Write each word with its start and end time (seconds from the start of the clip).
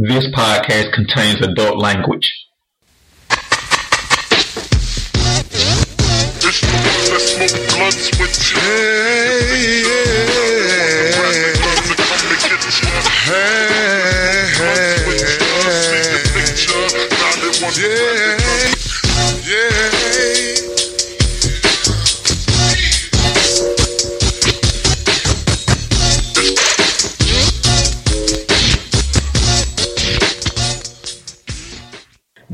This 0.00 0.28
podcast 0.28 0.92
contains 0.92 1.44
adult 1.44 1.82
language. 1.82 2.32
It's 19.50 19.97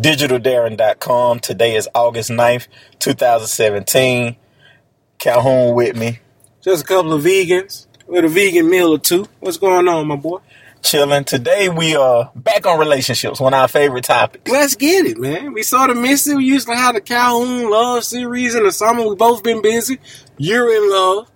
DigitalDarren.com. 0.04 1.40
Today 1.40 1.76
is 1.76 1.88
August 1.94 2.28
9th, 2.28 2.66
2017. 2.98 4.36
Calhoun 5.18 5.74
with 5.74 5.96
me, 5.96 6.18
Just 6.60 6.84
a 6.84 6.86
couple 6.86 7.14
of 7.14 7.22
vegans 7.22 7.86
with 8.06 8.26
a 8.26 8.28
vegan 8.28 8.68
meal 8.68 8.92
or 8.92 8.98
two. 8.98 9.26
What's 9.40 9.56
going 9.56 9.88
on, 9.88 10.06
my 10.06 10.16
boy? 10.16 10.40
chilling. 10.82 11.24
Today 11.24 11.70
we 11.70 11.96
are 11.96 12.30
back 12.36 12.66
on 12.66 12.78
relationships, 12.78 13.40
one 13.40 13.54
of 13.54 13.60
our 13.60 13.68
favorite 13.68 14.04
topics. 14.04 14.50
Let's 14.50 14.76
get 14.76 15.06
it, 15.06 15.16
man. 15.16 15.54
We 15.54 15.62
sort 15.62 15.88
of 15.88 15.96
missed 15.96 16.28
it. 16.28 16.34
We 16.34 16.44
used 16.44 16.68
to 16.68 16.76
have 16.76 16.94
the 16.96 17.00
Calhoun 17.00 17.70
Love 17.70 18.04
series 18.04 18.54
in 18.54 18.64
the 18.64 18.72
summer. 18.72 19.08
We 19.08 19.14
both 19.16 19.42
been 19.42 19.62
busy. 19.62 19.98
You're 20.36 20.70
in 20.70 20.90
love. 20.90 21.30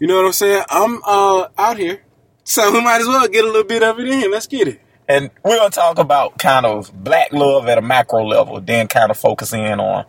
You 0.00 0.08
know 0.08 0.16
what 0.16 0.26
I'm 0.26 0.32
saying? 0.32 0.64
I'm 0.68 1.00
uh 1.06 1.46
out 1.56 1.78
here. 1.78 2.02
So 2.42 2.72
we 2.72 2.82
might 2.82 3.02
as 3.02 3.06
well 3.06 3.28
get 3.28 3.44
a 3.44 3.46
little 3.46 3.62
bit 3.62 3.84
of 3.84 4.00
it 4.00 4.08
in. 4.08 4.32
Let's 4.32 4.48
get 4.48 4.66
it. 4.66 4.80
And 5.10 5.30
we're 5.44 5.56
going 5.58 5.70
to 5.70 5.74
talk 5.74 5.98
about 5.98 6.38
kind 6.38 6.64
of 6.64 6.92
black 7.04 7.32
love 7.32 7.66
at 7.68 7.78
a 7.78 7.82
macro 7.82 8.24
level, 8.24 8.60
then 8.60 8.86
kind 8.86 9.10
of 9.10 9.16
focus 9.18 9.52
in 9.52 9.80
on 9.80 10.04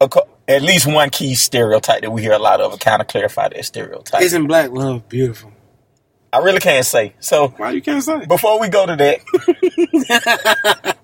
a, 0.00 0.08
co- 0.08 0.28
at 0.46 0.60
least 0.62 0.86
one 0.86 1.08
key 1.10 1.34
stereotype 1.34 2.02
that 2.02 2.10
we 2.10 2.20
hear 2.22 2.32
a 2.32 2.38
lot 2.38 2.60
of 2.60 2.72
and 2.72 2.80
kind 2.80 3.00
of 3.00 3.08
clarify 3.08 3.48
that 3.48 3.64
stereotype. 3.64 4.20
Isn't 4.20 4.46
black 4.46 4.70
love 4.72 5.08
beautiful? 5.08 5.52
I 6.32 6.38
really 6.38 6.60
can't 6.60 6.84
say. 6.84 7.14
So 7.20 7.48
Why 7.56 7.70
you 7.70 7.80
can't 7.82 8.02
say? 8.04 8.26
before 8.26 8.60
we 8.60 8.68
go 8.68 8.84
to 8.86 8.94
that, 8.94 9.20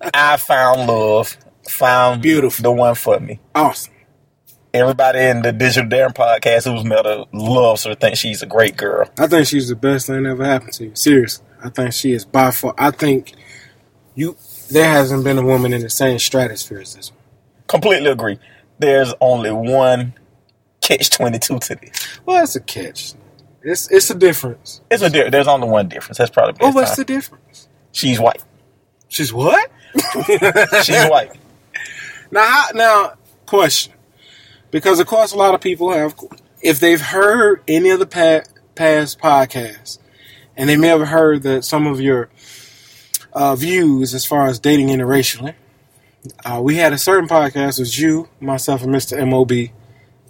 I 0.13 0.37
found 0.37 0.87
love, 0.87 1.35
found 1.67 2.21
Beautiful. 2.21 2.63
the 2.63 2.71
one 2.71 2.95
for 2.95 3.19
me. 3.19 3.39
Awesome. 3.55 3.93
Everybody 4.73 5.19
in 5.21 5.41
the 5.41 5.51
Digital 5.51 5.89
Darren 5.89 6.13
podcast 6.13 6.71
who's 6.71 6.83
met 6.85 7.05
her 7.05 7.25
loves 7.33 7.83
her, 7.85 7.95
thinks 7.95 8.19
she's 8.19 8.43
a 8.43 8.45
great 8.45 8.77
girl. 8.77 9.09
I 9.17 9.25
think 9.27 9.47
she's 9.47 9.69
the 9.69 9.75
best 9.75 10.05
thing 10.07 10.23
that 10.23 10.29
ever 10.29 10.45
happened 10.45 10.73
to 10.73 10.85
you. 10.85 10.91
Seriously. 10.95 11.45
I 11.63 11.69
think 11.69 11.93
she 11.93 12.11
is 12.13 12.25
by 12.25 12.51
far. 12.51 12.73
I 12.77 12.91
think 12.91 13.33
you. 14.15 14.37
There 14.69 14.89
hasn't 14.89 15.23
been 15.23 15.37
a 15.37 15.45
woman 15.45 15.71
in 15.73 15.81
the 15.81 15.89
same 15.89 16.19
stratosphere 16.19 16.81
as 16.81 16.93
this 16.95 17.11
one. 17.11 17.19
Completely 17.67 18.09
agree. 18.09 18.37
There's 18.79 19.13
only 19.21 19.49
one 19.51 20.13
catch 20.81 21.09
22 21.09 21.59
to 21.59 21.75
this. 21.75 22.19
Well, 22.25 22.37
that's 22.37 22.55
a 22.57 22.61
catch. 22.61 23.13
It's 23.63 23.89
it's 23.89 24.09
a 24.09 24.15
difference. 24.15 24.81
It's 24.91 25.01
a 25.03 25.09
di- 25.09 25.29
There's 25.29 25.47
only 25.47 25.67
one 25.69 25.87
difference. 25.87 26.17
That's 26.17 26.29
probably 26.31 26.55
Oh, 26.61 26.71
what's 26.71 26.91
time. 26.91 26.97
the 26.97 27.05
difference? 27.05 27.67
She's 27.93 28.19
white. 28.19 28.43
She's 29.07 29.31
what? 29.33 29.69
She's 30.83 31.05
white. 31.07 31.31
Now, 32.31 32.65
now, 32.73 33.13
question. 33.45 33.93
Because, 34.69 34.99
of 34.99 35.07
course, 35.07 35.31
a 35.31 35.37
lot 35.37 35.53
of 35.55 35.61
people 35.61 35.91
have, 35.93 36.13
if 36.61 36.79
they've 36.81 36.99
heard 37.01 37.63
any 37.69 37.89
of 37.89 37.99
the 37.99 38.05
past 38.05 38.51
podcasts, 39.19 39.97
and 40.57 40.67
they 40.67 40.75
may 40.75 40.87
have 40.87 41.07
heard 41.07 41.43
that 41.43 41.63
some 41.63 41.87
of 41.87 42.01
your 42.01 42.29
uh, 43.31 43.55
views 43.55 44.13
as 44.13 44.25
far 44.25 44.47
as 44.47 44.59
dating 44.59 44.87
interracially, 44.87 45.53
uh, 46.43 46.59
we 46.61 46.75
had 46.75 46.91
a 46.91 46.97
certain 46.97 47.29
podcast, 47.29 47.79
with 47.79 47.97
you, 47.97 48.27
myself, 48.41 48.81
and 48.83 48.93
Mr. 48.93 49.25
MOB, 49.27 49.69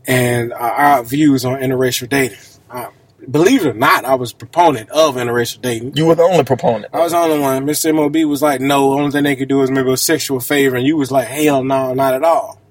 and 0.06 0.54
uh, 0.54 0.58
our 0.58 1.04
views 1.04 1.46
on 1.46 1.60
interracial 1.60 2.08
dating. 2.08 2.38
Uh, 2.70 2.90
believe 3.32 3.66
it 3.66 3.70
or 3.70 3.74
not, 3.74 4.06
I 4.06 4.16
was 4.16 4.34
proponent 4.34 4.90
of 4.90 5.16
interracial 5.16 5.62
dating. 5.62 5.96
You 5.96 6.06
were 6.06 6.16
the 6.16 6.24
only 6.24 6.44
proponent. 6.44 6.94
I 6.94 7.00
was 7.00 7.14
the 7.14 7.18
only 7.18 7.40
one. 7.40 7.66
Mr. 7.66 7.96
MOB 7.96 8.30
was 8.30 8.42
like, 8.42 8.62
no, 8.62 8.92
the 8.92 8.98
only 8.98 9.12
thing 9.12 9.24
they 9.24 9.36
could 9.36 9.50
do 9.50 9.62
is 9.62 9.72
maybe 9.72 9.92
a 9.92 9.98
sexual 9.98 10.40
favor. 10.40 10.76
And 10.76 10.86
you 10.86 10.98
was 10.98 11.12
like, 11.12 11.28
hell 11.28 11.64
no, 11.64 11.94
not 11.94 12.14
at 12.14 12.24
all. 12.24 12.62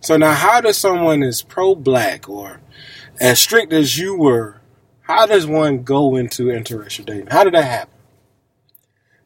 So 0.00 0.16
now 0.16 0.32
how 0.32 0.60
does 0.60 0.76
someone 0.76 1.22
as 1.22 1.42
pro-black 1.42 2.28
or 2.28 2.60
as 3.20 3.40
strict 3.40 3.72
as 3.72 3.98
you 3.98 4.16
were, 4.16 4.57
how 5.08 5.24
does 5.24 5.46
one 5.46 5.82
go 5.82 6.16
into 6.16 6.44
interracial 6.44 7.06
dating? 7.06 7.28
How 7.28 7.42
did 7.42 7.54
that 7.54 7.64
happen? 7.64 7.94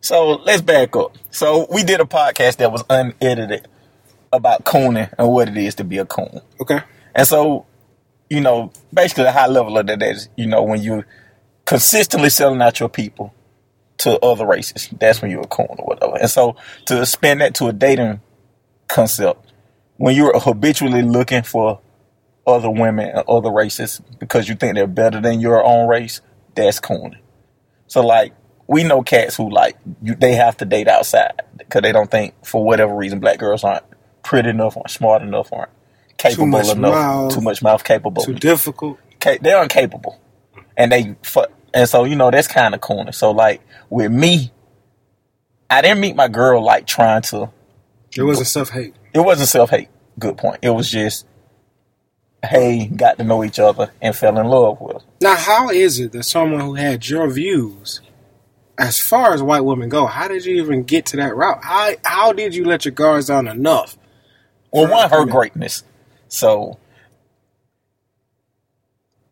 So 0.01 0.37
let's 0.45 0.63
back 0.63 0.95
up. 0.97 1.19
So 1.31 1.67
we 1.73 1.83
did 1.83 2.01
a 2.01 2.05
podcast 2.05 2.59
that 2.59 2.71
was 2.71 2.85
unedited 2.89 3.67
about 4.33 4.65
cooning 4.65 5.13
and 5.19 5.29
what 5.29 5.49
it 5.49 5.57
is 5.57 5.75
to 5.77 5.85
be 5.85 5.99
a 5.99 6.07
coon. 6.07 6.41
Okay. 6.61 6.81
And 7.15 7.27
so, 7.27 7.67
you 8.31 8.41
know, 8.41 8.73
basically 8.95 9.25
the 9.25 9.33
high 9.33 9.49
level 9.49 9.77
of 9.77 9.87
that 9.89 10.03
is, 10.03 10.29
you 10.37 10.47
know, 10.47 10.63
when 10.63 10.81
you 10.81 11.05
consistently 11.65 12.31
selling 12.31 12.63
out 12.63 12.79
your 12.79 12.89
people 12.89 13.35
to 13.99 14.19
other 14.21 14.47
races, 14.47 14.89
that's 14.99 15.21
when 15.21 15.31
you're 15.33 15.43
a 15.43 15.49
coon 15.49 15.67
or 15.69 15.87
whatever. 15.87 16.17
And 16.17 16.31
so 16.31 16.57
to 16.87 17.05
spin 17.07 17.39
that 17.39 17.55
to 17.57 17.67
a 17.67 17.73
dating 17.73 18.21
concept, 18.89 19.53
when 19.97 20.15
you're 20.15 20.39
habitually 20.39 21.03
looking 21.03 21.43
for 21.43 21.81
other 22.47 22.71
women 22.71 23.09
and 23.11 23.25
other 23.29 23.51
races 23.51 24.01
because 24.19 24.49
you 24.49 24.55
think 24.55 24.75
they're 24.75 24.87
better 24.87 25.21
than 25.21 25.41
your 25.41 25.65
own 25.65 25.89
race, 25.89 26.21
that's 26.55 26.81
corny. 26.81 27.19
So 27.87 28.05
like 28.05 28.35
we 28.67 28.85
know 28.85 29.03
cats 29.03 29.37
who 29.37 29.51
like 29.51 29.77
you, 30.03 30.15
they 30.15 30.35
have 30.35 30.57
to 30.59 30.65
date 30.65 30.89
outside 30.89 31.43
because 31.57 31.83
they 31.83 31.93
don't 31.93 32.11
think 32.11 32.35
for 32.45 32.65
whatever 32.65 32.95
reason 32.95 33.21
black 33.21 33.39
girls 33.39 33.65
aren't 33.65 33.85
pretty 34.23 34.49
enough, 34.49 34.77
aren't 34.77 34.91
smart 34.91 35.23
enough, 35.23 35.53
aren't 35.53 35.71
capable 36.17 36.45
too 36.45 36.51
much 36.51 36.69
enough, 36.77 36.95
mouth. 36.95 37.35
too 37.35 37.41
much 37.41 37.63
mouth 37.63 37.85
capable. 37.85 38.25
Too 38.25 38.35
difficult. 38.35 38.99
Ca- 39.21 39.39
they're 39.41 39.63
incapable, 39.63 40.21
and 40.77 40.91
they 40.91 41.17
fu- 41.23 41.47
and 41.75 41.89
so 41.89 42.05
you 42.05 42.17
know 42.17 42.31
that's 42.31 42.49
kind 42.49 42.75
of 42.75 42.81
corny. 42.81 43.13
So 43.13 43.31
like 43.31 43.61
with 43.91 44.11
me, 44.11 44.53
I 45.71 45.81
didn't 45.83 46.01
meet 46.01 46.17
my 46.17 46.29
girl 46.29 46.63
like 46.63 46.87
trying 46.87 47.23
to. 47.23 47.51
It 48.17 48.23
wasn't 48.23 48.49
self-hate. 48.49 48.95
It 49.15 49.21
wasn't 49.21 49.49
self 49.49 49.71
hate. 49.71 49.89
Good 50.19 50.37
point. 50.37 50.59
It 50.63 50.71
was 50.71 50.91
just, 50.91 51.27
hey, 52.45 52.87
got 52.87 53.19
to 53.19 53.25
know 53.25 53.45
each 53.45 53.59
other 53.59 53.93
and 54.01 54.15
fell 54.15 54.39
in 54.39 54.47
love 54.47 54.81
with. 54.81 55.03
Now, 55.21 55.37
how 55.37 55.71
is 55.71 56.01
it 56.01 56.13
that 56.13 56.25
someone 56.25 56.61
who 56.61 56.75
had 56.75 57.09
your 57.09 57.31
views, 57.31 58.01
as 58.79 59.01
far 59.01 59.33
as 59.33 59.43
white 59.43 59.65
women 59.65 59.89
go, 59.89 60.07
how 60.07 60.29
did 60.29 60.45
you 60.45 60.63
even 60.63 60.83
get 60.83 61.07
to 61.07 61.17
that 61.19 61.37
route? 61.37 61.63
How, 61.63 61.93
how 62.05 62.33
did 62.33 62.55
you 62.55 62.65
let 62.65 62.85
your 62.85 62.93
guards 62.93 63.29
down 63.29 63.47
enough? 63.47 63.97
Well, 64.73 64.91
one, 64.91 65.11
her 65.11 65.25
greatness. 65.25 65.85
So 66.29 66.79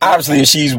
obviously, 0.03 0.45
she's 0.45 0.77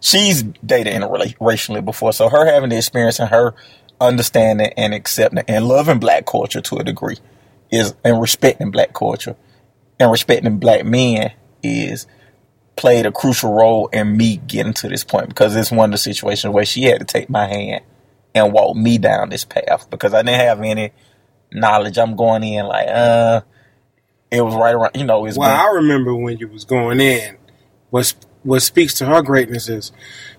she's 0.00 0.42
dated 0.64 0.94
interracially 0.94 1.84
before, 1.84 2.14
so 2.14 2.28
her 2.30 2.46
having 2.46 2.70
the 2.70 2.78
experience 2.78 3.20
and 3.20 3.28
her 3.28 3.54
understanding 4.00 4.72
and 4.76 4.94
accepting 4.94 5.44
and 5.46 5.68
loving 5.68 5.98
black 5.98 6.24
culture 6.24 6.60
to 6.62 6.76
a 6.76 6.84
degree 6.84 7.18
is 7.70 7.94
and 8.02 8.20
respecting 8.20 8.70
black 8.70 8.94
culture 8.94 9.36
and 10.00 10.10
respecting 10.10 10.58
black 10.58 10.84
men 10.84 11.32
is 11.62 12.06
played 12.76 13.06
a 13.06 13.12
crucial 13.12 13.52
role 13.52 13.88
in 13.88 14.16
me 14.16 14.36
getting 14.46 14.72
to 14.72 14.88
this 14.88 15.02
point 15.04 15.28
because 15.28 15.56
it's 15.56 15.70
one 15.72 15.90
of 15.90 15.92
the 15.92 15.98
situations 15.98 16.52
where 16.52 16.64
she 16.64 16.84
had 16.84 17.00
to 17.00 17.04
take 17.04 17.28
my 17.28 17.46
hand 17.46 17.82
and 18.34 18.52
walk 18.52 18.76
me 18.76 18.98
down 18.98 19.30
this 19.30 19.44
path 19.44 19.88
because 19.90 20.14
I 20.14 20.22
didn't 20.22 20.40
have 20.40 20.60
any 20.60 20.92
knowledge. 21.52 21.98
I'm 21.98 22.14
going 22.14 22.44
in 22.44 22.66
like, 22.66 22.86
uh, 22.88 23.40
it 24.30 24.42
was 24.42 24.54
right 24.54 24.74
around, 24.74 24.92
you 24.94 25.04
know, 25.04 25.24
it's 25.26 25.36
Well, 25.36 25.48
been- 25.50 25.58
I 25.60 25.70
remember 25.74 26.14
when 26.14 26.38
you 26.38 26.48
was 26.48 26.64
going 26.64 27.00
in. 27.00 27.36
What 27.90 28.14
what 28.44 28.60
speaks 28.60 28.94
to 28.94 29.06
her 29.06 29.22
greatness 29.22 29.68
is 29.68 29.90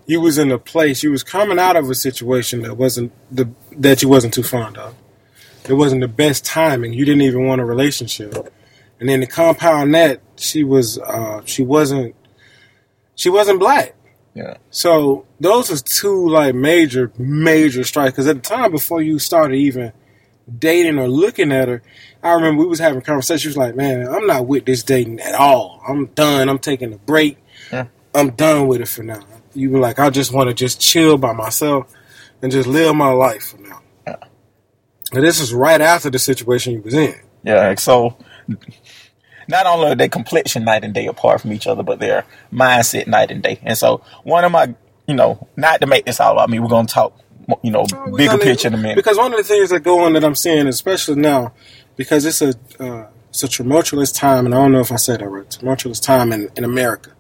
you 0.06 0.22
was 0.22 0.38
in 0.38 0.52
a 0.52 0.58
place. 0.60 1.04
You 1.04 1.12
was 1.12 1.24
coming 1.24 1.60
out 1.60 1.76
of 1.76 1.90
a 1.90 1.96
situation 1.96 2.62
that 2.62 2.76
wasn't 2.76 3.12
the 3.30 3.50
that 3.76 4.02
you 4.02 4.08
wasn't 4.08 4.34
too 4.36 4.44
fond 4.44 4.78
of. 4.78 4.96
It 5.68 5.74
wasn't 5.74 6.02
the 6.02 6.08
best 6.08 6.46
timing. 6.46 6.94
You 6.94 7.06
didn't 7.06 7.24
even 7.24 7.46
want 7.46 7.60
a 7.60 7.66
relationship, 7.66 8.54
and 9.00 9.08
then 9.08 9.22
to 9.22 9.28
compound 9.28 9.94
that, 9.96 10.22
she 10.36 10.64
was 10.64 10.98
uh, 11.00 11.42
she 11.46 11.64
wasn't 11.64 12.16
she 13.16 13.30
wasn't 13.30 13.60
black. 13.60 13.96
yeah. 14.34 14.58
So 14.70 15.26
those 15.40 15.72
are 15.72 15.84
two 15.84 16.30
like 16.30 16.56
major 16.56 17.12
major 17.18 17.84
strikes. 17.84 18.12
Because 18.12 18.28
at 18.28 18.36
the 18.38 18.42
time 18.42 18.72
before 18.72 19.02
you 19.02 19.20
started 19.20 19.56
even 19.56 19.94
dating 20.58 20.98
or 20.98 21.08
looking 21.08 21.52
at 21.52 21.68
her, 21.68 21.82
I 22.24 22.34
remember 22.34 22.62
we 22.62 22.68
was 22.68 22.80
having 22.80 23.02
conversations. 23.02 23.42
She 23.42 23.48
was 23.50 23.58
like, 23.58 23.76
"Man, 23.76 24.08
I'm 24.08 24.28
not 24.28 24.48
with 24.48 24.66
this 24.66 24.84
dating 24.84 25.20
at 25.20 25.36
all. 25.36 25.82
I'm 25.88 26.08
done. 26.08 26.50
I'm 26.50 26.60
taking 26.60 26.94
a 26.94 26.98
break. 26.98 27.38
Yeah. 27.72 27.88
I'm 28.14 28.32
done 28.32 28.68
with 28.68 28.82
it 28.82 28.88
for 28.88 29.04
now." 29.04 29.22
You 29.54 29.72
were 29.72 29.80
like, 29.80 30.00
"I 30.00 30.10
just 30.10 30.34
want 30.34 30.50
to 30.50 30.54
just 30.54 30.80
chill 30.80 31.18
by 31.18 31.34
myself 31.34 31.94
and 32.42 32.52
just 32.52 32.68
live 32.68 32.96
my 32.96 33.12
life 33.12 33.44
for 33.48 33.58
now." 33.58 33.82
Yeah. 34.08 34.16
And 35.14 35.24
this 35.24 35.40
is 35.40 35.54
right 35.54 35.82
after 35.82 36.10
the 36.10 36.20
situation 36.20 36.74
you 36.74 36.82
was 36.82 36.94
in. 36.94 37.16
Yeah, 37.44 37.76
so 37.76 38.18
not 39.50 39.66
only 39.66 39.88
are 39.88 39.96
they 39.96 40.08
complexion 40.08 40.64
night 40.64 40.84
and 40.84 40.94
day 40.94 41.08
apart 41.08 41.42
from 41.42 41.52
each 41.52 41.68
other, 41.68 41.84
but 41.84 42.00
their 42.00 42.26
mindset 42.54 43.08
night 43.08 43.32
and 43.32 43.44
day. 43.44 43.60
And 43.64 43.78
so 43.78 44.04
one 44.24 44.46
of 44.46 44.52
my, 44.52 44.74
you 45.08 45.16
know, 45.16 45.48
not 45.58 45.82
to 45.82 45.88
make 45.88 46.06
this 46.06 46.20
all 46.20 46.34
about 46.34 46.50
me, 46.50 46.60
we're 46.60 46.70
going 46.70 46.86
to 46.86 46.94
talk 46.94 47.20
you 47.64 47.72
know 47.72 47.86
Oh, 47.94 48.16
bigger 48.16 48.38
picture 48.38 48.68
in 48.68 48.74
a 48.74 48.78
minute. 48.78 48.96
Because 48.96 49.18
one 49.18 49.34
of 49.34 49.38
the 49.38 49.44
things 49.44 49.70
that 49.72 49.82
go 49.82 50.04
on 50.04 50.14
that 50.14 50.24
I'm 50.24 50.36
seeing, 50.36 50.68
especially 50.68 51.16
now, 51.16 51.54
because 51.96 52.26
it's 52.26 52.42
a 52.42 52.54
uh, 52.80 53.08
it's 53.30 53.44
a 53.44 53.48
tumultuous 53.48 54.12
time, 54.12 54.46
and 54.46 54.56
I 54.56 54.60
don't 54.60 54.72
know 54.72 54.80
if 54.80 54.92
I 54.92 54.98
said 54.98 55.20
that 55.22 55.28
right, 55.28 55.50
tumultuous 55.50 56.00
time 56.00 56.32
in, 56.32 56.50
in 56.56 56.64
America, 56.64 57.12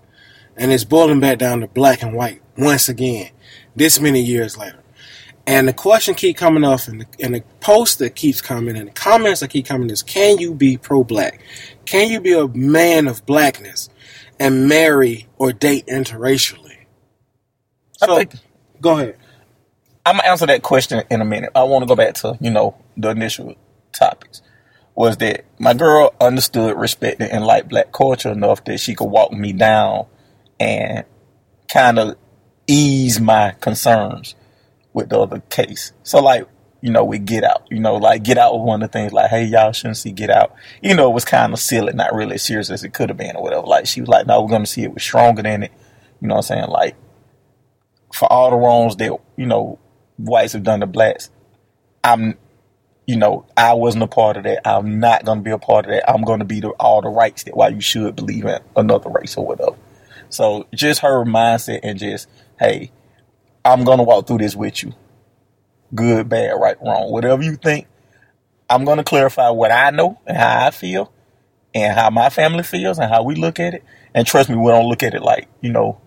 and 0.55 0.71
it's 0.71 0.83
boiling 0.83 1.19
back 1.19 1.37
down 1.37 1.61
to 1.61 1.67
black 1.67 2.01
and 2.01 2.15
white 2.15 2.41
once 2.57 2.89
again, 2.89 3.31
this 3.75 3.99
many 3.99 4.21
years 4.21 4.57
later. 4.57 4.79
And 5.45 5.67
the 5.67 5.73
question 5.73 6.13
keep 6.13 6.37
coming 6.37 6.63
up, 6.63 6.87
and 6.87 7.01
the, 7.01 7.07
and 7.19 7.33
the 7.35 7.41
post 7.59 7.99
that 7.99 8.15
keeps 8.15 8.41
coming, 8.41 8.77
and 8.77 8.87
the 8.87 8.91
comments 8.91 9.39
that 9.39 9.49
keep 9.49 9.65
coming 9.65 9.89
is, 9.89 10.03
can 10.03 10.37
you 10.37 10.53
be 10.53 10.77
pro-black? 10.77 11.41
Can 11.89 12.11
you 12.11 12.21
be 12.21 12.33
a 12.33 12.47
man 12.47 13.07
of 13.07 13.25
blackness 13.25 13.89
and 14.39 14.69
marry 14.69 15.27
or 15.39 15.53
date 15.53 15.87
interracially? 15.87 16.85
I 18.01 18.07
So, 18.07 18.15
think 18.15 18.35
go 18.81 18.97
ahead. 18.99 19.17
I'm 20.05 20.17
gonna 20.17 20.29
answer 20.29 20.45
that 20.47 20.63
question 20.63 21.03
in 21.09 21.21
a 21.21 21.25
minute. 21.25 21.51
I 21.55 21.63
want 21.63 21.83
to 21.83 21.87
go 21.87 21.95
back 21.95 22.15
to 22.15 22.37
you 22.41 22.51
know 22.51 22.75
the 22.97 23.09
initial 23.09 23.55
topics. 23.93 24.41
Was 24.95 25.17
that 25.17 25.45
my 25.59 25.73
girl 25.73 26.13
understood, 26.21 26.77
respected, 26.77 27.31
and 27.31 27.45
liked 27.45 27.69
black 27.69 27.91
culture 27.93 28.31
enough 28.31 28.63
that 28.65 28.79
she 28.79 28.95
could 28.95 29.05
walk 29.09 29.31
me 29.31 29.53
down 29.53 30.07
and 30.59 31.05
kind 31.71 31.99
of 31.99 32.17
ease 32.67 33.19
my 33.21 33.55
concerns 33.61 34.35
with 34.93 35.09
the 35.09 35.19
other 35.19 35.41
case. 35.49 35.93
So 36.03 36.21
like 36.21 36.47
you 36.81 36.91
know 36.91 37.03
we 37.03 37.19
get 37.19 37.43
out, 37.43 37.67
you 37.69 37.79
know 37.79 37.95
like 37.95 38.23
get 38.23 38.37
out 38.37 38.53
was 38.53 38.65
one 38.65 38.81
of 38.81 38.91
the 38.91 38.97
things 38.97 39.13
like 39.13 39.29
hey 39.29 39.45
y'all 39.45 39.71
shouldn't 39.71 39.97
see 39.97 40.11
get 40.11 40.29
out. 40.29 40.53
You 40.81 40.95
know 40.95 41.09
it 41.09 41.13
was 41.13 41.25
kind 41.25 41.53
of 41.53 41.59
silly, 41.59 41.93
not 41.93 42.13
really 42.13 42.35
as 42.35 42.43
serious 42.43 42.69
as 42.69 42.83
it 42.83 42.93
could 42.93 43.09
have 43.09 43.17
been 43.17 43.35
or 43.35 43.43
whatever. 43.43 43.67
Like 43.67 43.87
she 43.87 44.01
was 44.01 44.09
like 44.09 44.27
no 44.27 44.41
we're 44.41 44.49
gonna 44.49 44.65
see 44.65 44.83
it 44.83 44.93
was 44.93 45.03
stronger 45.03 45.41
than 45.41 45.63
it. 45.63 45.71
You 46.21 46.27
know 46.27 46.35
what 46.35 46.51
I'm 46.51 46.57
saying 46.57 46.69
like 46.69 46.95
for 48.13 48.31
all 48.31 48.49
the 48.49 48.55
wrongs 48.55 48.95
that 48.97 49.17
you 49.37 49.45
know 49.45 49.79
whites 50.19 50.53
have 50.53 50.63
done 50.63 50.81
to 50.81 50.87
blacks. 50.87 51.29
I'm, 52.03 52.37
you 53.07 53.17
know, 53.17 53.45
I 53.57 53.73
wasn't 53.73 54.03
a 54.03 54.07
part 54.07 54.37
of 54.37 54.43
that. 54.43 54.67
I'm 54.67 54.99
not 54.99 55.25
to 55.39 55.43
be 55.43 55.51
a 55.51 55.57
part 55.57 55.85
of 55.85 55.91
that. 55.91 56.09
I'm 56.09 56.23
to 56.39 56.45
be 56.45 56.59
the, 56.59 56.69
all 56.71 57.01
the 57.01 57.09
rights 57.09 57.43
that 57.43 57.55
why 57.55 57.69
you 57.69 57.81
should 57.81 58.15
believe 58.15 58.45
in 58.45 58.59
another 58.75 59.09
race 59.09 59.37
or 59.37 59.45
whatever. 59.45 59.75
So 60.29 60.67
just 60.73 61.01
her 61.01 61.25
mindset 61.25 61.79
and 61.83 61.97
just, 61.97 62.29
hey, 62.59 62.91
I'm 63.65 63.83
to 63.97 64.03
walk 64.03 64.27
through 64.27 64.39
this 64.39 64.55
with 64.55 64.83
you. 64.83 64.93
Good, 65.93 66.29
bad, 66.29 66.53
right, 66.59 66.77
wrong, 66.81 67.11
whatever 67.11 67.41
you 67.43 67.55
think. 67.55 67.87
I'm 68.69 68.85
going 68.85 68.97
to 68.97 69.03
clarify 69.03 69.49
what 69.49 69.71
I 69.71 69.89
know 69.89 70.19
and 70.27 70.37
how 70.37 70.67
I 70.67 70.71
feel 70.71 71.11
and 71.73 71.93
how 71.97 72.09
my 72.09 72.29
family 72.29 72.63
feels 72.63 72.99
and 72.99 73.09
how 73.11 73.23
we 73.23 73.35
look 73.35 73.59
at 73.59 73.73
it. 73.73 73.83
And 74.13 74.27
trust 74.27 74.49
me, 74.49 74.55
we 74.55 74.69
don't 74.71 74.87
look 74.87 75.03
at 75.03 75.13
it 75.15 75.21
like, 75.21 75.47
you 75.61 75.71
know, 75.71 75.99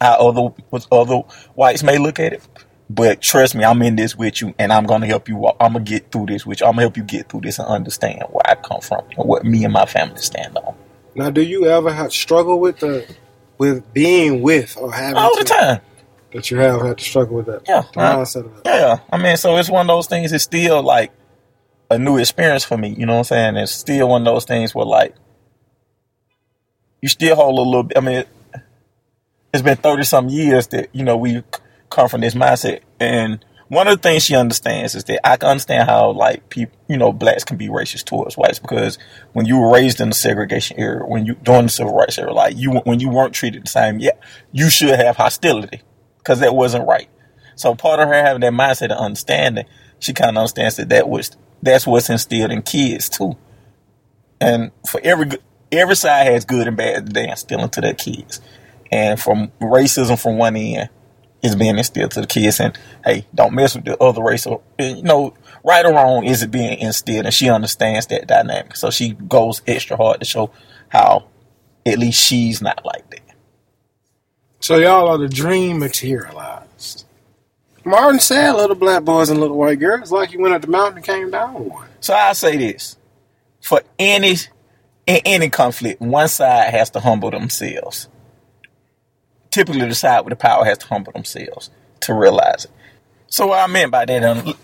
how 0.00 0.28
other 0.28 0.42
what 0.70 0.86
other 0.90 1.18
whites 1.54 1.82
may 1.82 1.98
look 1.98 2.18
at 2.18 2.32
it. 2.32 2.42
But 2.90 3.22
trust 3.22 3.54
me, 3.54 3.64
I'm 3.64 3.80
in 3.82 3.96
this 3.96 4.16
with 4.16 4.42
you, 4.42 4.54
and 4.58 4.72
I'm 4.72 4.84
gonna 4.84 5.06
help 5.06 5.28
you. 5.28 5.46
I'm 5.60 5.72
gonna 5.74 5.80
get 5.80 6.12
through 6.12 6.26
this 6.26 6.44
with 6.44 6.60
you. 6.60 6.66
I'm 6.66 6.72
gonna 6.72 6.82
help 6.82 6.96
you 6.96 7.04
get 7.04 7.28
through 7.30 7.42
this 7.42 7.58
and 7.58 7.68
understand 7.68 8.22
where 8.30 8.42
I 8.46 8.54
come 8.56 8.80
from 8.82 9.04
and 9.16 9.26
what 9.26 9.44
me 9.44 9.64
and 9.64 9.72
my 9.72 9.86
family 9.86 10.18
stand 10.20 10.58
on 10.58 10.74
Now, 11.14 11.30
do 11.30 11.40
you 11.40 11.66
ever 11.66 11.90
have 11.92 12.12
struggle 12.12 12.60
with 12.60 12.80
the 12.80 13.06
with 13.58 13.92
being 13.94 14.42
with 14.42 14.76
or 14.76 14.92
having 14.92 15.16
all 15.16 15.36
the 15.38 15.44
to- 15.44 15.54
time. 15.54 15.80
That 16.32 16.50
you 16.50 16.58
have 16.58 16.82
had 16.82 16.98
to 16.98 17.04
struggle 17.04 17.36
with 17.36 17.46
that? 17.46 17.62
Yeah, 17.68 17.82
mindset 17.94 18.46
of 18.46 18.56
it. 18.58 18.62
Yeah, 18.64 18.98
I 19.10 19.18
mean, 19.18 19.36
so 19.36 19.56
it's 19.56 19.70
one 19.70 19.88
of 19.88 19.94
those 19.94 20.06
things. 20.06 20.32
It's 20.32 20.44
still 20.44 20.82
like 20.82 21.12
a 21.90 21.98
new 21.98 22.18
experience 22.18 22.64
for 22.64 22.76
me. 22.76 22.88
You 22.90 23.06
know 23.06 23.14
what 23.14 23.18
I'm 23.18 23.24
saying? 23.24 23.56
It's 23.56 23.72
still 23.72 24.08
one 24.08 24.26
of 24.26 24.34
those 24.34 24.44
things 24.44 24.74
where 24.74 24.86
like 24.86 25.14
you 27.00 27.08
still 27.08 27.36
hold 27.36 27.58
a 27.58 27.62
little 27.62 27.82
bit. 27.82 27.98
I 27.98 28.00
mean, 28.00 28.16
it, 28.18 28.28
it's 29.52 29.62
been 29.62 29.76
thirty 29.76 30.04
some 30.04 30.28
years 30.28 30.68
that 30.68 30.88
you 30.92 31.04
know 31.04 31.16
we 31.16 31.42
come 31.90 32.08
from 32.08 32.22
this 32.22 32.34
mindset, 32.34 32.80
and 32.98 33.44
one 33.68 33.88
of 33.88 33.96
the 33.96 34.02
things 34.02 34.24
she 34.24 34.34
understands 34.34 34.94
is 34.94 35.04
that 35.04 35.26
I 35.26 35.36
can 35.36 35.48
understand 35.50 35.88
how 35.88 36.12
like 36.12 36.48
people, 36.48 36.76
you 36.88 36.96
know, 36.96 37.12
blacks 37.12 37.44
can 37.44 37.56
be 37.56 37.68
racist 37.68 38.04
towards 38.04 38.36
whites 38.36 38.58
because 38.58 38.98
when 39.32 39.46
you 39.46 39.58
were 39.58 39.72
raised 39.72 40.00
in 40.00 40.10
the 40.10 40.14
segregation 40.14 40.78
era, 40.78 41.06
when 41.06 41.26
you 41.26 41.34
during 41.42 41.64
the 41.64 41.68
civil 41.68 41.94
rights 41.94 42.18
era, 42.18 42.32
like 42.32 42.56
you 42.56 42.72
when 42.84 43.00
you 43.00 43.08
weren't 43.10 43.34
treated 43.34 43.64
the 43.64 43.70
same, 43.70 43.98
yeah, 43.98 44.12
you 44.50 44.68
should 44.70 44.90
have 44.90 45.16
hostility 45.16 45.80
because 46.22 46.40
that 46.40 46.54
wasn't 46.54 46.86
right. 46.86 47.08
So 47.56 47.74
part 47.74 48.00
of 48.00 48.08
her 48.08 48.14
having 48.14 48.40
that 48.40 48.52
mindset 48.52 48.90
of 48.90 48.98
understanding, 48.98 49.66
she 49.98 50.12
kind 50.12 50.30
of 50.30 50.40
understands 50.40 50.76
that 50.76 50.88
that 50.90 51.08
was 51.08 51.36
that's 51.62 51.86
what's 51.86 52.10
instilled 52.10 52.50
in 52.50 52.62
kids 52.62 53.08
too. 53.08 53.36
And 54.40 54.72
for 54.88 55.00
every 55.02 55.30
every 55.70 55.96
side 55.96 56.26
has 56.26 56.44
good 56.44 56.66
and 56.66 56.76
bad 56.76 57.12
they 57.12 57.28
instill 57.28 57.60
into 57.60 57.80
their 57.80 57.94
kids. 57.94 58.40
And 58.90 59.20
from 59.20 59.48
racism 59.60 60.20
from 60.20 60.38
one 60.38 60.56
end 60.56 60.90
is 61.42 61.56
being 61.56 61.78
instilled 61.78 62.12
to 62.12 62.20
the 62.20 62.26
kids, 62.26 62.60
and 62.60 62.78
hey, 63.04 63.26
don't 63.34 63.54
mess 63.54 63.74
with 63.74 63.84
the 63.84 63.98
other 63.98 64.22
race. 64.22 64.46
Or, 64.46 64.60
you 64.78 65.02
know, 65.02 65.34
right 65.64 65.84
or 65.84 65.92
wrong 65.92 66.24
is 66.24 66.42
it 66.42 66.50
being 66.50 66.78
instilled, 66.78 67.24
and 67.24 67.34
she 67.34 67.48
understands 67.48 68.06
that 68.08 68.28
dynamic. 68.28 68.76
So 68.76 68.90
she 68.90 69.12
goes 69.12 69.62
extra 69.66 69.96
hard 69.96 70.20
to 70.20 70.26
show 70.26 70.50
how 70.88 71.28
at 71.84 71.98
least 71.98 72.22
she's 72.22 72.62
not 72.62 72.84
like 72.84 73.08
that. 73.10 73.21
So 74.62 74.76
y'all 74.76 75.08
are 75.08 75.18
the 75.18 75.28
dream 75.28 75.80
materialized. 75.80 77.04
Martin 77.84 78.20
said, 78.20 78.52
"Little 78.52 78.76
black 78.76 79.02
boys 79.02 79.28
and 79.28 79.40
little 79.40 79.58
white 79.58 79.80
girls." 79.80 80.12
Like 80.12 80.32
you 80.32 80.40
went 80.40 80.54
up 80.54 80.62
the 80.62 80.68
mountain 80.68 80.98
and 80.98 81.04
came 81.04 81.32
down 81.32 81.68
one. 81.68 81.88
So 81.98 82.14
I 82.14 82.32
say 82.32 82.56
this: 82.56 82.96
for 83.60 83.82
any 83.98 84.36
in 85.04 85.20
any 85.24 85.50
conflict, 85.50 86.00
one 86.00 86.28
side 86.28 86.70
has 86.70 86.90
to 86.90 87.00
humble 87.00 87.32
themselves. 87.32 88.08
Typically, 89.50 89.88
the 89.88 89.96
side 89.96 90.20
with 90.20 90.30
the 90.30 90.36
power 90.36 90.64
has 90.64 90.78
to 90.78 90.86
humble 90.86 91.10
themselves 91.10 91.68
to 92.02 92.14
realize 92.14 92.66
it. 92.66 92.70
So 93.26 93.48
what 93.48 93.58
I 93.58 93.66
meant 93.66 93.90
by 93.90 94.04
that, 94.04 94.22
um, 94.22 94.54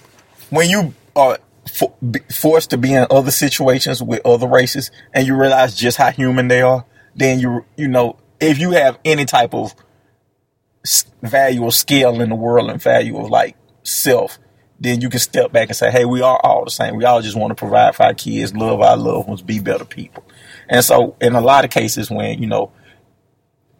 when 0.50 0.70
you 0.70 0.94
are 1.16 1.38
fo- 1.66 1.96
forced 2.32 2.70
to 2.70 2.78
be 2.78 2.94
in 2.94 3.04
other 3.10 3.32
situations 3.32 4.00
with 4.00 4.24
other 4.24 4.46
races, 4.46 4.92
and 5.12 5.26
you 5.26 5.34
realize 5.34 5.74
just 5.74 5.96
how 5.96 6.12
human 6.12 6.46
they 6.46 6.62
are, 6.62 6.84
then 7.16 7.40
you 7.40 7.64
you 7.76 7.88
know 7.88 8.16
if 8.38 8.60
you 8.60 8.70
have 8.70 8.96
any 9.04 9.24
type 9.24 9.54
of 9.54 9.74
value 11.22 11.62
or 11.62 11.72
scale 11.72 12.20
in 12.20 12.28
the 12.28 12.34
world 12.34 12.70
and 12.70 12.80
value 12.80 13.18
of 13.18 13.30
like 13.30 13.56
self, 13.82 14.38
then 14.80 15.00
you 15.00 15.08
can 15.08 15.20
step 15.20 15.52
back 15.52 15.68
and 15.68 15.76
say, 15.76 15.90
hey, 15.90 16.04
we 16.04 16.22
are 16.22 16.38
all 16.42 16.64
the 16.64 16.70
same. 16.70 16.96
We 16.96 17.04
all 17.04 17.20
just 17.20 17.36
want 17.36 17.50
to 17.50 17.54
provide 17.54 17.96
for 17.96 18.04
our 18.04 18.14
kids, 18.14 18.54
love 18.54 18.80
our 18.80 18.96
loved 18.96 19.28
ones, 19.28 19.42
be 19.42 19.58
better 19.58 19.84
people. 19.84 20.24
And 20.68 20.84
so, 20.84 21.16
in 21.20 21.34
a 21.34 21.40
lot 21.40 21.64
of 21.64 21.70
cases, 21.70 22.10
when 22.10 22.40
you 22.40 22.46
know, 22.46 22.72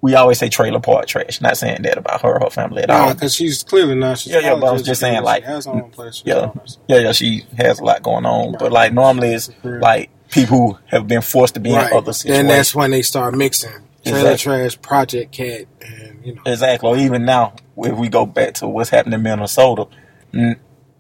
we 0.01 0.15
always 0.15 0.39
say 0.39 0.49
trailer 0.49 0.81
park 0.81 1.07
trash. 1.07 1.41
Not 1.41 1.57
saying 1.57 1.83
that 1.83 1.99
about 1.99 2.23
her 2.23 2.35
or 2.37 2.41
her 2.41 2.51
family 2.51 2.83
at 2.83 2.91
all. 2.91 3.15
because 3.15 3.35
she's 3.35 3.63
clearly 3.63 3.95
not. 3.95 4.19
She's 4.19 4.33
Yeah, 4.33 4.41
yeah, 4.41 4.55
but 4.55 4.67
I 4.67 4.73
was 4.73 4.83
just 4.83 5.01
saying, 5.01 5.23
like, 5.23 5.43
she 5.45 5.49
has 5.49 5.67
her 5.67 5.73
own 5.73 5.91
place. 5.91 6.23
Yeah, 6.25 6.51
yeah, 6.89 6.99
yeah. 6.99 7.13
She 7.13 7.45
has 7.59 7.79
a 7.79 7.85
lot 7.85 8.03
going 8.03 8.25
on, 8.25 8.57
but 8.59 8.73
like 8.73 8.93
normally 8.93 9.35
it's 9.35 9.51
like 9.63 10.11
people 10.31 10.75
who 10.75 10.79
have 10.87 11.07
been 11.07 11.23
forced 11.23 11.55
to 11.55 11.61
be 11.61 11.73
right. 11.73 11.91
in 11.91 11.97
other 11.97 12.13
situations. 12.13 12.41
And 12.41 12.51
that's 12.51 12.75
when 12.75 12.91
they 12.91 13.03
start 13.03 13.35
mixing 13.35 13.71
trailer 14.05 14.33
Exactly. 14.33 14.59
trash, 14.59 14.83
Project 14.83 15.33
Cat, 15.33 15.67
and 15.81 16.18
you 16.29 16.35
know. 16.35 16.43
Exactly. 16.47 16.89
Or 16.89 16.97
even 16.97 17.25
now, 17.25 17.55
if 17.77 17.97
we 17.97 18.09
go 18.09 18.27
back 18.27 18.55
to 18.55 18.69
what's 18.69 18.91
happening 18.91 19.19
in 19.19 19.23
Minnesota 19.23 19.87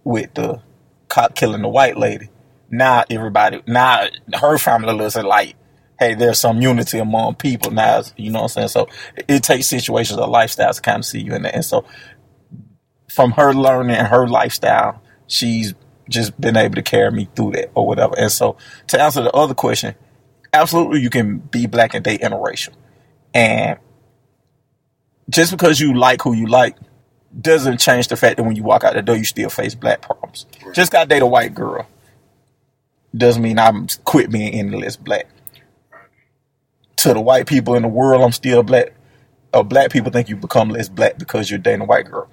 with 0.05 0.35
the 0.35 0.61
cop 1.09 1.35
killing 1.35 1.63
the 1.63 1.69
white 1.69 1.97
lady, 1.97 2.31
now 2.71 3.05
everybody, 3.11 3.63
now 3.67 4.07
her 4.35 4.59
family 4.59 4.95
looks 4.95 5.17
like, 5.17 5.55
hey, 5.99 6.15
there's 6.15 6.39
some 6.39 6.63
unity 6.63 6.99
among 6.99 7.35
people 7.35 7.73
now. 7.73 8.03
You 8.17 8.31
know 8.31 8.41
what 8.41 8.57
I'm 8.57 8.69
saying? 8.69 8.69
So 8.69 8.89
it, 9.17 9.25
it 9.29 9.43
takes 9.43 9.67
situations 9.67 10.19
or 10.19 10.29
lifestyles 10.29 10.77
to 10.77 10.81
kind 10.83 10.99
of 10.99 11.05
see 11.05 11.21
you 11.21 11.35
in 11.35 11.43
that. 11.43 11.55
And 11.55 11.65
so 11.65 11.85
from 13.11 13.33
her 13.33 13.53
learning 13.53 13.97
and 13.97 14.07
her 14.07 14.27
lifestyle, 14.27 15.03
she's 15.27 15.75
just 16.09 16.41
been 16.41 16.57
able 16.57 16.77
to 16.77 16.83
carry 16.83 17.11
me 17.11 17.29
through 17.37 17.53
that 17.53 17.71
or 17.75 17.87
whatever. 17.87 18.15
And 18.19 18.31
so 18.33 18.57
to 18.89 19.01
answer 19.01 19.23
the 19.23 19.33
other 19.33 19.55
question, 19.55 19.95
absolutely 20.53 21.01
you 21.01 21.11
can 21.11 21.39
be 21.39 21.67
black 21.67 21.95
and 21.95 22.05
date 22.05 22.21
interracial. 22.23 22.73
And 23.35 23.79
just 25.29 25.51
because 25.51 25.81
you 25.81 25.95
like 25.95 26.23
who 26.23 26.35
you 26.35 26.47
like 26.47 26.77
doesn't 27.41 27.79
change 27.79 28.09
the 28.09 28.17
fact 28.17 28.39
that 28.39 28.45
when 28.45 28.57
you 28.57 28.63
walk 28.63 28.85
out 28.85 28.95
the 28.95 29.03
door, 29.03 29.17
you 29.17 29.25
still 29.25 29.51
face 29.51 29.75
black 29.75 30.03
problems. 30.03 30.47
Just 30.75 30.93
got 30.93 31.09
date 31.09 31.23
a 31.23 31.27
white 31.27 31.55
girl 31.55 31.87
doesn't 33.17 33.43
mean 33.43 33.59
I'm 33.59 33.87
quit 34.05 34.31
being 34.31 34.55
any 34.55 34.81
less 34.81 34.97
black. 34.97 35.27
To 36.97 37.15
the 37.15 37.21
white 37.21 37.47
people 37.47 37.75
in 37.75 37.83
the 37.83 37.89
world, 37.89 38.23
I'm 38.23 38.33
still 38.33 38.63
black. 38.63 38.93
Or 39.55 39.65
black 39.65 39.91
people 39.91 40.11
think 40.11 40.29
you 40.29 40.37
become 40.37 40.69
less 40.69 40.89
black 40.89 41.19
because 41.19 41.51
you're 41.51 41.59
dating 41.59 41.83
a 41.83 41.85
white 41.87 42.07
girl. 42.07 42.29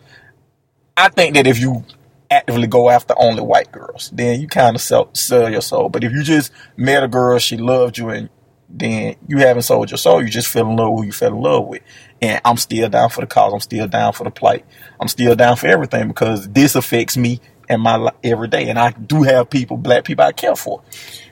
I 0.98 1.10
think 1.10 1.36
that 1.36 1.48
if 1.48 1.60
you 1.60 1.86
actively 2.30 2.68
go 2.68 2.90
after 2.90 3.14
only 3.18 3.42
white 3.42 3.72
girls, 3.72 4.10
then 4.14 4.42
you 4.42 4.48
kind 4.48 4.76
of 4.76 4.82
sell, 4.82 5.10
sell 5.14 5.50
your 5.50 5.62
soul. 5.62 5.90
But 5.90 6.04
if 6.04 6.12
you 6.12 6.24
just 6.24 6.52
met 6.76 7.04
a 7.04 7.08
girl, 7.08 7.40
she 7.40 7.58
loved 7.58 7.98
you, 7.98 8.10
and 8.10 8.30
then 8.70 9.16
you 9.28 9.38
haven't 9.38 9.64
sold 9.64 9.92
your 9.92 9.98
soul, 9.98 10.22
you 10.22 10.30
just 10.30 10.48
fell 10.48 10.70
in 10.70 10.76
love 10.76 10.92
with 10.92 11.00
who 11.00 11.06
you 11.06 11.12
fell 11.14 11.34
in 11.34 11.42
love 11.42 11.68
with. 11.68 11.82
And 12.26 12.42
I'm 12.44 12.58
still 12.58 12.90
down 12.90 13.10
for 13.10 13.22
the 13.22 13.28
cause. 13.28 13.54
I'm 13.54 13.60
still 13.60 13.88
down 13.88 14.14
for 14.14 14.24
the 14.24 14.32
plight. 14.32 14.66
I'm 15.00 15.08
still 15.08 15.36
down 15.36 15.58
for 15.58 15.68
everything 15.68 16.08
because 16.08 16.50
this 16.50 16.76
affects 16.76 17.18
me 17.18 17.40
and 17.70 17.82
my 17.82 17.96
life 17.96 18.16
every 18.24 18.48
day. 18.48 18.70
And 18.70 18.80
I 18.80 18.92
do 18.92 19.24
have 19.24 19.50
people, 19.50 19.78
black 19.78 20.06
people, 20.06 20.26
I 20.26 20.32
care 20.32 20.56
for. 20.56 20.82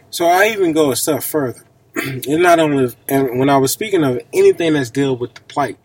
So 0.09 0.25
I 0.25 0.49
even 0.49 0.73
go 0.73 0.91
a 0.91 0.95
step 0.95 1.23
further. 1.23 1.65
and 1.95 2.43
not 2.43 2.59
only, 2.59 2.93
and 3.07 3.39
when 3.39 3.49
I 3.49 3.57
was 3.57 3.71
speaking 3.71 4.03
of 4.03 4.19
anything 4.31 4.73
that's 4.73 4.89
deal 4.89 5.15
with 5.15 5.33
the 5.33 5.41
plight 5.41 5.77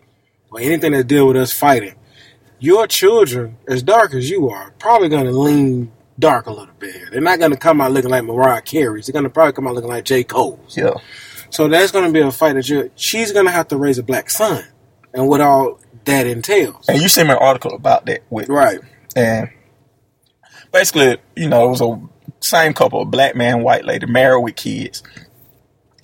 or 0.51 0.59
anything 0.59 0.91
that 0.91 1.07
deal 1.07 1.27
with 1.27 1.37
us 1.37 1.51
fighting, 1.51 1.95
your 2.59 2.87
children, 2.87 3.57
as 3.67 3.83
dark 3.83 4.13
as 4.13 4.29
you 4.29 4.49
are, 4.49 4.71
probably 4.79 5.09
going 5.09 5.25
to 5.25 5.31
lean 5.31 5.91
dark 6.19 6.47
a 6.47 6.51
little 6.51 6.73
bit. 6.77 7.11
They're 7.11 7.21
not 7.21 7.39
going 7.39 7.51
to 7.51 7.57
come 7.57 7.79
out 7.79 7.91
looking 7.91 8.11
like 8.11 8.23
Mariah 8.25 8.61
Carey. 8.61 9.01
They're 9.01 9.13
going 9.13 9.23
to 9.23 9.29
probably 9.29 9.53
come 9.53 9.67
out 9.67 9.75
looking 9.75 9.89
like 9.89 10.03
J. 10.03 10.23
Cole. 10.23 10.59
Yeah. 10.69 10.95
So 11.49 11.67
that's 11.67 11.91
going 11.91 12.05
to 12.05 12.11
be 12.11 12.19
a 12.19 12.31
fight 12.31 12.53
that 12.53 12.69
you 12.69 12.91
she's 12.95 13.31
going 13.31 13.45
to 13.45 13.51
have 13.51 13.69
to 13.69 13.77
raise 13.77 13.97
a 13.97 14.03
black 14.03 14.29
son, 14.29 14.63
and 15.13 15.27
what 15.27 15.41
all 15.41 15.79
that 16.05 16.27
entails. 16.27 16.85
And 16.87 17.01
you 17.01 17.09
sent 17.09 17.27
me 17.27 17.33
an 17.33 17.39
article 17.41 17.73
about 17.73 18.05
that 18.07 18.21
with 18.29 18.49
Right. 18.49 18.79
and 19.15 19.49
basically, 20.71 21.17
you 21.35 21.49
know, 21.49 21.67
it 21.67 21.69
was 21.69 21.81
a 21.81 21.99
same 22.41 22.73
couple, 22.73 23.03
black 23.05 23.35
man, 23.35 23.63
white 23.63 23.85
lady, 23.85 24.05
married 24.05 24.43
with 24.43 24.55
kids, 24.55 25.03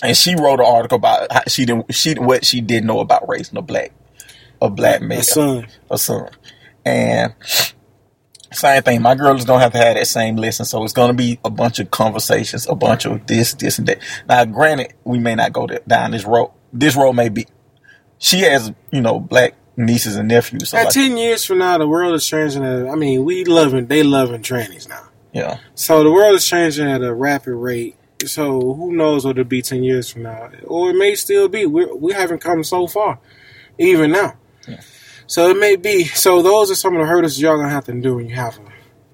and 0.03 0.15
she 0.17 0.35
wrote 0.35 0.59
an 0.59 0.65
article 0.65 0.97
about 0.97 1.31
how 1.31 1.41
she 1.47 1.65
didn't 1.65 1.93
she 1.93 2.13
what 2.15 2.45
she 2.45 2.61
didn't 2.61 2.87
know 2.87 2.99
about 2.99 3.27
raising 3.29 3.57
a 3.57 3.61
black 3.61 3.91
a 4.61 4.69
black 4.69 5.01
man, 5.01 5.19
A 5.19 5.23
son. 5.23 5.67
a 5.89 5.97
son, 5.97 6.29
and 6.85 7.33
same 8.51 8.81
thing. 8.83 9.01
My 9.01 9.15
girls 9.15 9.43
don't 9.45 9.59
have 9.59 9.73
to 9.73 9.77
have 9.77 9.95
that 9.95 10.07
same 10.07 10.35
lesson, 10.37 10.65
so 10.65 10.83
it's 10.83 10.93
going 10.93 11.09
to 11.09 11.13
be 11.13 11.39
a 11.43 11.49
bunch 11.49 11.79
of 11.79 11.91
conversations, 11.91 12.67
a 12.67 12.75
bunch 12.75 13.05
of 13.05 13.25
this, 13.27 13.53
this, 13.55 13.79
and 13.79 13.87
that. 13.87 13.99
Now, 14.29 14.45
granted, 14.45 14.93
we 15.03 15.19
may 15.19 15.35
not 15.35 15.51
go 15.51 15.67
down 15.67 16.11
this 16.11 16.23
road. 16.23 16.51
This 16.71 16.95
road 16.95 17.13
may 17.13 17.29
be. 17.29 17.47
She 18.25 18.39
has, 18.39 18.73
you 18.91 19.01
know, 19.01 19.19
black 19.19 19.53
nieces 19.77 20.15
and 20.15 20.27
nephews. 20.27 20.69
So 20.69 20.77
At 20.79 20.85
like, 20.85 20.93
ten 20.95 21.15
years 21.15 21.45
from 21.45 21.59
now, 21.59 21.77
the 21.77 21.87
world 21.87 22.15
is 22.15 22.25
changing. 22.27 22.63
At, 22.65 22.87
I 22.89 22.95
mean, 22.95 23.23
we 23.23 23.45
loving 23.45 23.85
they 23.85 24.01
loving 24.01 24.41
trannies 24.41 24.89
now. 24.89 25.03
yeah, 25.31 25.59
So 25.75 26.03
the 26.03 26.11
world 26.11 26.33
is 26.33 26.47
changing 26.47 26.87
at 26.89 27.03
a 27.03 27.13
rapid 27.13 27.53
rate. 27.53 27.95
So 28.25 28.59
who 28.73 28.93
knows 28.93 29.25
what 29.25 29.37
it'll 29.37 29.43
be 29.43 29.61
ten 29.61 29.83
years 29.83 30.09
from 30.09 30.23
now, 30.23 30.49
or 30.63 30.89
it 30.89 30.95
may 30.95 31.13
still 31.13 31.47
be. 31.47 31.67
We 31.67 31.85
we 31.85 32.13
haven't 32.13 32.39
come 32.39 32.63
so 32.63 32.87
far, 32.87 33.19
even 33.77 34.11
now. 34.11 34.33
Yeah. 34.67 34.81
So 35.27 35.51
it 35.51 35.57
may 35.59 35.75
be. 35.75 36.05
So 36.05 36.41
those 36.41 36.71
are 36.71 36.75
some 36.75 36.95
of 36.95 37.01
the 37.01 37.07
hurdles 37.07 37.39
y'all 37.39 37.57
gonna 37.57 37.69
have 37.69 37.85
to 37.85 37.93
do 38.01 38.15
when 38.15 38.27
you 38.27 38.33
have 38.35 38.57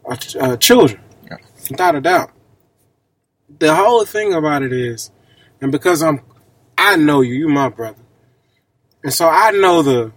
a, 0.06 0.12
a, 0.14 0.18
a 0.40 0.54
uh, 0.54 0.58
children, 0.58 1.02
Yeah. 1.30 1.38
without 1.70 1.96
a 1.96 2.02
doubt. 2.02 2.32
The 3.60 3.76
whole 3.76 4.06
thing 4.06 4.34
about 4.34 4.64
it 4.64 4.72
is, 4.72 5.12
and 5.60 5.70
because 5.74 6.02
I'm, 6.02 6.22
I 6.78 6.96
know 6.96 7.20
you, 7.20 7.34
you 7.34 7.50
my 7.50 7.68
brother, 7.68 8.01
and 9.04 9.14
so 9.14 9.28
I 9.28 9.52
know 9.52 9.82
the, 9.82 10.12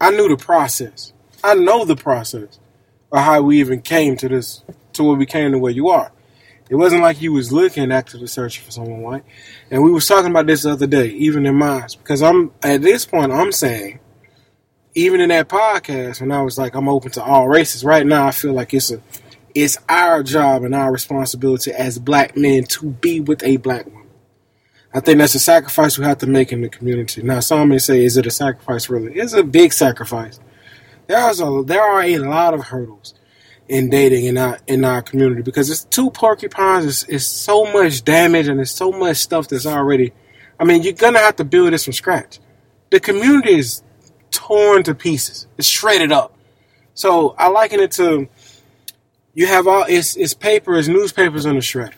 I 0.00 0.10
knew 0.10 0.28
the 0.28 0.36
process. 0.36 1.12
I 1.42 1.54
know 1.54 1.84
the 1.84 1.96
process 1.96 2.58
of 3.10 3.18
how 3.18 3.42
we 3.42 3.60
even 3.60 3.82
came 3.82 4.16
to 4.18 4.28
this, 4.28 4.62
to 4.94 5.04
where 5.04 5.16
we 5.16 5.26
came 5.26 5.52
to 5.52 5.58
where 5.58 5.72
you 5.72 5.88
are. 5.88 6.12
It 6.68 6.76
wasn't 6.76 7.02
like 7.02 7.20
you 7.20 7.32
was 7.32 7.52
looking 7.52 7.92
actively 7.92 8.26
searching 8.26 8.64
for 8.64 8.70
someone 8.70 9.02
white. 9.02 9.24
And 9.70 9.82
we 9.82 9.90
was 9.90 10.06
talking 10.06 10.30
about 10.30 10.46
this 10.46 10.62
the 10.62 10.70
other 10.70 10.86
day, 10.86 11.08
even 11.08 11.44
in 11.44 11.56
mine, 11.56 11.88
because 11.98 12.22
I'm 12.22 12.52
at 12.62 12.82
this 12.82 13.04
point 13.04 13.32
I'm 13.32 13.52
saying, 13.52 14.00
even 14.94 15.20
in 15.20 15.28
that 15.30 15.48
podcast, 15.48 16.20
when 16.20 16.32
I 16.32 16.42
was 16.42 16.58
like, 16.58 16.74
I'm 16.74 16.88
open 16.88 17.10
to 17.12 17.22
all 17.22 17.48
races. 17.48 17.84
Right 17.84 18.06
now, 18.06 18.26
I 18.26 18.30
feel 18.30 18.52
like 18.52 18.72
it's 18.72 18.90
a, 18.90 19.02
it's 19.54 19.76
our 19.88 20.22
job 20.22 20.64
and 20.64 20.74
our 20.74 20.92
responsibility 20.92 21.72
as 21.72 21.98
black 21.98 22.36
men 22.36 22.64
to 22.64 22.86
be 22.86 23.20
with 23.20 23.42
a 23.42 23.56
black 23.58 23.86
woman. 23.86 24.01
I 24.94 25.00
think 25.00 25.18
that's 25.18 25.34
a 25.34 25.40
sacrifice 25.40 25.98
we 25.98 26.04
have 26.04 26.18
to 26.18 26.26
make 26.26 26.52
in 26.52 26.60
the 26.60 26.68
community. 26.68 27.22
Now, 27.22 27.40
some 27.40 27.68
may 27.70 27.78
say, 27.78 28.04
is 28.04 28.16
it 28.16 28.26
a 28.26 28.30
sacrifice? 28.30 28.90
Really, 28.90 29.14
it's 29.14 29.32
a 29.32 29.42
big 29.42 29.72
sacrifice. 29.72 30.38
There's 31.06 31.40
a 31.40 31.62
there 31.64 31.82
are 31.82 32.02
a 32.02 32.18
lot 32.18 32.54
of 32.54 32.64
hurdles 32.66 33.14
in 33.68 33.90
dating 33.90 34.26
in 34.26 34.38
our 34.38 34.58
in 34.66 34.84
our 34.84 35.02
community 35.02 35.42
because 35.42 35.70
it's 35.70 35.84
two 35.84 36.10
porcupines. 36.10 36.84
It's, 36.84 37.02
it's 37.04 37.26
so 37.26 37.64
much 37.72 38.04
damage 38.04 38.48
and 38.48 38.58
there's 38.58 38.74
so 38.74 38.92
much 38.92 39.16
stuff 39.18 39.48
that's 39.48 39.66
already. 39.66 40.12
I 40.60 40.64
mean, 40.64 40.82
you're 40.82 40.92
gonna 40.92 41.18
have 41.20 41.36
to 41.36 41.44
build 41.44 41.72
this 41.72 41.84
from 41.84 41.94
scratch. 41.94 42.38
The 42.90 43.00
community 43.00 43.54
is 43.54 43.82
torn 44.30 44.82
to 44.84 44.94
pieces. 44.94 45.46
It's 45.56 45.68
shredded 45.68 46.12
up. 46.12 46.36
So 46.94 47.34
I 47.38 47.48
liken 47.48 47.80
it 47.80 47.92
to 47.92 48.28
you 49.34 49.46
have 49.46 49.66
all 49.66 49.84
it's 49.88 50.16
it's 50.16 50.34
paper, 50.34 50.76
it's 50.76 50.88
newspapers 50.88 51.46
on 51.46 51.54
the 51.54 51.60
shredder, 51.60 51.94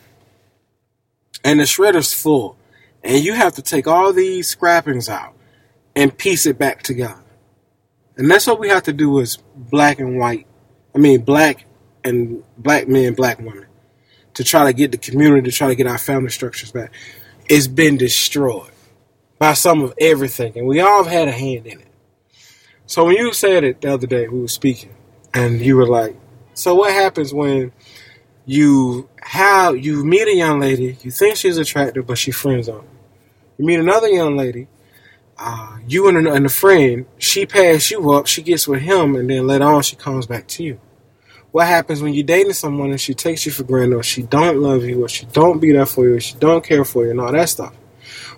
and 1.43 1.59
the 1.59 1.65
shredder's 1.65 2.13
full, 2.13 2.57
and 3.05 3.23
you 3.23 3.33
have 3.33 3.53
to 3.53 3.61
take 3.61 3.87
all 3.87 4.11
these 4.11 4.47
scrappings 4.47 5.07
out 5.07 5.35
and 5.95 6.17
piece 6.17 6.47
it 6.47 6.57
back 6.57 6.81
together. 6.81 7.23
And 8.17 8.29
that's 8.29 8.47
what 8.47 8.59
we 8.59 8.69
have 8.69 8.83
to 8.83 8.93
do 8.93 9.21
as 9.21 9.37
black 9.55 9.99
and 9.99 10.17
white. 10.17 10.47
I 10.93 10.97
mean, 10.97 11.21
black 11.21 11.65
and 12.03 12.43
black 12.57 12.87
men, 12.87 13.13
black 13.13 13.37
women, 13.37 13.67
to 14.33 14.43
try 14.43 14.65
to 14.65 14.73
get 14.73 14.91
the 14.91 14.97
community, 14.97 15.51
to 15.51 15.55
try 15.55 15.67
to 15.67 15.75
get 15.75 15.85
our 15.85 15.99
family 15.99 16.29
structures 16.29 16.71
back. 16.71 16.91
It's 17.47 17.67
been 17.67 17.97
destroyed 17.97 18.71
by 19.37 19.53
some 19.53 19.83
of 19.83 19.93
everything, 19.99 20.57
and 20.57 20.65
we 20.65 20.79
all 20.79 21.03
have 21.03 21.11
had 21.11 21.27
a 21.27 21.31
hand 21.31 21.67
in 21.67 21.81
it. 21.81 21.87
So 22.87 23.05
when 23.05 23.17
you 23.17 23.33
said 23.33 23.63
it 23.63 23.81
the 23.81 23.93
other 23.93 24.07
day, 24.07 24.27
we 24.27 24.39
were 24.39 24.47
speaking, 24.47 24.95
and 25.33 25.61
you 25.61 25.75
were 25.75 25.87
like, 25.87 26.15
"So 26.53 26.73
what 26.73 26.91
happens 26.91 27.33
when 27.33 27.71
you 28.45 29.09
have 29.21 29.77
you 29.77 30.03
meet 30.03 30.27
a 30.27 30.35
young 30.35 30.59
lady, 30.59 30.97
you 31.01 31.11
think 31.11 31.35
she's 31.35 31.57
attractive, 31.57 32.07
but 32.07 32.17
she 32.17 32.31
friends 32.31 32.69
on 32.69 32.85
you. 33.57 33.65
Meet 33.65 33.79
another 33.79 34.07
young 34.07 34.35
lady, 34.37 34.67
uh, 35.37 35.77
you 35.87 36.07
and 36.07 36.27
a, 36.27 36.33
and 36.33 36.45
a 36.45 36.49
friend, 36.49 37.05
she 37.17 37.45
pass 37.45 37.91
you 37.91 38.11
up, 38.11 38.27
she 38.27 38.41
gets 38.41 38.67
with 38.67 38.81
him, 38.81 39.15
and 39.15 39.29
then 39.29 39.47
later 39.47 39.65
on 39.65 39.81
she 39.81 39.95
comes 39.95 40.25
back 40.25 40.47
to 40.47 40.63
you. 40.63 40.79
What 41.51 41.67
happens 41.67 42.01
when 42.01 42.13
you're 42.13 42.25
dating 42.25 42.53
someone 42.53 42.91
and 42.91 42.99
she 42.99 43.13
takes 43.13 43.45
you 43.45 43.51
for 43.51 43.63
granted, 43.63 43.95
or 43.95 44.03
she 44.03 44.23
don't 44.23 44.57
love 44.57 44.83
you, 44.83 45.03
or 45.03 45.09
she 45.09 45.25
don't 45.27 45.59
be 45.59 45.71
there 45.71 45.85
for 45.85 46.07
you, 46.07 46.15
or 46.15 46.19
she 46.19 46.35
don't 46.37 46.63
care 46.63 46.83
for 46.83 47.05
you, 47.05 47.11
and 47.11 47.21
all 47.21 47.31
that 47.31 47.49
stuff? 47.49 47.73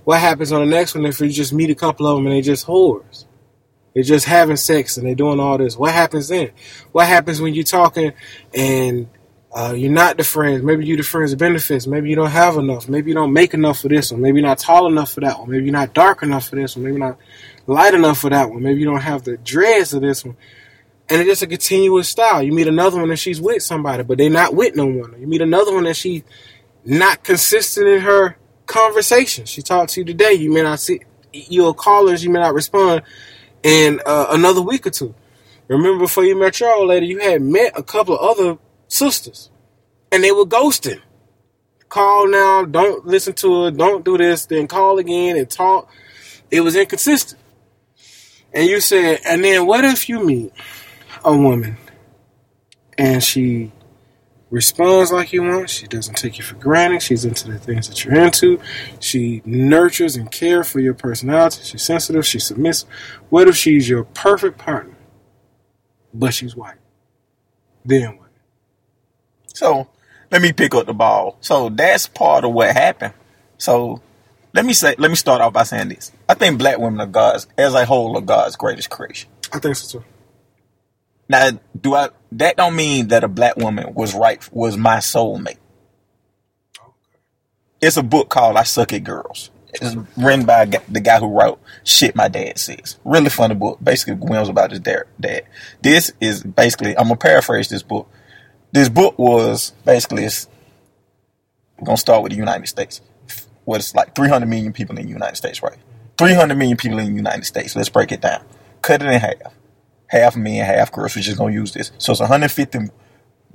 What 0.03 0.19
happens 0.19 0.51
on 0.51 0.61
the 0.61 0.65
next 0.67 0.95
one 0.95 1.05
if 1.05 1.19
you 1.19 1.29
just 1.29 1.51
meet 1.51 1.69
a 1.69 1.75
couple 1.75 2.07
of 2.07 2.17
them 2.17 2.27
and 2.27 2.35
they 2.35 2.41
just 2.41 2.65
whores? 2.65 3.25
They're 3.93 4.03
just 4.03 4.25
having 4.25 4.55
sex 4.55 4.95
and 4.97 5.07
they're 5.07 5.15
doing 5.15 5.39
all 5.39 5.57
this. 5.57 5.75
What 5.75 5.91
happens 5.91 6.27
then? 6.27 6.51
What 6.91 7.07
happens 7.07 7.41
when 7.41 7.55
you're 7.55 7.63
talking 7.63 8.13
and 8.53 9.09
uh, 9.57 9.73
you're 9.73 9.91
not 9.91 10.17
the 10.17 10.23
friends? 10.23 10.61
Maybe 10.61 10.85
you're 10.85 10.97
the 10.97 11.03
friends 11.03 11.33
of 11.33 11.39
benefits. 11.39 11.87
Maybe 11.87 12.11
you 12.11 12.15
don't 12.15 12.29
have 12.29 12.57
enough. 12.57 12.87
Maybe 12.87 13.09
you 13.09 13.15
don't 13.15 13.33
make 13.33 13.55
enough 13.55 13.79
for 13.79 13.87
this 13.87 14.11
one. 14.11 14.21
Maybe 14.21 14.39
you're 14.39 14.47
not 14.47 14.59
tall 14.59 14.85
enough 14.85 15.13
for 15.13 15.21
that 15.21 15.39
one. 15.39 15.49
Maybe 15.49 15.65
you're 15.65 15.73
not 15.73 15.95
dark 15.95 16.21
enough 16.21 16.49
for 16.49 16.57
this 16.57 16.75
one. 16.75 16.85
Maybe 16.85 16.97
not 16.97 17.17
light 17.65 17.95
enough 17.95 18.19
for 18.19 18.29
that 18.29 18.51
one. 18.51 18.61
Maybe 18.61 18.81
you 18.81 18.85
don't 18.85 19.01
have 19.01 19.23
the 19.23 19.37
dreads 19.37 19.95
of 19.95 20.03
this 20.03 20.23
one. 20.23 20.37
And 21.09 21.21
it's 21.21 21.27
just 21.27 21.41
a 21.41 21.47
continuous 21.47 22.07
style. 22.07 22.43
You 22.43 22.51
meet 22.51 22.67
another 22.67 22.99
one 22.99 23.09
and 23.09 23.17
she's 23.17 23.41
with 23.41 23.63
somebody, 23.63 24.03
but 24.03 24.19
they're 24.19 24.29
not 24.29 24.53
with 24.53 24.75
no 24.75 24.85
one. 24.85 25.19
You 25.19 25.25
meet 25.25 25.41
another 25.41 25.73
one 25.73 25.87
and 25.87 25.97
she's 25.97 26.21
not 26.85 27.23
consistent 27.23 27.87
in 27.87 28.01
her 28.01 28.37
conversation. 28.67 29.45
She 29.45 29.63
talked 29.63 29.93
to 29.93 30.01
you 30.01 30.05
today. 30.05 30.33
You 30.33 30.53
may 30.53 30.61
not 30.61 30.79
see, 30.79 30.99
you'll 31.33 31.73
call 31.73 32.07
her, 32.09 32.15
she 32.15 32.29
may 32.29 32.41
not 32.41 32.53
respond 32.53 33.01
in 33.63 34.01
uh, 34.05 34.27
another 34.29 34.61
week 34.61 34.85
or 34.85 34.91
two. 34.91 35.15
Remember 35.67 35.97
before 35.97 36.25
you 36.25 36.39
met 36.39 36.59
your 36.59 36.75
old 36.75 36.89
lady, 36.89 37.07
you 37.07 37.17
had 37.17 37.41
met 37.41 37.71
a 37.75 37.81
couple 37.81 38.15
of 38.15 38.37
other 38.37 38.59
sisters 38.87 39.49
and 40.11 40.23
they 40.23 40.31
were 40.31 40.45
ghosting. 40.45 41.01
Call 41.89 42.27
now, 42.27 42.65
don't 42.65 43.05
listen 43.05 43.33
to 43.35 43.63
her, 43.63 43.71
don't 43.71 44.03
do 44.03 44.17
this, 44.17 44.45
then 44.45 44.67
call 44.67 44.97
again 44.97 45.37
and 45.37 45.49
talk. 45.49 45.89
It 46.51 46.61
was 46.61 46.75
inconsistent. 46.75 47.41
And 48.53 48.67
you 48.67 48.79
said, 48.81 49.19
and 49.25 49.43
then 49.43 49.65
what 49.65 49.85
if 49.85 50.09
you 50.09 50.23
meet 50.23 50.51
a 51.23 51.35
woman 51.35 51.77
and 52.97 53.23
she 53.23 53.71
responds 54.49 55.11
like 55.11 55.33
you 55.33 55.43
want, 55.43 55.69
she 55.69 55.87
doesn't 55.87 56.15
take 56.15 56.37
you 56.37 56.43
for 56.43 56.55
granted, 56.55 57.01
she's 57.01 57.25
into 57.25 57.51
the 57.51 57.59
things 57.59 57.87
that 57.89 58.03
you're 58.03 58.15
into, 58.15 58.59
she 58.99 59.41
nurtures 59.45 60.15
and 60.15 60.31
cares 60.31 60.69
for 60.69 60.79
your 60.79 60.93
personality, 60.93 61.61
she's 61.63 61.83
sensitive, 61.83 62.25
she's 62.25 62.45
submissive. 62.45 62.89
What 63.29 63.47
if 63.47 63.55
she's 63.55 63.89
your 63.89 64.05
perfect 64.05 64.57
partner, 64.57 64.95
but 66.13 66.33
she's 66.33 66.55
white? 66.55 66.77
Then 67.83 68.17
what? 68.17 68.26
So 69.57 69.87
let 70.31 70.43
me 70.43 70.53
pick 70.53 70.75
up 70.75 70.85
the 70.85 70.93
ball. 70.93 71.37
So 71.41 71.69
that's 71.69 72.05
part 72.05 72.45
of 72.45 72.53
what 72.53 72.75
happened. 72.75 73.13
So 73.57 74.03
let 74.53 74.65
me 74.65 74.73
say, 74.73 74.93
let 74.99 75.09
me 75.09 75.15
start 75.15 75.41
off 75.41 75.53
by 75.53 75.63
saying 75.63 75.89
this. 75.89 76.11
I 76.29 76.35
think 76.35 76.59
black 76.59 76.77
women 76.77 77.01
are 77.01 77.07
God's, 77.07 77.47
as 77.57 77.73
a 77.73 77.83
whole, 77.83 78.15
are 78.17 78.21
God's 78.21 78.55
greatest 78.55 78.91
creation. 78.91 79.31
I 79.51 79.57
think 79.57 79.75
so 79.75 79.99
too. 79.99 80.05
Now, 81.27 81.59
do 81.79 81.95
I? 81.95 82.09
That 82.33 82.55
don't 82.55 82.75
mean 82.75 83.07
that 83.07 83.23
a 83.23 83.27
black 83.27 83.57
woman 83.57 83.93
was 83.93 84.13
right, 84.13 84.47
was 84.53 84.77
my 84.77 84.97
soulmate. 84.97 85.57
It's 87.81 87.97
a 87.97 88.03
book 88.03 88.29
called 88.29 88.55
"I 88.57 88.63
Suck 88.63 88.93
at 88.93 89.03
Girls." 89.03 89.49
It's 89.73 89.95
written 90.15 90.45
by 90.45 90.65
the 90.65 91.01
guy 91.01 91.19
who 91.19 91.27
wrote 91.27 91.59
"Shit 91.83 92.15
My 92.15 92.27
Dad 92.29 92.57
Says." 92.57 92.97
Really 93.03 93.29
funny 93.29 93.55
book. 93.55 93.79
Basically, 93.83 94.13
Williams 94.13 94.49
about 94.49 94.71
his 94.71 94.79
dad. 94.79 95.03
dad. 95.19 95.43
This 95.81 96.13
is 96.21 96.43
basically. 96.43 96.97
I'm 96.97 97.05
gonna 97.05 97.17
paraphrase 97.17 97.67
this 97.67 97.83
book. 97.83 98.09
This 98.71 98.89
book 98.89 99.17
was 99.17 99.71
basically. 99.85 100.25
It's, 100.25 100.47
gonna 101.83 101.97
start 101.97 102.23
with 102.23 102.31
the 102.31 102.37
United 102.37 102.67
States. 102.67 103.01
What's 103.65 103.93
like 103.93 104.15
300 104.15 104.47
million 104.47 104.73
people 104.73 104.97
in 104.97 105.05
the 105.05 105.11
United 105.11 105.35
States, 105.35 105.61
right? 105.61 105.77
300 106.17 106.55
million 106.55 106.77
people 106.77 106.97
in 106.99 107.05
the 107.05 107.15
United 107.15 107.45
States. 107.45 107.75
Let's 107.75 107.89
break 107.89 108.11
it 108.11 108.21
down. 108.21 108.43
Cut 108.81 109.01
it 109.01 109.07
in 109.07 109.19
half 109.19 109.35
half 110.07 110.35
men, 110.35 110.65
half 110.65 110.91
girls. 110.91 111.15
We're 111.15 111.21
just 111.21 111.37
gonna 111.37 111.53
use 111.53 111.73
this. 111.73 111.91
So 111.97 112.11
it's 112.11 112.21
150 112.21 112.89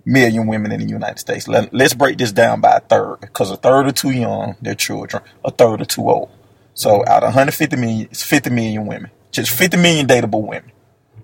million 0.05 0.47
women 0.47 0.73
in 0.73 0.81
the 0.81 0.87
United 0.87 1.19
States. 1.19 1.49
Let, 1.49 1.73
let's 1.73 1.95
break 1.95 2.19
this 2.19 2.33
down 2.33 2.61
by 2.61 2.77
a 2.77 2.81
third, 2.81 3.21
because 3.21 3.51
a 3.51 3.57
third 3.57 3.87
are 3.87 3.93
too 3.93 4.11
young, 4.11 4.57
they're 4.61 4.75
children. 4.75 5.23
A 5.45 5.51
third 5.51 5.81
are 5.81 5.87
too 5.87 6.09
old. 6.09 6.31
So 6.75 7.05
out 7.07 7.23
of 7.23 7.29
150 7.29 7.77
million, 7.77 8.09
it's 8.11 8.23
50 8.23 8.51
million 8.51 8.87
women. 8.87 9.11
Just 9.31 9.51
50 9.51 9.77
million 9.77 10.07
dateable 10.07 10.47
women. 10.47 10.73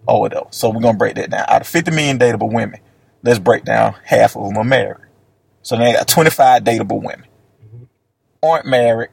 whatever. 0.04 0.46
So 0.50 0.70
we're 0.70 0.80
gonna 0.80 0.98
break 0.98 1.16
that 1.16 1.30
down. 1.30 1.44
Out 1.48 1.62
of 1.62 1.66
50 1.66 1.90
million 1.90 2.18
dateable 2.18 2.52
women, 2.52 2.80
let's 3.22 3.38
break 3.38 3.64
down 3.64 3.94
half 4.04 4.36
of 4.36 4.44
them 4.44 4.58
are 4.58 4.64
married. 4.64 5.06
So 5.62 5.76
they 5.76 5.92
got 5.92 6.08
25 6.08 6.64
dateable 6.64 7.02
women. 7.02 7.26
Mm-hmm. 7.62 7.84
Aren't 8.42 8.66
married 8.66 9.10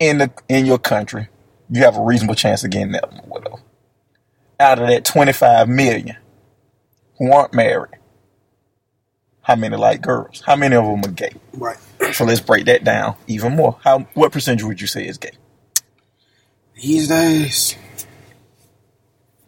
in 0.00 0.18
the 0.18 0.32
in 0.48 0.66
your 0.66 0.78
country, 0.78 1.28
you 1.70 1.82
have 1.82 1.96
a 1.96 2.02
reasonable 2.02 2.34
chance 2.34 2.64
of 2.64 2.70
getting 2.70 2.92
that 2.92 3.28
widow. 3.28 3.60
Out 4.58 4.80
of 4.80 4.88
that 4.88 5.04
25 5.04 5.68
million 5.68 6.16
who 7.18 7.30
aren't 7.32 7.54
married, 7.54 7.94
how 9.42 9.56
many 9.56 9.76
like 9.76 10.00
girls? 10.02 10.42
How 10.44 10.56
many 10.56 10.74
of 10.74 10.84
them 10.84 11.04
are 11.04 11.14
gay? 11.14 11.32
Right. 11.52 11.78
So 12.12 12.24
let's 12.24 12.40
break 12.40 12.64
that 12.66 12.82
down 12.82 13.14
even 13.26 13.56
more. 13.56 13.78
How 13.84 14.00
what 14.14 14.32
percentage 14.32 14.64
would 14.64 14.80
you 14.80 14.86
say 14.86 15.06
is 15.06 15.18
gay? 15.18 15.32
These 16.74 17.08
days, 17.08 17.76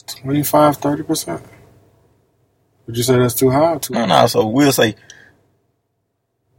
25, 0.07 0.79
30%. 0.79 1.43
Would 2.93 2.99
you 2.99 3.05
say 3.05 3.17
that's 3.17 3.33
too 3.33 3.49
high? 3.49 3.79
Too 3.79 3.95
No, 3.95 4.05
no. 4.05 4.27
So 4.27 4.47
we'll 4.47 4.71
say 4.71 4.97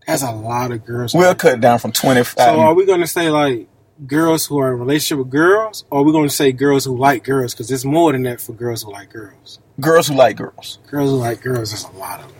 That's 0.08 0.24
a 0.24 0.32
lot 0.32 0.72
of 0.72 0.84
girls. 0.84 1.14
we'll 1.14 1.36
cut 1.36 1.62
down 1.62 1.78
from 1.78 1.92
25. 1.92 2.44
so 2.44 2.60
are 2.60 2.74
we 2.74 2.88
going 2.88 3.02
to 3.02 3.08
say 3.08 3.30
like 3.30 3.70
girls 4.08 4.48
who 4.48 4.58
are 4.58 4.74
in 4.74 4.80
relationship 4.80 5.20
with 5.20 5.30
girls, 5.30 5.86
or 5.92 6.00
are 6.00 6.04
we 6.04 6.12
going 6.12 6.28
to 6.28 6.34
say 6.34 6.52
girls 6.52 6.86
who 6.86 6.98
like 6.98 7.24
girls? 7.24 7.54
Because 7.54 7.70
it's 7.70 7.86
more 7.86 8.12
than 8.14 8.24
that 8.24 8.42
for 8.42 8.54
girls 8.54 8.82
who 8.82 8.92
like 8.92 9.12
girls. 9.12 9.60
girls 9.80 10.08
who 10.08 10.16
like 10.16 10.36
girls. 10.36 10.80
Girls 10.90 11.12
who 11.12 11.18
like 11.18 11.44
girls 11.44 11.72
is 11.72 11.84
a 11.84 11.92
lot 11.92 12.22
of 12.22 12.30
them. 12.30 12.38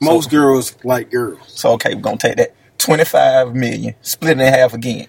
Most 0.00 0.30
girls 0.30 0.74
like 0.82 1.10
girls. 1.10 1.40
So 1.48 1.72
okay, 1.72 1.94
we're 1.94 2.00
gonna 2.00 2.16
take 2.16 2.36
that 2.38 2.54
25 2.78 3.54
million, 3.54 3.94
split 4.00 4.38
it 4.38 4.40
in 4.40 4.54
half 4.54 4.72
again. 4.72 5.08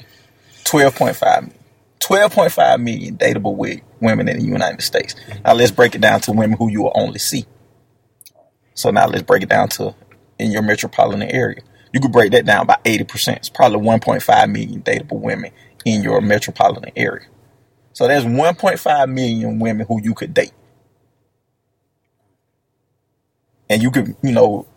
12.5 0.65 1.22
million. 1.42 1.54
12.5 2.01 2.82
million 2.82 3.18
dateable 3.18 3.56
wi- 3.56 3.82
women 4.01 4.27
in 4.27 4.39
the 4.39 4.46
United 4.46 4.82
States. 4.82 5.13
Mm-hmm. 5.15 5.44
Now 5.46 5.54
let's 5.54 5.72
break 5.72 5.96
it 5.96 6.01
down 6.01 6.20
to 6.20 6.34
women 6.34 6.58
who 6.58 6.70
you 6.70 6.82
will 6.82 6.92
only 6.96 7.20
see. 7.20 7.46
So 8.75 8.91
now 8.91 9.08
let's 9.08 9.24
break 9.24 9.41
it 9.41 9.50
down 9.50 9.70
to 9.70 9.96
in 10.38 10.51
your 10.51 10.62
metropolitan 10.62 11.24
area. 11.24 11.62
You 11.94 12.01
could 12.01 12.12
break 12.12 12.32
that 12.34 12.46
down 12.46 12.67
by 12.67 12.77
80%. 12.84 13.38
It's 13.38 13.50
probably 13.50 13.79
1.5 13.79 14.51
million 14.51 14.82
dateable 14.82 15.22
women 15.22 15.51
in 15.86 16.03
your 16.03 16.22
metropolitan 16.22 16.91
area. 16.96 17.25
So 17.94 18.08
there's 18.08 18.25
1.5 18.25 19.12
million 19.12 19.60
women 19.60 19.88
who 19.88 20.01
you 20.01 20.13
could 20.13 20.34
date. 20.34 20.51
And 23.70 23.82
you 23.82 23.91
could, 23.91 24.15
you 24.22 24.34
know, 24.34 24.67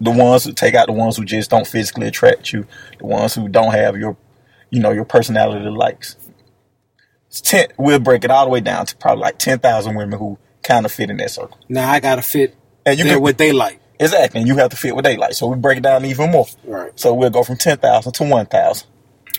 the 0.00 0.10
ones 0.10 0.44
who 0.44 0.52
take 0.52 0.74
out 0.74 0.88
the 0.88 0.92
ones 0.92 1.16
who 1.16 1.24
just 1.24 1.48
don't 1.48 1.66
physically 1.66 2.08
attract 2.08 2.52
you, 2.52 2.66
the 2.98 3.06
ones 3.06 3.34
who 3.34 3.48
don't 3.48 3.72
have 3.72 3.96
your, 3.96 4.16
you 4.70 4.80
know, 4.80 4.90
your 4.90 5.04
personality 5.04 5.64
likes. 5.70 6.16
It's 7.28 7.40
ten, 7.40 7.68
we'll 7.78 8.00
break 8.00 8.24
it 8.24 8.30
all 8.30 8.44
the 8.44 8.50
way 8.50 8.60
down 8.60 8.86
to 8.86 8.96
probably 8.96 9.22
like 9.22 9.38
10,000 9.38 9.94
women 9.94 10.18
who 10.18 10.38
kind 10.62 10.84
of 10.84 10.92
fit 10.92 11.10
in 11.10 11.18
that 11.18 11.30
circle. 11.30 11.58
Now 11.68 11.90
I 11.90 12.00
got 12.00 12.16
to 12.16 12.22
fit 12.22 12.56
And 12.90 12.98
you 12.98 13.04
can, 13.04 13.20
what 13.20 13.38
they 13.38 13.52
like. 13.52 13.80
exactly, 13.98 14.40
and 14.40 14.48
you 14.48 14.56
have 14.56 14.70
to 14.70 14.76
fit 14.76 14.94
what 14.94 15.04
they 15.04 15.16
like. 15.16 15.34
So 15.34 15.46
we 15.46 15.56
break 15.56 15.78
it 15.78 15.82
down 15.82 16.04
even 16.04 16.30
more. 16.30 16.46
Right. 16.64 16.92
So 16.98 17.14
we'll 17.14 17.30
go 17.30 17.42
from 17.44 17.56
10,000 17.56 18.12
to 18.12 18.24
1,000. 18.24 18.88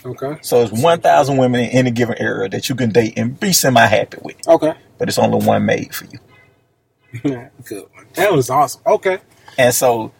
Okay. 0.04 0.38
So 0.42 0.62
it's 0.62 0.72
1,000 0.72 1.36
women 1.36 1.60
in 1.60 1.70
any 1.70 1.90
given 1.90 2.16
area 2.18 2.48
that 2.48 2.68
you 2.68 2.74
can 2.74 2.90
date 2.90 3.14
and 3.18 3.38
be 3.38 3.52
semi 3.52 3.84
happy 3.84 4.18
with. 4.22 4.36
Okay. 4.48 4.74
But 4.98 5.08
it's 5.08 5.18
only 5.18 5.44
one 5.44 5.66
made 5.66 5.94
for 5.94 6.06
you. 6.06 6.18
Good 7.64 7.86
one. 7.92 8.06
That 8.14 8.32
was 8.32 8.50
awesome. 8.50 8.82
Okay. 8.86 9.18
And 9.58 9.74
so 9.74 10.12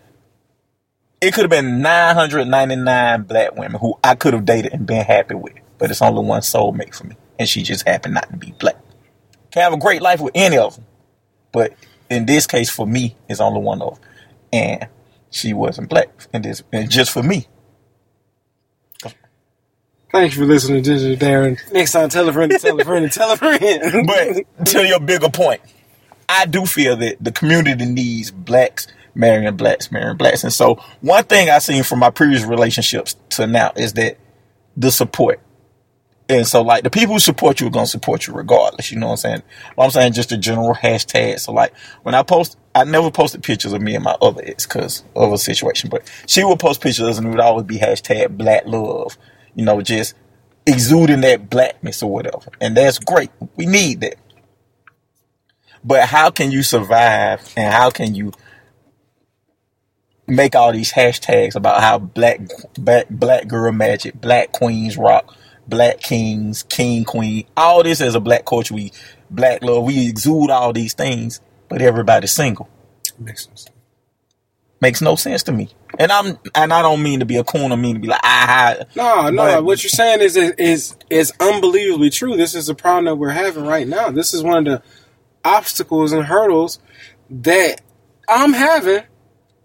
it 1.20 1.32
could 1.34 1.42
have 1.42 1.50
been 1.50 1.80
999 1.82 3.22
black 3.22 3.54
women 3.56 3.80
who 3.80 3.99
I 4.02 4.14
could 4.14 4.34
have 4.34 4.44
dated 4.44 4.72
and 4.72 4.87
been 4.87 5.04
happy 5.04 5.34
with. 5.34 5.54
But 5.78 5.90
it's 5.90 6.02
only 6.02 6.25
one 6.25 6.42
soulmate 6.42 6.94
for 6.94 7.04
me. 7.04 7.16
And 7.38 7.49
she 7.49 7.62
just 7.62 7.87
happened 7.87 8.14
not 8.14 8.30
to 8.30 8.37
be 8.37 8.52
black. 8.58 8.76
Can 9.50 9.62
have 9.62 9.72
a 9.72 9.78
great 9.78 10.02
life 10.02 10.20
with 10.20 10.32
any 10.34 10.58
of 10.58 10.76
them. 10.76 10.84
But 11.52 11.75
in 12.10 12.26
this 12.26 12.46
case, 12.46 12.68
for 12.68 12.86
me, 12.86 13.16
it's 13.28 13.40
only 13.40 13.60
one 13.60 13.80
of. 13.80 13.98
And 14.52 14.88
she 15.30 15.54
wasn't 15.54 15.88
black. 15.88 16.08
And, 16.32 16.44
this, 16.44 16.62
and 16.72 16.90
just 16.90 17.10
for 17.10 17.22
me. 17.22 17.46
Thanks 20.12 20.36
for 20.36 20.44
listening 20.44 20.82
to 20.82 20.90
Digital 20.90 21.28
Darren. 21.28 21.73
Next 21.73 21.92
time, 21.92 22.08
tell 22.08 22.28
a 22.28 22.32
friend, 22.32 22.50
tell 22.60 22.80
a 22.80 22.84
friend, 22.84 23.12
tell 23.12 23.30
a 23.30 23.36
friend. 23.36 24.06
But 24.58 24.66
to 24.66 24.84
your 24.84 24.99
bigger 24.99 25.30
point, 25.30 25.60
I 26.28 26.46
do 26.46 26.66
feel 26.66 26.96
that 26.96 27.23
the 27.23 27.30
community 27.30 27.86
needs 27.86 28.32
blacks 28.32 28.88
marrying 29.14 29.56
blacks, 29.56 29.90
marrying 29.92 30.16
blacks. 30.16 30.44
And 30.44 30.52
so 30.52 30.76
one 31.00 31.25
thing 31.25 31.50
I've 31.50 31.62
seen 31.62 31.82
from 31.82 31.99
my 32.00 32.10
previous 32.10 32.44
relationships 32.44 33.16
to 33.30 33.46
now 33.46 33.73
is 33.76 33.94
that 33.94 34.18
the 34.76 34.90
support. 34.90 35.40
And 36.30 36.47
so 36.47 36.62
like 36.62 36.84
the 36.84 36.90
people 36.90 37.14
who 37.14 37.19
support 37.19 37.60
you 37.60 37.66
are 37.66 37.71
gonna 37.71 37.86
support 37.86 38.28
you 38.28 38.32
regardless, 38.32 38.93
you 38.93 38.99
know 38.99 39.06
what 39.06 39.12
I'm 39.12 39.16
saying? 39.16 39.43
Well, 39.76 39.86
I'm 39.86 39.90
saying 39.90 40.12
just 40.12 40.30
a 40.30 40.38
general 40.38 40.75
hashtag. 40.75 41.40
So 41.40 41.52
like 41.52 41.76
when 42.04 42.14
I 42.14 42.23
post 42.23 42.56
I 42.73 42.84
never 42.84 43.10
posted 43.10 43.43
pictures 43.43 43.73
of 43.73 43.82
me 43.82 43.97
and 43.97 44.04
my 44.04 44.16
other 44.23 44.40
ex 44.45 44.64
because 44.64 45.02
of 45.16 45.32
a 45.32 45.38
situation, 45.38 45.90
but 45.90 46.08
she 46.26 46.45
would 46.45 46.60
post 46.60 46.80
pictures 46.80 47.19
and 47.19 47.26
it 47.26 47.30
would 47.30 47.40
always 47.40 47.66
be 47.66 47.78
hashtag 47.78 48.38
black 48.38 48.64
love, 48.64 49.19
you 49.56 49.64
know, 49.64 49.82
just 49.82 50.14
exuding 50.66 51.23
that 51.23 51.50
blackness 51.50 52.00
or 52.00 52.12
whatever. 52.12 52.52
And 52.60 52.76
that's 52.76 53.00
great. 53.00 53.30
We 53.56 53.66
need 53.66 54.02
that. 54.02 54.14
But 55.82 56.08
how 56.08 56.30
can 56.30 56.52
you 56.52 56.62
survive 56.62 57.52
and 57.56 57.75
how 57.75 57.90
can 57.90 58.14
you 58.14 58.32
make 60.28 60.54
all 60.54 60.73
these 60.73 60.93
hashtags 60.93 61.56
about 61.56 61.80
how 61.80 61.99
black 61.99 62.40
black, 62.75 63.08
black 63.10 63.49
girl 63.49 63.73
magic, 63.73 64.21
black 64.21 64.52
queens 64.52 64.97
rock, 64.97 65.34
black 65.71 66.00
kings, 66.00 66.63
king 66.65 67.04
queen, 67.04 67.47
all 67.56 67.83
this 67.83 68.00
as 68.00 68.15
a 68.15 68.21
black 68.21 68.45
culture, 68.45 68.75
we 68.75 68.93
black 69.30 69.63
love, 69.63 69.85
we 69.85 70.09
exude 70.09 70.50
all 70.50 70.73
these 70.73 70.93
things, 70.93 71.41
but 71.69 71.80
everybody's 71.80 72.33
single. 72.33 72.69
Makes 73.19 73.47
sense. 73.47 73.69
Makes 74.80 75.02
no 75.02 75.15
sense 75.15 75.43
to 75.45 75.52
me. 75.52 75.71
And 75.99 76.11
I'm 76.11 76.39
and 76.54 76.73
I 76.73 76.83
don't 76.83 77.02
mean 77.02 77.21
to 77.21 77.26
be 77.26 77.37
a 77.37 77.45
coon, 77.45 77.71
I 77.71 77.76
mean 77.76 77.95
to 77.97 78.00
be 78.00 78.09
like 78.09 78.21
ah, 78.23 78.76
No, 78.97 79.28
no. 79.28 79.37
But- 79.37 79.65
what 79.65 79.83
you're 79.83 79.91
saying 79.91 80.21
is 80.21 80.37
is 80.37 80.97
is 81.11 81.33
unbelievably 81.39 82.11
true. 82.11 82.37
This 82.37 82.54
is 82.54 82.69
a 82.69 82.75
problem 82.75 83.04
that 83.06 83.17
we're 83.17 83.30
having 83.30 83.67
right 83.67 83.87
now. 83.87 84.11
This 84.11 84.33
is 84.35 84.43
one 84.43 84.67
of 84.67 84.73
the 84.73 84.83
obstacles 85.45 86.13
and 86.13 86.25
hurdles 86.25 86.78
that 87.28 87.83
I'm 88.28 88.52
having 88.52 89.02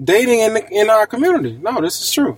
dating 0.03 0.39
in 0.39 0.53
the, 0.55 0.67
in 0.69 0.89
our 0.89 1.07
community. 1.07 1.57
No, 1.61 1.79
this 1.81 2.01
is 2.01 2.11
true. 2.11 2.37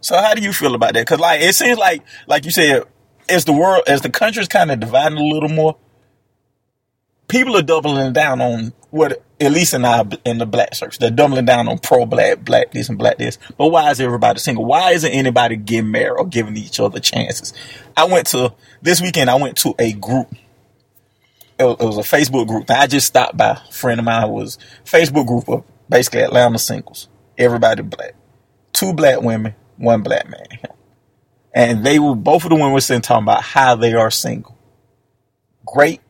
So 0.00 0.16
how 0.16 0.34
do 0.34 0.42
you 0.42 0.52
feel 0.52 0.74
about 0.74 0.94
that? 0.94 1.06
Because 1.06 1.20
like 1.20 1.40
it 1.40 1.54
seems 1.54 1.78
like 1.78 2.02
like 2.26 2.44
you 2.44 2.50
said, 2.50 2.84
as 3.28 3.44
the 3.44 3.52
world 3.52 3.84
as 3.86 4.00
the 4.02 4.10
country's 4.10 4.48
kind 4.48 4.70
of 4.70 4.80
dividing 4.80 5.18
a 5.18 5.22
little 5.22 5.48
more, 5.48 5.76
people 7.28 7.56
are 7.56 7.62
doubling 7.62 8.12
down 8.12 8.40
on 8.40 8.72
what 8.90 9.22
at 9.40 9.52
least 9.52 9.74
in 9.74 9.84
our 9.84 10.04
in 10.24 10.38
the 10.38 10.46
black 10.46 10.74
search, 10.74 10.98
they're 10.98 11.10
doubling 11.10 11.44
down 11.44 11.68
on 11.68 11.78
pro 11.78 12.06
black, 12.06 12.44
black 12.44 12.72
this 12.72 12.88
and 12.88 12.98
black 12.98 13.18
this. 13.18 13.38
But 13.56 13.68
why 13.68 13.90
is 13.90 14.00
everybody 14.00 14.40
single? 14.40 14.64
Why 14.64 14.92
isn't 14.92 15.10
anybody 15.10 15.56
getting 15.56 15.90
married 15.90 16.18
or 16.18 16.26
giving 16.26 16.56
each 16.56 16.80
other 16.80 17.00
chances? 17.00 17.52
I 17.96 18.04
went 18.04 18.26
to 18.28 18.54
this 18.82 19.00
weekend. 19.00 19.30
I 19.30 19.36
went 19.36 19.56
to 19.58 19.74
a 19.78 19.92
group. 19.92 20.34
It 21.58 21.64
was, 21.64 21.98
a 21.98 22.02
Facebook 22.02 22.46
group. 22.46 22.70
I 22.70 22.86
just 22.86 23.08
stopped 23.08 23.36
by. 23.36 23.60
A 23.68 23.72
friend 23.72 23.98
of 23.98 24.04
mine 24.04 24.28
who 24.28 24.34
was 24.34 24.58
Facebook 24.84 25.26
group 25.26 25.48
of 25.48 25.64
basically 25.88 26.20
Atlanta 26.20 26.58
singles. 26.58 27.08
Everybody 27.36 27.82
black. 27.82 28.14
Two 28.72 28.92
black 28.92 29.20
women, 29.20 29.54
one 29.78 30.02
black 30.02 30.28
man. 30.28 30.58
And 31.54 31.84
they 31.84 31.98
were 31.98 32.14
both 32.14 32.44
of 32.44 32.50
the 32.50 32.56
women 32.56 32.72
were 32.72 32.80
sitting 32.80 33.02
talking 33.02 33.24
about 33.24 33.42
how 33.42 33.74
they 33.74 33.94
are 33.94 34.10
single. 34.10 34.56
Great 35.64 36.00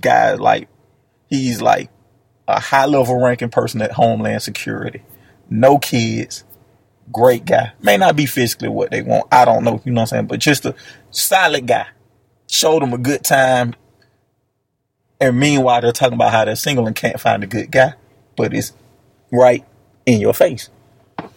guy 0.00 0.34
like 0.34 0.68
he's 1.28 1.60
like 1.62 1.90
a 2.48 2.60
high 2.60 2.86
level 2.86 3.22
ranking 3.22 3.50
person 3.50 3.82
at 3.82 3.92
Homeland 3.92 4.42
Security. 4.42 5.02
No 5.48 5.78
kids. 5.78 6.44
Great 7.12 7.44
guy. 7.44 7.72
May 7.80 7.96
not 7.96 8.16
be 8.16 8.26
physically 8.26 8.68
what 8.68 8.90
they 8.90 9.02
want. 9.02 9.28
I 9.30 9.44
don't 9.44 9.62
know, 9.62 9.80
you 9.84 9.92
know 9.92 10.00
what 10.00 10.12
I'm 10.12 10.16
saying? 10.18 10.26
But 10.26 10.40
just 10.40 10.64
a 10.64 10.74
solid 11.10 11.66
guy. 11.66 11.86
Showed 12.48 12.82
them 12.82 12.92
a 12.92 12.98
good 12.98 13.24
time. 13.24 13.74
And 15.20 15.38
meanwhile 15.38 15.80
they're 15.80 15.92
talking 15.92 16.14
about 16.14 16.32
how 16.32 16.44
they're 16.44 16.56
single 16.56 16.86
and 16.86 16.96
can't 16.96 17.20
find 17.20 17.44
a 17.44 17.46
good 17.46 17.70
guy. 17.70 17.94
But 18.36 18.52
it's 18.52 18.72
right 19.32 19.64
in 20.04 20.20
your 20.20 20.34
face. 20.34 20.70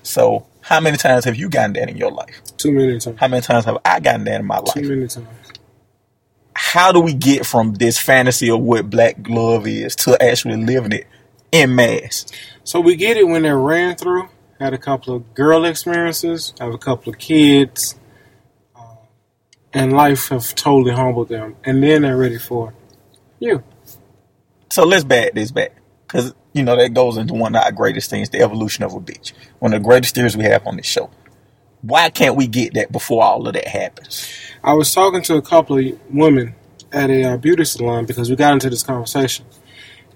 So 0.03 0.47
how 0.69 0.79
many 0.79 0.97
times 0.97 1.25
have 1.25 1.35
you 1.35 1.49
gotten 1.49 1.73
that 1.73 1.89
in 1.89 1.97
your 1.97 2.11
life? 2.11 2.43
Too 2.57 2.71
many 2.71 2.99
times. 2.99 3.19
How 3.19 3.27
many 3.27 3.41
times 3.41 3.65
have 3.65 3.79
I 3.83 3.99
gotten 3.99 4.23
that 4.25 4.39
in 4.39 4.45
my 4.45 4.59
life? 4.59 4.75
Too 4.75 4.87
many 4.87 5.07
times. 5.07 5.27
how 6.53 6.91
do 6.91 6.99
we 6.99 7.11
get 7.11 7.43
from 7.43 7.73
this 7.73 7.97
fantasy 7.97 8.51
of 8.51 8.59
what 8.59 8.87
black 8.87 9.15
love 9.27 9.65
is 9.65 9.95
to 9.95 10.21
actually 10.21 10.63
living 10.63 10.91
it 10.91 11.07
in 11.51 11.73
mass? 11.73 12.27
So 12.63 12.81
we 12.81 12.95
get 12.95 13.17
it 13.17 13.27
when 13.27 13.41
they 13.41 13.51
ran 13.51 13.95
through, 13.95 14.29
had 14.59 14.75
a 14.75 14.77
couple 14.77 15.15
of 15.15 15.33
girl 15.33 15.65
experiences, 15.65 16.53
have 16.59 16.71
a 16.71 16.77
couple 16.77 17.11
of 17.11 17.17
kids, 17.17 17.95
uh, 18.75 18.81
and 19.73 19.91
life 19.93 20.27
have 20.27 20.53
totally 20.53 20.93
humbled 20.93 21.29
them, 21.29 21.55
and 21.63 21.81
then 21.81 22.03
they're 22.03 22.15
ready 22.15 22.37
for 22.37 22.75
you. 23.39 23.63
So 24.69 24.85
let's 24.85 25.03
back 25.03 25.33
this 25.33 25.49
back. 25.51 25.71
Because, 26.05 26.35
you 26.59 26.65
know, 26.65 26.75
that 26.75 26.93
goes 26.93 27.15
into 27.15 27.33
one 27.33 27.55
of 27.55 27.63
our 27.63 27.71
greatest 27.71 28.09
things, 28.09 28.29
the 28.29 28.41
evolution 28.41 28.83
of 28.83 28.93
a 28.93 28.99
bitch. 28.99 29.31
One 29.59 29.73
of 29.73 29.81
the 29.81 29.87
greatest 29.87 30.13
theories 30.13 30.35
we 30.35 30.43
have 30.43 30.67
on 30.67 30.75
this 30.75 30.85
show. 30.85 31.09
Why 31.81 32.09
can't 32.09 32.35
we 32.35 32.47
get 32.47 32.73
that 32.73 32.91
before 32.91 33.23
all 33.23 33.47
of 33.47 33.53
that 33.53 33.65
happens? 33.65 34.29
I 34.61 34.73
was 34.73 34.93
talking 34.93 35.21
to 35.21 35.37
a 35.37 35.41
couple 35.41 35.77
of 35.77 36.13
women 36.13 36.53
at 36.91 37.09
a 37.09 37.23
uh, 37.23 37.37
beauty 37.37 37.63
salon 37.63 38.05
because 38.05 38.29
we 38.29 38.35
got 38.35 38.51
into 38.51 38.69
this 38.69 38.83
conversation, 38.83 39.45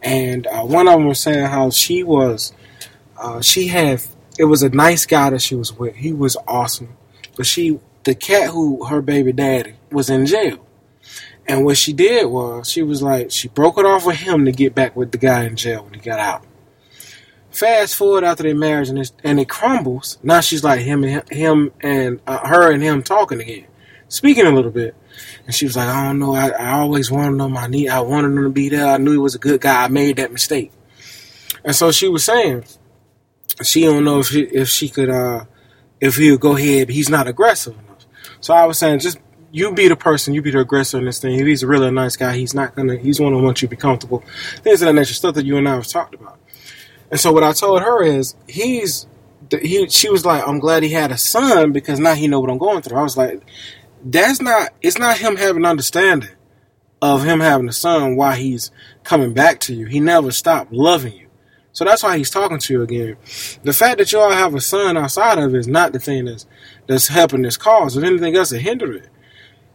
and 0.01 0.45
uh, 0.47 0.63
one 0.63 0.89
of 0.89 0.95
them 0.95 1.07
was 1.07 1.21
saying 1.21 1.45
how 1.45 1.69
she 1.69 2.03
was, 2.03 2.51
uh, 3.17 3.41
she 3.41 3.67
had, 3.67 4.03
it 4.37 4.45
was 4.45 4.63
a 4.63 4.69
nice 4.69 5.05
guy 5.05 5.29
that 5.29 5.41
she 5.41 5.55
was 5.55 5.71
with. 5.71 5.95
He 5.95 6.11
was 6.11 6.35
awesome, 6.45 6.97
but 7.37 7.45
she, 7.45 7.79
the 8.03 8.15
cat 8.15 8.49
who 8.49 8.83
her 8.87 9.01
baby 9.01 9.31
daddy 9.31 9.75
was 9.89 10.09
in 10.09 10.25
jail. 10.25 10.59
And 11.47 11.65
what 11.65 11.77
she 11.77 11.93
did 11.93 12.27
was 12.27 12.69
she 12.69 12.83
was 12.83 13.01
like 13.01 13.31
she 13.31 13.49
broke 13.49 13.77
it 13.77 13.85
off 13.85 14.05
with 14.05 14.17
him 14.17 14.45
to 14.45 14.51
get 14.51 14.73
back 14.73 14.95
with 14.95 15.11
the 15.11 15.17
guy 15.17 15.45
in 15.45 15.55
jail 15.55 15.83
when 15.83 15.93
he 15.93 15.99
got 15.99 16.19
out. 16.19 16.45
Fast 17.51 17.95
forward 17.95 18.23
after 18.23 18.43
their 18.43 18.55
marriage 18.55 18.89
and, 18.89 19.11
and 19.23 19.39
it 19.39 19.49
crumbles. 19.49 20.17
Now 20.23 20.41
she's 20.41 20.63
like 20.63 20.81
him 20.81 21.03
and 21.03 21.29
him, 21.29 21.71
and 21.81 22.19
uh, 22.25 22.47
her 22.47 22.71
and 22.71 22.81
him 22.81 23.03
talking 23.03 23.41
again, 23.41 23.67
speaking 24.07 24.47
a 24.47 24.51
little 24.51 24.71
bit. 24.71 24.95
And 25.45 25.53
she 25.53 25.65
was 25.65 25.75
like, 25.75 25.87
I 25.87 26.07
don't 26.07 26.19
know. 26.19 26.33
I, 26.33 26.49
I 26.49 26.71
always 26.79 27.11
wanted 27.11 27.43
him. 27.43 27.55
I 27.55 27.67
need. 27.67 27.89
I 27.89 27.99
wanted 27.99 28.29
him 28.29 28.43
to 28.43 28.49
be 28.49 28.69
there. 28.69 28.87
I 28.87 28.97
knew 28.97 29.11
he 29.11 29.17
was 29.17 29.35
a 29.35 29.39
good 29.39 29.61
guy. 29.61 29.83
I 29.83 29.87
made 29.87 30.15
that 30.15 30.31
mistake. 30.31 30.71
And 31.63 31.75
so 31.75 31.91
she 31.91 32.07
was 32.07 32.23
saying 32.23 32.63
she 33.61 33.81
don't 33.81 34.03
know 34.03 34.19
if 34.19 34.27
she, 34.27 34.41
if 34.41 34.69
she 34.69 34.89
could 34.89 35.09
uh 35.09 35.45
if 36.01 36.15
he 36.17 36.31
would 36.31 36.39
go 36.39 36.55
ahead. 36.55 36.89
He's 36.89 37.09
not 37.09 37.27
aggressive 37.27 37.77
enough. 37.77 38.05
So 38.41 38.53
I 38.53 38.65
was 38.65 38.77
saying 38.77 38.99
just 38.99 39.19
you 39.53 39.71
be 39.71 39.87
the 39.87 39.95
person, 39.95 40.33
you 40.33 40.41
be 40.41 40.49
the 40.49 40.59
aggressor 40.59 40.97
in 40.97 41.05
this 41.05 41.19
thing. 41.19 41.39
If 41.39 41.45
he's 41.45 41.61
a 41.61 41.67
really 41.67 41.91
nice 41.91 42.15
guy, 42.17 42.35
he's 42.35 42.55
not 42.55 42.75
gonna. 42.75 42.97
He's 42.97 43.19
gonna 43.19 43.37
want 43.37 43.61
you 43.61 43.67
to 43.67 43.69
be 43.69 43.79
comfortable. 43.79 44.23
Things 44.57 44.81
of 44.81 44.87
that 44.87 44.93
nature, 44.93 45.13
stuff 45.13 45.35
that 45.35 45.45
you 45.45 45.57
and 45.57 45.69
I 45.69 45.75
have 45.75 45.87
talked 45.87 46.15
about. 46.15 46.39
And 47.11 47.19
so 47.19 47.31
what 47.31 47.43
I 47.43 47.53
told 47.53 47.83
her 47.83 48.01
is 48.01 48.35
he's 48.47 49.05
he. 49.51 49.87
She 49.89 50.09
was 50.09 50.25
like, 50.25 50.45
I'm 50.45 50.57
glad 50.57 50.81
he 50.81 50.89
had 50.89 51.11
a 51.11 51.19
son 51.19 51.71
because 51.71 51.99
now 51.99 52.15
he 52.15 52.27
know 52.27 52.39
what 52.39 52.49
I'm 52.49 52.57
going 52.57 52.81
through. 52.81 52.97
I 52.97 53.03
was 53.03 53.15
like, 53.15 53.43
that's 54.03 54.41
not. 54.41 54.71
It's 54.81 54.97
not 54.97 55.19
him 55.19 55.35
having 55.35 55.65
understanding 55.65 56.31
of 56.99 57.23
him 57.23 57.39
having 57.39 57.69
a 57.69 57.73
son. 57.73 58.15
Why 58.15 58.35
he's 58.37 58.71
coming 59.03 59.35
back 59.35 59.59
to 59.61 59.75
you. 59.75 59.85
He 59.85 59.99
never 59.99 60.31
stopped 60.31 60.73
loving 60.73 61.13
you. 61.13 61.27
So 61.73 61.85
that's 61.85 62.01
why 62.01 62.17
he's 62.17 62.31
talking 62.31 62.57
to 62.57 62.73
you 62.73 62.81
again. 62.81 63.17
The 63.61 63.73
fact 63.73 63.99
that 63.99 64.11
you 64.11 64.19
all 64.19 64.31
have 64.31 64.55
a 64.55 64.61
son 64.61 64.97
outside 64.97 65.37
of 65.37 65.53
it 65.53 65.59
is 65.59 65.67
not 65.67 65.93
the 65.93 65.99
thing 65.99 66.25
that's 66.25 66.47
that's 66.87 67.07
helping 67.07 67.43
this 67.43 67.57
cause. 67.57 67.95
If 67.95 68.03
anything 68.03 68.35
else, 68.35 68.49
to 68.49 68.57
hinder 68.57 68.91
it. 68.93 69.09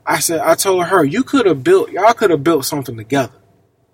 I 0.08 0.20
said, 0.20 0.40
I 0.40 0.54
told 0.54 0.86
her, 0.86 1.04
you 1.04 1.22
could 1.22 1.44
have 1.44 1.62
built, 1.62 1.90
y'all 1.90 2.14
could 2.14 2.30
have 2.30 2.42
built 2.42 2.64
something 2.64 2.96
together. 2.96 3.34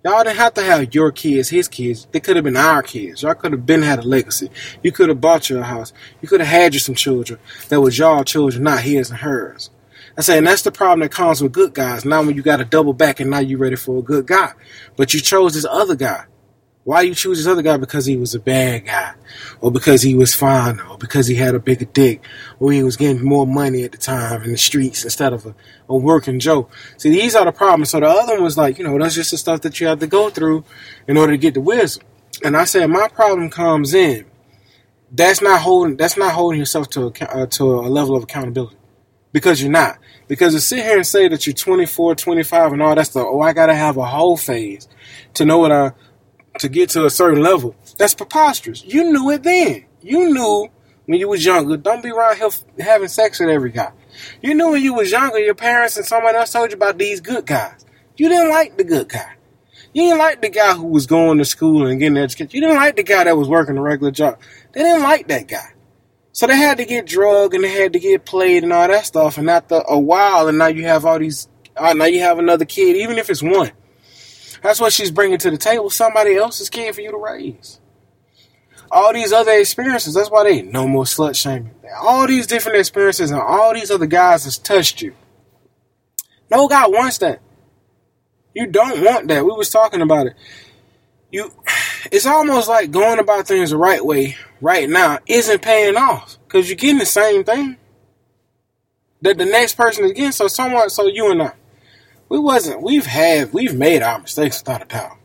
Y'all 0.05 0.23
didn't 0.23 0.37
have 0.37 0.55
to 0.55 0.63
have 0.63 0.95
your 0.95 1.11
kids, 1.11 1.49
his 1.49 1.67
kids. 1.67 2.07
They 2.13 2.21
could 2.21 2.37
have 2.37 2.45
been 2.45 2.57
our 2.57 2.83
kids. 2.83 3.23
Y'all 3.23 3.35
could 3.35 3.53
have 3.53 3.67
been 3.67 3.83
had 3.83 3.99
a 3.99 4.03
legacy. 4.03 4.51
You 4.83 4.93
could 4.93 5.09
have 5.09 5.21
bought 5.21 5.51
your 5.51 5.63
house. 5.65 5.93
You 6.21 6.29
could 6.29 6.41
have 6.41 6.49
had 6.49 6.73
you 6.75 6.79
some 6.79 6.95
children 6.95 7.41
that 7.69 7.81
was 7.81 7.99
y'all 7.99 8.23
children, 8.23 8.63
not 8.63 8.83
his 8.83 9.11
and 9.11 9.21
hers. 9.21 9.71
I 10.17 10.21
say, 10.21 10.39
and 10.39 10.47
that's 10.47 10.63
the 10.63 10.71
problem 10.71 11.01
that 11.01 11.11
comes 11.11 11.43
with 11.43 11.53
good 11.53 11.75
guys. 11.75 12.05
Now 12.05 12.23
when 12.23 12.37
you 12.37 12.43
got 12.43 12.59
to 12.59 12.65
double 12.65 12.93
back 12.93 13.19
and 13.19 13.31
now 13.31 13.41
you 13.41 13.59
ready 13.59 13.77
for 13.77 13.99
a 13.99 14.03
good 14.03 14.27
guy, 14.27 14.53
but 14.97 15.15
you 15.15 15.21
chose 15.21 15.55
this 15.55 15.67
other 15.69 15.97
guy. 15.97 16.27
Why 16.85 17.01
you 17.01 17.15
choose 17.15 17.39
this 17.39 17.47
other 17.47 17.63
guy? 17.63 17.79
Because 17.79 18.05
he 18.05 18.17
was 18.17 18.35
a 18.35 18.41
bad 18.41 18.85
guy, 18.85 19.15
or 19.65 19.73
because 19.73 20.03
he 20.03 20.15
was 20.15 20.35
fine, 20.35 20.79
or 20.79 20.99
because 20.99 21.27
he 21.27 21.37
had 21.37 21.55
a 21.55 21.59
bigger 21.59 21.87
dick, 21.87 22.23
or 22.61 22.71
he 22.71 22.83
was 22.83 22.99
getting 22.99 23.25
more 23.25 23.47
money 23.47 23.83
at 23.83 23.93
the 23.93 23.97
time 23.97 24.43
in 24.43 24.51
the 24.51 24.59
streets 24.59 25.05
instead 25.05 25.33
of 25.33 25.47
a, 25.47 25.55
a 25.89 25.97
working 25.97 26.39
Joe. 26.39 26.69
See, 26.99 27.09
these 27.09 27.35
are 27.35 27.47
the 27.47 27.53
problems. 27.53 27.89
So 27.89 27.99
the 27.99 28.07
other 28.07 28.35
one 28.35 28.43
was 28.43 28.59
like, 28.59 28.77
you 28.77 28.85
know, 28.85 28.99
that's 28.99 29.15
just 29.15 29.31
the 29.31 29.39
stuff 29.39 29.63
that 29.63 29.81
you 29.81 29.87
have 29.87 30.01
to 30.01 30.07
go 30.07 30.29
through 30.29 30.65
in 31.09 31.17
order 31.17 31.33
to 31.33 31.39
get 31.39 31.55
the 31.55 31.63
wisdom. 31.63 32.07
And 32.45 32.59
I 32.59 32.65
said, 32.65 32.91
my 32.91 33.09
problem 33.09 33.49
comes 33.49 33.95
in. 33.95 34.27
That's 35.11 35.41
not 35.41 35.63
holding. 35.63 35.97
That's 35.97 36.19
not 36.19 36.35
holding 36.35 36.59
yourself 36.59 36.91
to 36.91 37.07
a, 37.07 37.25
uh, 37.25 37.47
to 37.47 37.65
a 37.65 37.89
level 37.89 38.17
of 38.17 38.25
accountability 38.25 38.77
because 39.33 39.63
you're 39.63 39.73
not. 39.73 39.97
Because 40.29 40.53
to 40.53 40.61
sit 40.61 40.85
here 40.85 40.99
and 40.99 41.07
say 41.07 41.27
that 41.29 41.47
you're 41.47 41.55
24, 41.55 42.17
25, 42.17 42.73
and 42.73 42.83
all 42.83 42.95
that's 42.95 43.09
the 43.11 43.21
oh, 43.21 43.41
I 43.41 43.55
gotta 43.55 43.75
have 43.75 43.97
a 43.97 44.05
whole 44.05 44.37
phase 44.37 44.89
to 45.33 45.47
know 45.47 45.57
what 45.57 45.73
I 45.73 45.93
to 46.59 46.69
get 46.69 46.91
to 46.91 47.07
a 47.07 47.11
certain 47.11 47.43
level. 47.43 47.75
That's 47.97 48.15
preposterous. 48.15 48.85
You 48.85 49.13
knew 49.13 49.31
it 49.31 49.43
then. 49.43 49.87
You 50.03 50.33
knew 50.33 50.69
when 51.07 51.19
you 51.19 51.29
was 51.29 51.45
younger. 51.45 51.77
Don't 51.77 52.03
be 52.03 52.11
around 52.11 52.37
here 52.37 52.51
having 52.81 53.09
sex 53.09 53.41
with 53.41 53.49
every 53.49 53.71
guy. 53.71 53.93
You 54.43 54.55
knew 54.55 54.73
when 54.73 54.83
you 54.83 54.95
was 54.95 55.11
younger, 55.11 55.39
your 55.39 55.55
parents 55.55 55.97
and 55.97 56.07
someone 56.07 56.35
else 56.35 56.53
told 56.53 56.71
you 56.71 56.77
about 56.77 56.99
these 56.99 57.21
good 57.21 57.47
guys. 57.47 57.85
You 58.17 58.29
didn't 58.29 58.51
like 58.51 58.77
the 58.77 58.85
good 58.85 59.09
guy. 59.09 59.35
You 59.93 60.03
didn't 60.03 60.19
like 60.19 60.43
the 60.43 60.49
guy 60.49 60.75
who 60.75 60.87
was 60.87 61.07
going 61.07 61.39
to 61.39 61.45
school 61.45 61.87
and 61.87 62.01
getting 62.01 62.17
education. 62.17 62.51
You 62.53 62.61
didn't 62.63 62.77
like 62.77 62.97
the 62.97 63.03
guy 63.03 63.25
that 63.25 63.37
was 63.37 63.49
working 63.49 63.79
a 63.79 63.83
regular 63.83 64.11
job. 64.11 64.41
They 64.73 64.83
didn't 64.83 65.03
like 65.03 65.29
that 65.29 65.47
guy. 65.47 65.73
So 66.33 66.49
they 66.49 66.57
had 66.57 66.79
to 66.79 66.85
get 66.85 67.07
drugged 67.07 67.55
and 67.55 67.63
they 67.63 67.71
had 67.71 67.93
to 67.93 68.01
get 68.01 68.25
played 68.25 68.65
and 68.65 68.73
all 68.73 68.89
that 68.89 69.07
stuff. 69.07 69.39
And 69.39 69.49
after 69.49 69.83
a 69.87 69.99
while, 69.99 70.49
and 70.49 70.59
now 70.59 70.67
you 70.67 70.85
have 70.85 71.05
all 71.05 71.19
these. 71.19 71.49
Uh, 71.77 71.93
now 71.93 72.07
you 72.07 72.21
have 72.21 72.39
another 72.41 72.65
kid, 72.65 72.97
even 72.97 73.19
if 73.19 73.31
it's 73.31 73.43
one. 73.43 73.71
That's 74.63 74.81
what 74.81 74.93
she's 74.93 75.11
bringing 75.11 75.39
to 75.39 75.51
the 75.51 75.59
table. 75.59 75.91
Somebody 75.91 76.37
else's 76.37 76.71
kid 76.71 76.95
for 76.95 77.03
you 77.03 77.11
to 77.11 77.17
raise. 77.17 77.81
All 78.91 79.13
these 79.13 79.33
other 79.33 79.53
experiences. 79.53 80.15
That's 80.15 80.31
why 80.31 80.45
they 80.45 80.63
no 80.63 80.87
more 80.87 81.05
slut 81.05 81.37
shaming. 81.37 81.75
All 82.01 82.27
these 82.27 82.47
different 82.47 82.79
experiences 82.79 83.31
and 83.31 83.41
all 83.41 83.75
these 83.75 83.91
other 83.91 84.07
guys 84.07 84.45
has 84.45 84.59
touched 84.59 85.03
you. 85.03 85.15
No 86.51 86.69
guy 86.69 86.87
wants 86.87 87.19
that. 87.19 87.41
You 88.55 88.67
don't 88.67 89.05
want 89.05 89.29
that. 89.29 89.45
We 89.45 89.53
was 89.53 89.71
talking 89.71 90.01
about 90.01 90.29
it. 90.29 90.35
You, 91.31 91.53
it's 92.13 92.27
almost 92.27 92.69
like 92.69 92.91
going 92.91 93.19
about 93.19 93.47
things 93.47 93.71
the 93.71 93.77
right 93.77 94.05
way 94.05 94.37
right 94.61 94.89
now 94.89 95.19
isn't 95.27 95.63
paying 95.63 95.97
off 95.97 96.39
because 96.47 96.69
you're 96.69 96.77
getting 96.77 96.99
the 96.99 97.07
same 97.07 97.45
thing 97.45 97.77
that 99.23 99.39
the 99.39 99.45
next 99.45 99.75
person 99.75 100.05
is 100.05 100.13
getting. 100.13 100.33
So 100.33 100.49
someone, 100.49 100.91
so 100.91 101.07
you 101.07 101.31
and 101.31 101.43
I, 101.43 101.53
we 102.29 102.39
wasn't. 102.39 102.83
We've 102.83 103.07
had. 103.07 103.53
We've 103.53 103.75
made 103.75 104.03
our 104.03 104.21
mistakes 104.21 104.61
without 104.61 104.83
a 104.83 104.87
doubt, 104.87 105.17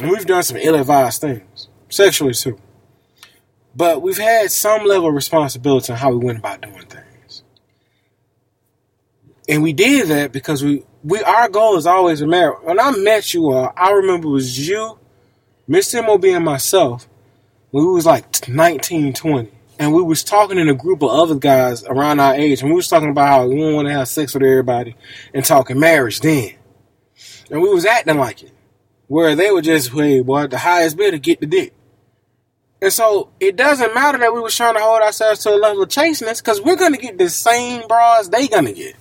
and 0.00 0.10
we've 0.10 0.26
done 0.26 0.42
some 0.42 0.56
ill-advised 0.56 1.20
things 1.20 1.68
sexually 1.88 2.34
too. 2.34 2.58
But 3.76 4.00
we've 4.00 4.18
had 4.18 4.50
some 4.50 4.86
level 4.86 5.08
of 5.08 5.14
responsibility 5.14 5.92
on 5.92 5.98
how 5.98 6.10
we 6.10 6.24
went 6.24 6.38
about 6.38 6.62
doing 6.62 6.86
things, 6.86 7.42
and 9.48 9.62
we 9.62 9.72
did 9.72 10.08
that 10.08 10.32
because 10.32 10.64
we. 10.64 10.84
We 11.04 11.22
our 11.22 11.48
goal 11.48 11.76
is 11.76 11.86
always 11.86 12.20
to. 12.20 12.64
When 12.64 12.80
I 12.80 12.90
met 12.90 13.32
you 13.32 13.52
all, 13.52 13.72
I 13.76 13.92
remember 13.92 14.26
it 14.26 14.32
was 14.32 14.68
you, 14.68 14.98
Mr. 15.68 16.04
MOB, 16.04 16.24
and 16.24 16.44
myself. 16.44 17.06
We 17.70 17.84
was 17.84 18.06
like 18.06 18.48
19, 18.48 19.12
20 19.12 19.52
and 19.78 19.92
we 19.92 20.02
was 20.02 20.24
talking 20.24 20.58
in 20.58 20.68
a 20.68 20.74
group 20.74 21.02
of 21.02 21.10
other 21.10 21.34
guys 21.34 21.84
around 21.84 22.20
our 22.20 22.34
age, 22.34 22.62
and 22.62 22.70
we 22.70 22.76
was 22.76 22.88
talking 22.88 23.10
about 23.10 23.28
how 23.28 23.46
we 23.46 23.56
don't 23.56 23.74
want 23.74 23.88
to 23.88 23.94
have 23.94 24.08
sex 24.08 24.34
with 24.34 24.42
everybody 24.42 24.96
and 25.34 25.44
talking 25.44 25.78
marriage 25.78 26.20
then. 26.20 26.54
And 27.50 27.60
we 27.60 27.68
was 27.68 27.84
acting 27.84 28.18
like 28.18 28.42
it. 28.42 28.52
Where 29.08 29.36
they 29.36 29.50
were 29.50 29.62
just, 29.62 29.90
hey, 29.90 30.20
boy, 30.20 30.46
the 30.48 30.58
highest 30.58 30.96
bidder 30.96 31.18
get 31.18 31.40
the 31.40 31.46
dick. 31.46 31.72
And 32.82 32.92
so 32.92 33.30
it 33.40 33.56
doesn't 33.56 33.94
matter 33.94 34.18
that 34.18 34.34
we 34.34 34.40
was 34.40 34.54
trying 34.54 34.74
to 34.74 34.80
hold 34.80 35.00
ourselves 35.02 35.40
to 35.44 35.50
a 35.50 35.56
level 35.56 35.82
of 35.82 35.88
chasteness, 35.88 36.40
because 36.40 36.60
we're 36.60 36.76
gonna 36.76 36.98
get 36.98 37.16
the 37.18 37.30
same 37.30 37.86
bras 37.88 38.28
they 38.28 38.48
gonna 38.48 38.72
get. 38.72 38.94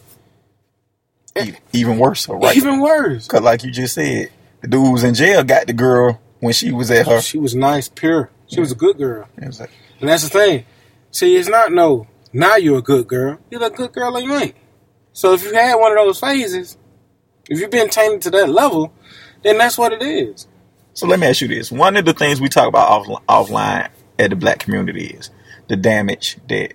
E- 1.38 1.54
Even 1.74 2.00
worse, 2.00 2.22
so 2.22 2.36
right? 2.36 2.56
Even 2.56 2.80
worse. 2.80 3.28
Because, 3.28 3.42
like 3.42 3.64
you 3.64 3.72
just 3.72 3.96
said, 3.96 4.30
the 4.62 4.68
dude 4.68 4.92
was 4.94 5.04
in 5.04 5.14
jail 5.14 5.44
got 5.44 5.68
the 5.68 5.74
girl 5.74 6.22
when 6.40 6.54
she 6.54 6.72
was 6.72 6.90
at 6.92 7.06
her. 7.08 7.20
She 7.22 7.38
was 7.38 7.54
nice, 7.56 7.90
pure. 7.90 8.30
She 8.48 8.60
was 8.62 8.72
a 8.72 8.76
good 8.76 8.98
girl. 8.98 9.28
Like, 9.38 9.70
And 10.00 10.10
that's 10.10 10.24
the 10.24 10.30
thing. 10.30 10.66
See, 11.12 11.36
it's 11.36 11.50
not 11.50 11.72
no, 11.72 12.08
now 12.32 12.56
you're 12.56 12.80
a 12.80 12.82
good 12.82 13.08
girl. 13.08 13.40
You're 13.50 13.64
a 13.64 13.70
good 13.70 13.92
girl 13.92 14.16
or 14.16 14.22
you 14.22 14.34
ain't. 14.36 14.56
So 15.12 15.34
if 15.34 15.44
you 15.44 15.54
had 15.54 15.76
one 15.76 15.92
of 15.92 15.98
those 15.98 16.20
phases, 16.20 16.78
if 17.50 17.60
you've 17.60 17.72
been 17.72 17.90
tainted 17.90 18.22
to 18.24 18.30
that 18.32 18.50
level, 18.50 18.94
then 19.44 19.58
that's 19.58 19.78
what 19.78 19.94
it 19.94 20.02
is. 20.02 20.48
So 20.96 21.08
let 21.08 21.20
me 21.20 21.28
ask 21.28 21.42
you 21.42 21.50
this: 21.50 21.72
One 21.72 21.98
of 21.98 22.06
the 22.06 22.14
things 22.14 22.42
we 22.42 22.50
talk 22.50 22.70
about 22.70 22.90
off, 22.90 23.08
offline 23.30 23.90
at 24.20 24.32
the 24.32 24.38
black 24.38 24.60
community 24.60 25.08
is 25.08 25.32
the 25.70 25.78
damage 25.78 26.38
that 26.50 26.74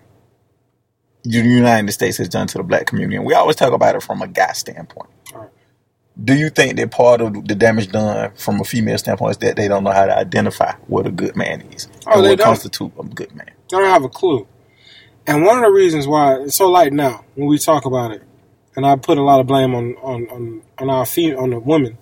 the 1.25 1.31
United 1.31 1.93
States 1.93 2.19
has 2.19 2.29
done 2.29 2.47
to 2.49 2.59
the 2.59 2.65
black 2.65 2.87
community, 2.87 3.17
and 3.17 3.27
we 3.27 3.35
always 3.35 3.57
talk 3.57 3.73
about 3.73 3.97
it 3.97 4.03
from 4.03 4.23
a 4.23 4.29
guy 4.29 4.53
standpoint. 4.53 5.11
Right. 5.35 5.51
Do 6.23 6.35
you 6.35 6.51
think 6.51 6.77
that 6.77 6.91
part 6.91 7.23
of 7.23 7.47
the 7.49 7.55
damage 7.55 7.91
done 7.93 8.33
from 8.37 8.61
a 8.61 8.65
female 8.65 8.99
standpoint 8.99 9.33
is 9.33 9.39
that 9.39 9.57
they 9.57 9.69
don't 9.69 9.85
know 9.85 9.93
how 9.93 10.07
to 10.07 10.17
identify 10.19 10.75
what 10.89 11.07
a 11.07 11.13
good 11.13 11.37
man 11.37 11.63
is 11.73 11.89
Oh, 12.07 12.19
and 12.19 12.27
they 12.27 12.31
what 12.31 12.39
don't. 12.39 12.47
constitutes 12.49 12.95
a 12.99 13.05
good 13.05 13.35
man? 13.35 13.51
I 13.51 13.55
don't 13.71 13.85
have 13.91 14.05
a 14.05 14.11
clue. 14.11 14.47
And 15.27 15.45
one 15.45 15.59
of 15.59 15.65
the 15.65 15.71
reasons 15.71 16.07
why 16.07 16.37
it's 16.43 16.57
so 16.57 16.69
light 16.69 16.93
now 16.93 17.25
when 17.37 17.49
we 17.49 17.59
talk 17.59 17.87
about 17.87 18.13
it, 18.13 18.23
and 18.77 18.87
I 18.87 18.97
put 18.97 19.19
a 19.19 19.23
lot 19.23 19.41
of 19.41 19.47
blame 19.47 19.75
on 19.75 19.95
on 20.03 20.29
on, 20.31 20.63
on 20.79 20.91
our 20.91 21.07
feet 21.07 21.35
on 21.37 21.51
the 21.51 21.61
women 21.61 21.99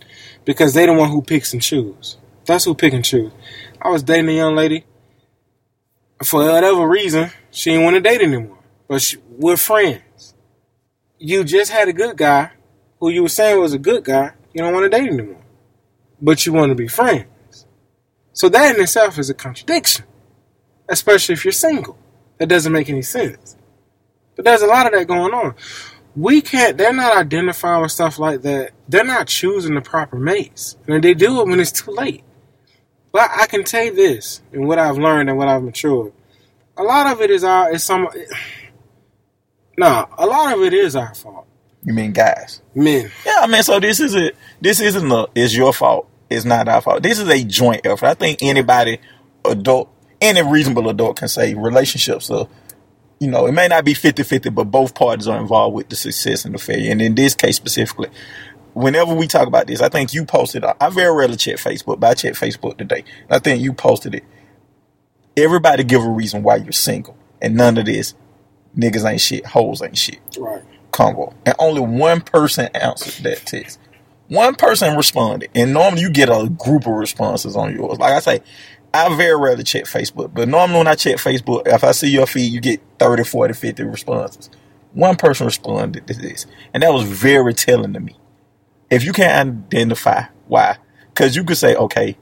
because 0.49 0.73
they 0.73 0.87
the 0.87 0.95
one 0.95 1.11
who 1.11 1.21
picks 1.21 1.53
and 1.53 1.61
choose. 1.61 2.17
That's 2.47 2.65
who 2.65 2.75
pick 2.75 2.95
and 2.95 3.05
choose. 3.05 3.31
I 3.83 3.91
was 3.91 4.03
dating 4.03 4.31
a 4.31 4.33
young 4.33 4.57
lady. 4.57 4.87
For 6.25 6.43
whatever 6.43 6.89
reason, 6.89 7.31
she 7.51 7.73
didn't 7.73 7.85
want 7.85 7.97
to 7.97 8.01
date 8.01 8.23
anymore. 8.23 8.59
But 8.89 9.03
she, 9.03 9.19
we're 9.29 9.59
friends. 9.59 10.35
You 11.19 11.45
just 11.45 11.71
had 11.71 11.89
a 11.89 11.93
good 11.93 12.17
guy 12.17 12.53
who 12.99 13.11
you 13.11 13.21
were 13.25 13.29
saying 13.29 13.61
was 13.61 13.75
a 13.75 13.79
good 13.79 14.05
guy. 14.05 14.33
You 14.55 14.63
don't 14.63 14.73
want 14.73 14.91
to 14.91 14.99
date 14.99 15.13
anymore. 15.13 15.43
But 16.23 16.47
you 16.47 16.55
want 16.55 16.71
to 16.71 16.75
be 16.75 16.89
friends. 16.89 17.67
So 18.33 18.49
that 18.49 18.75
in 18.75 18.81
itself 18.81 19.19
is 19.19 19.29
a 19.29 19.35
contradiction 19.35 20.07
especially 20.89 21.35
if 21.35 21.45
you're 21.45 21.53
single. 21.53 21.99
That 22.39 22.49
doesn't 22.49 22.73
make 22.73 22.89
any 22.89 23.03
sense. 23.03 23.57
But 24.37 24.45
there's 24.45 24.63
a 24.63 24.67
lot 24.67 24.87
of 24.87 24.93
that 24.93 25.07
going 25.07 25.35
on. 25.35 25.55
We 26.17 26.41
can't, 26.41 26.77
they're 26.77 26.93
not 26.93 27.17
identifying 27.17 27.83
with 27.83 27.93
stuff 27.93 28.19
like 28.19 28.43
that. 28.43 28.73
They're 28.89 29.05
not 29.05 29.29
choosing 29.29 29.75
the 29.75 29.81
proper 29.81 30.17
mates. 30.17 30.77
And 30.87 31.03
they 31.03 31.15
do 31.15 31.41
it 31.41 31.47
when 31.49 31.61
it's 31.61 31.73
too 31.73 31.93
late. 31.93 32.25
But 33.13 33.31
I 33.35 33.47
can 33.47 33.65
tell 33.65 33.85
you 33.85 33.95
this, 33.95 34.43
and 34.53 34.67
what 34.67 34.79
I've 34.79 34.99
learned 34.99 35.29
and 35.29 35.39
what 35.39 35.49
I've 35.49 35.63
matured. 35.63 36.13
A 36.77 36.83
lot 36.83 37.11
of 37.11 37.21
it 37.21 37.31
is 37.31 37.45
our 37.45 37.73
is 37.73 37.85
some. 37.85 38.09
Nah, 39.77 40.07
a 40.19 40.27
lot 40.27 40.53
of 40.53 40.65
it 40.65 40.75
is 40.75 40.97
our 40.97 41.15
fault. 41.15 41.47
You 41.85 41.93
mean 41.95 42.13
guys? 42.13 42.61
Men. 42.75 43.13
Yeah, 43.25 43.37
I 43.43 43.47
mean, 43.47 43.63
so 43.63 43.79
this 43.79 44.01
is 44.01 44.17
a 44.17 44.33
this 44.61 44.81
isn't 44.81 45.11
a 45.13 45.29
it's 45.37 45.55
your 45.55 45.73
fault. 45.73 46.09
It's 46.29 46.45
not 46.45 46.69
our 46.69 46.81
fault. 46.81 47.05
This 47.05 47.21
is 47.21 47.29
a 47.29 47.45
joint 47.45 47.87
effort. 47.87 48.07
I 48.07 48.15
think 48.15 48.43
anybody, 48.43 48.99
adult, 49.45 49.89
any 50.21 50.43
reasonable 50.43 50.89
adult 50.89 51.17
can 51.17 51.29
say 51.29 51.55
relationships 51.55 52.29
are, 52.31 52.49
you 53.21 53.29
know, 53.29 53.47
it 53.47 53.53
may 53.53 53.69
not 53.69 53.85
be 53.85 53.95
50-50, 53.95 54.55
but 54.55 54.65
both 54.65 54.95
parties 54.95 55.27
are 55.29 55.39
involved 55.41 55.75
with 55.75 55.89
the 55.89 55.97
success 55.97 56.45
and 56.45 56.55
the 56.55 56.59
failure. 56.59 56.93
And 56.93 57.03
in 57.03 57.15
this 57.15 57.35
case 57.35 57.57
specifically, 57.57 58.09
whenever 58.75 59.15
we 59.15 59.27
talk 59.27 59.49
about 59.49 59.67
this, 59.67 59.81
I 59.81 59.89
think 59.89 60.15
you 60.15 60.25
posted. 60.25 60.65
I 60.65 60.89
very 60.91 61.15
rarely 61.15 61.37
check 61.37 61.57
Facebook, 61.57 61.99
but 62.01 62.11
I 62.11 62.15
checked 62.15 62.37
Facebook 62.37 62.79
today. 62.79 63.05
I 63.29 63.39
think 63.41 63.61
you 63.63 63.73
posted 63.73 64.15
it. 64.15 64.25
Everybody 65.37 65.85
give 65.85 66.03
a 66.03 66.09
reason 66.09 66.43
why 66.43 66.57
you're 66.57 66.73
single, 66.73 67.17
and 67.41 67.55
none 67.57 67.79
of 67.79 67.87
this 67.87 68.15
niggas 68.77 69.09
ain't 69.09 69.21
shit, 69.21 69.47
hoes 69.47 69.83
ain't 69.83 69.97
shit 69.99 70.19
Right. 70.39 70.63
combo. 70.93 71.33
And 71.47 71.55
only 71.59 71.81
one 71.81 72.21
person 72.21 72.69
answered 72.75 73.25
that 73.25 73.45
text. 73.47 73.79
One 74.29 74.55
person 74.57 74.97
responded. 74.97 75.51
And 75.55 75.73
normally 75.73 76.03
you 76.03 76.11
get 76.11 76.29
a 76.29 76.49
group 76.49 76.87
of 76.87 76.93
responses 76.93 77.57
on 77.57 77.75
yours. 77.75 77.99
Like 77.99 78.13
I 78.13 78.19
say, 78.21 78.41
I 78.93 79.15
very 79.17 79.39
rarely 79.39 79.65
check 79.65 79.85
Facebook. 79.85 80.33
But 80.35 80.49
normally 80.49 80.79
when 80.79 80.87
I 80.87 80.95
check 80.95 81.17
Facebook, 81.17 81.67
if 81.67 81.85
I 81.85 81.93
see 81.93 82.11
your 82.11 82.27
feed, 82.27 82.53
you 82.53 82.61
get 82.61 82.81
30, 82.99 83.25
40, 83.25 83.55
50 83.55 83.83
responses. 83.85 84.51
One 84.93 85.17
person 85.17 85.47
responded 85.47 86.07
to 86.07 86.15
this. 86.15 86.47
And 86.73 86.83
that 86.83 86.93
was 86.93 87.05
very 87.05 87.55
telling 87.55 87.93
to 87.93 88.01
me. 88.01 88.17
If 88.91 89.05
you 89.05 89.13
can't 89.13 89.65
identify 89.67 90.25
why, 90.47 90.79
because 91.09 91.37
you 91.37 91.45
could 91.45 91.59
say, 91.59 91.75
okay, 91.77 92.17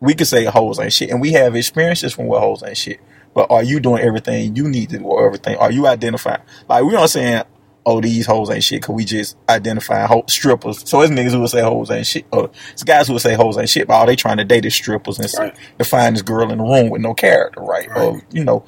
we 0.00 0.14
could 0.14 0.26
say 0.26 0.44
hoes 0.44 0.78
ain't 0.78 0.92
shit, 0.92 1.10
and 1.10 1.20
we 1.20 1.32
have 1.32 1.54
experiences 1.54 2.12
from 2.14 2.26
what 2.26 2.40
hoes 2.40 2.62
ain't 2.62 2.76
shit. 2.76 3.00
But 3.34 3.50
are 3.50 3.62
you 3.62 3.80
doing 3.80 4.02
everything 4.02 4.54
you 4.54 4.68
need 4.68 4.90
to 4.90 4.98
do 4.98 5.04
or 5.04 5.26
everything? 5.26 5.56
Are 5.56 5.72
you 5.72 5.86
identifying? 5.86 6.42
Like 6.68 6.84
we 6.84 6.92
not 6.92 7.10
saying, 7.10 7.44
oh 7.86 8.00
these 8.00 8.26
hoes 8.26 8.50
ain't 8.50 8.64
shit, 8.64 8.82
cause 8.82 8.94
we 8.94 9.04
just 9.04 9.36
identifying 9.48 10.06
ho- 10.08 10.24
strippers. 10.28 10.88
So 10.88 11.00
it's 11.02 11.12
niggas 11.12 11.32
who 11.32 11.40
will 11.40 11.48
say 11.48 11.62
hoes 11.62 11.90
ain't 11.90 12.06
shit, 12.06 12.26
or 12.32 12.50
it's 12.72 12.82
guys 12.84 13.06
who 13.06 13.14
will 13.14 13.20
say 13.20 13.34
hoes 13.34 13.58
ain't 13.58 13.68
shit, 13.68 13.86
but 13.88 13.94
all 13.94 14.06
they 14.06 14.16
trying 14.16 14.38
to 14.38 14.44
date 14.44 14.64
is 14.64 14.74
strippers 14.74 15.18
and 15.18 15.28
Right. 15.38 15.54
to 15.78 15.84
find 15.84 16.14
this 16.14 16.22
girl 16.22 16.50
in 16.50 16.58
the 16.58 16.64
room 16.64 16.90
with 16.90 17.02
no 17.02 17.14
character, 17.14 17.60
right? 17.60 17.88
Right. 17.90 17.96
Or 17.98 18.22
you 18.30 18.44
know, 18.44 18.64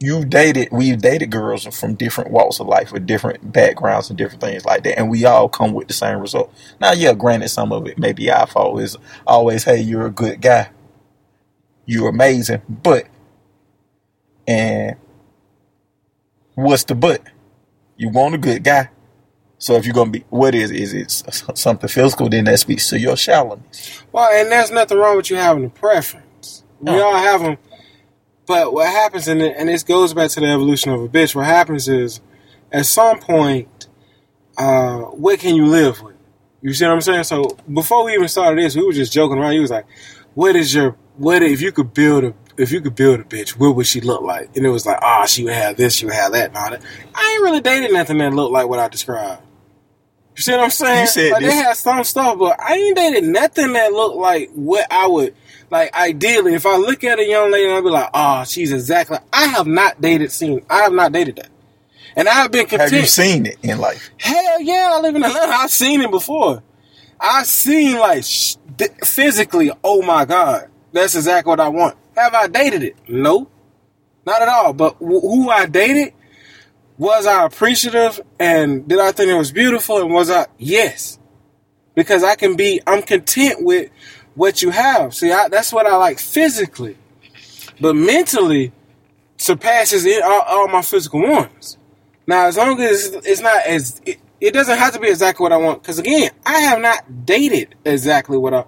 you've 0.00 0.30
dated, 0.30 0.68
we've 0.72 0.98
dated 0.98 1.30
girls 1.30 1.66
from 1.78 1.94
different 1.94 2.30
walks 2.30 2.58
of 2.60 2.66
life 2.66 2.90
with 2.92 3.06
different 3.06 3.52
backgrounds 3.52 4.08
and 4.08 4.16
different 4.18 4.40
things 4.42 4.64
like 4.64 4.82
that, 4.84 4.98
and 4.98 5.10
we 5.10 5.24
all 5.26 5.48
come 5.48 5.72
with 5.74 5.88
the 5.88 5.94
same 5.94 6.20
result. 6.20 6.52
Now, 6.80 6.92
yeah, 6.92 7.12
granted, 7.14 7.50
some 7.50 7.72
of 7.72 7.86
it 7.86 7.98
may 7.98 8.12
be 8.12 8.30
our 8.30 8.46
fault. 8.46 8.80
Is 8.80 8.96
always, 9.26 9.64
hey, 9.64 9.80
you're 9.80 10.06
a 10.06 10.10
good 10.10 10.40
guy, 10.40 10.70
you're 11.86 12.08
amazing, 12.08 12.62
but 12.68 13.06
and 14.46 14.96
what's 16.54 16.84
the 16.84 16.94
but? 16.94 17.22
You 18.00 18.08
want 18.08 18.34
a 18.34 18.38
good 18.38 18.64
guy. 18.64 18.88
So 19.58 19.74
if 19.74 19.84
you're 19.84 19.92
gonna 19.92 20.10
be, 20.10 20.24
what 20.30 20.54
is 20.54 20.70
is 20.70 20.94
it 20.94 21.10
something 21.54 21.86
physical? 21.86 22.30
Then 22.30 22.44
that 22.44 22.58
speaks 22.58 22.88
to 22.88 22.98
your 22.98 23.14
shallowness. 23.14 24.02
Well, 24.10 24.30
and 24.32 24.50
there's 24.50 24.70
nothing 24.70 24.96
wrong 24.96 25.18
with 25.18 25.28
you 25.28 25.36
having 25.36 25.66
a 25.66 25.68
preference. 25.68 26.64
We 26.80 26.92
No. 26.92 27.04
all 27.04 27.14
have 27.18 27.42
them. 27.42 27.58
But 28.46 28.72
what 28.72 28.88
happens, 28.88 29.28
and, 29.28 29.42
it, 29.42 29.54
and 29.58 29.68
this 29.68 29.82
goes 29.82 30.14
back 30.14 30.30
to 30.30 30.40
the 30.40 30.46
evolution 30.46 30.92
of 30.92 31.02
a 31.02 31.08
bitch, 31.08 31.34
what 31.34 31.44
happens 31.44 31.88
is, 31.88 32.20
at 32.72 32.86
some 32.86 33.18
point, 33.20 33.86
uh, 34.56 35.00
what 35.00 35.38
can 35.38 35.54
you 35.54 35.66
live 35.66 36.00
with? 36.00 36.16
You 36.62 36.72
see 36.72 36.86
what 36.86 36.92
I'm 36.94 37.00
saying? 37.02 37.24
So 37.24 37.54
before 37.70 38.04
we 38.06 38.14
even 38.14 38.28
started 38.28 38.64
this, 38.64 38.74
we 38.76 38.82
were 38.82 38.94
just 38.94 39.12
joking 39.12 39.36
around. 39.36 39.52
He 39.52 39.60
was 39.60 39.70
like, 39.70 39.84
"What 40.32 40.56
is 40.56 40.74
your 40.74 40.96
what 41.18 41.42
if 41.42 41.60
you 41.60 41.70
could 41.70 41.92
build 41.92 42.24
a 42.24 42.34
if 42.60 42.70
you 42.72 42.80
could 42.80 42.94
build 42.94 43.20
a 43.20 43.24
bitch? 43.24 43.50
What 43.50 43.74
would 43.76 43.86
she 43.86 44.00
look 44.00 44.22
like?" 44.22 44.56
And 44.56 44.64
it 44.66 44.70
was 44.70 44.86
like, 44.86 44.98
"Ah, 45.02 45.26
she 45.26 45.44
would 45.44 45.52
have 45.54 45.76
this, 45.76 45.94
she 45.96 46.04
would 46.06 46.14
have 46.14 46.32
that, 46.32 46.48
and 46.48 46.56
all 46.56 46.70
that." 46.70 46.82
I 47.14 47.32
ain't 47.34 47.42
really 47.42 47.60
dated 47.60 47.92
nothing 47.92 48.18
that 48.18 48.32
looked 48.32 48.52
like 48.52 48.68
what 48.68 48.78
I 48.78 48.88
described. 48.88 49.42
You 50.36 50.42
see 50.42 50.52
what 50.52 50.60
I'm 50.60 50.70
saying? 50.70 51.00
You 51.02 51.06
said 51.06 51.32
like, 51.32 51.40
this- 51.42 51.54
they 51.54 51.60
had 51.60 51.76
some 51.76 52.04
stuff, 52.04 52.38
but 52.38 52.58
I 52.60 52.74
ain't 52.74 52.96
dated 52.96 53.24
nothing 53.24 53.72
that 53.74 53.92
looked 53.92 54.16
like 54.16 54.50
what 54.54 54.86
I 54.90 55.06
would 55.06 55.34
like. 55.70 55.94
Ideally, 55.94 56.54
if 56.54 56.64
I 56.66 56.76
look 56.76 57.04
at 57.04 57.18
a 57.18 57.26
young 57.26 57.50
lady, 57.50 57.70
I'd 57.70 57.82
be 57.84 57.90
like, 57.90 58.08
"Ah, 58.14 58.44
she's 58.44 58.72
exactly." 58.72 59.18
I 59.32 59.46
have 59.46 59.66
not 59.66 60.00
dated 60.00 60.32
seen. 60.32 60.64
I 60.70 60.78
have 60.82 60.92
not 60.92 61.12
dated 61.12 61.36
that, 61.36 61.48
and 62.16 62.28
I 62.28 62.32
have 62.34 62.50
been 62.52 62.66
content. 62.66 62.90
Have 62.92 63.00
you 63.00 63.06
seen 63.06 63.46
it 63.46 63.58
in 63.62 63.78
life? 63.78 64.10
Hell 64.18 64.60
yeah, 64.62 64.90
I 64.92 65.00
live 65.00 65.14
in 65.16 65.24
Atlanta. 65.24 65.52
I've 65.52 65.70
seen 65.70 66.00
it 66.00 66.10
before. 66.10 66.62
I've 67.22 67.46
seen 67.46 67.98
like 67.98 68.24
sh- 68.24 68.54
physically. 69.04 69.70
Oh 69.84 70.00
my 70.00 70.24
god, 70.24 70.68
that's 70.92 71.14
exactly 71.16 71.50
what 71.50 71.60
I 71.60 71.68
want. 71.68 71.96
Have 72.20 72.34
I 72.34 72.48
dated 72.48 72.82
it? 72.82 72.96
No, 73.08 73.48
not 74.26 74.42
at 74.42 74.48
all. 74.48 74.72
But 74.74 74.94
wh- 74.96 75.22
who 75.22 75.48
I 75.48 75.66
dated, 75.66 76.12
was 76.98 77.26
I 77.26 77.46
appreciative 77.46 78.20
and 78.38 78.86
did 78.86 79.00
I 79.00 79.12
think 79.12 79.30
it 79.30 79.34
was 79.38 79.52
beautiful? 79.52 80.02
And 80.02 80.12
was 80.12 80.30
I 80.30 80.46
yes? 80.58 81.18
Because 81.94 82.22
I 82.22 82.34
can 82.34 82.56
be. 82.56 82.80
I'm 82.86 83.02
content 83.02 83.64
with 83.64 83.90
what 84.34 84.62
you 84.62 84.70
have. 84.70 85.14
See, 85.14 85.32
I, 85.32 85.48
that's 85.48 85.72
what 85.72 85.86
I 85.86 85.96
like 85.96 86.18
physically, 86.18 86.98
but 87.80 87.96
mentally 87.96 88.72
surpasses 89.38 90.04
it, 90.04 90.22
all, 90.22 90.42
all 90.42 90.68
my 90.68 90.82
physical 90.82 91.22
wants. 91.22 91.78
Now, 92.26 92.46
as 92.46 92.58
long 92.58 92.80
as 92.80 93.12
it's 93.24 93.40
not 93.40 93.64
as 93.66 94.00
it, 94.04 94.18
it 94.40 94.52
doesn't 94.52 94.78
have 94.78 94.92
to 94.92 95.00
be 95.00 95.08
exactly 95.08 95.42
what 95.42 95.52
I 95.52 95.56
want. 95.56 95.82
Because 95.82 95.98
again, 95.98 96.30
I 96.44 96.60
have 96.60 96.80
not 96.80 97.24
dated 97.26 97.74
exactly 97.84 98.36
what 98.38 98.54
I. 98.54 98.64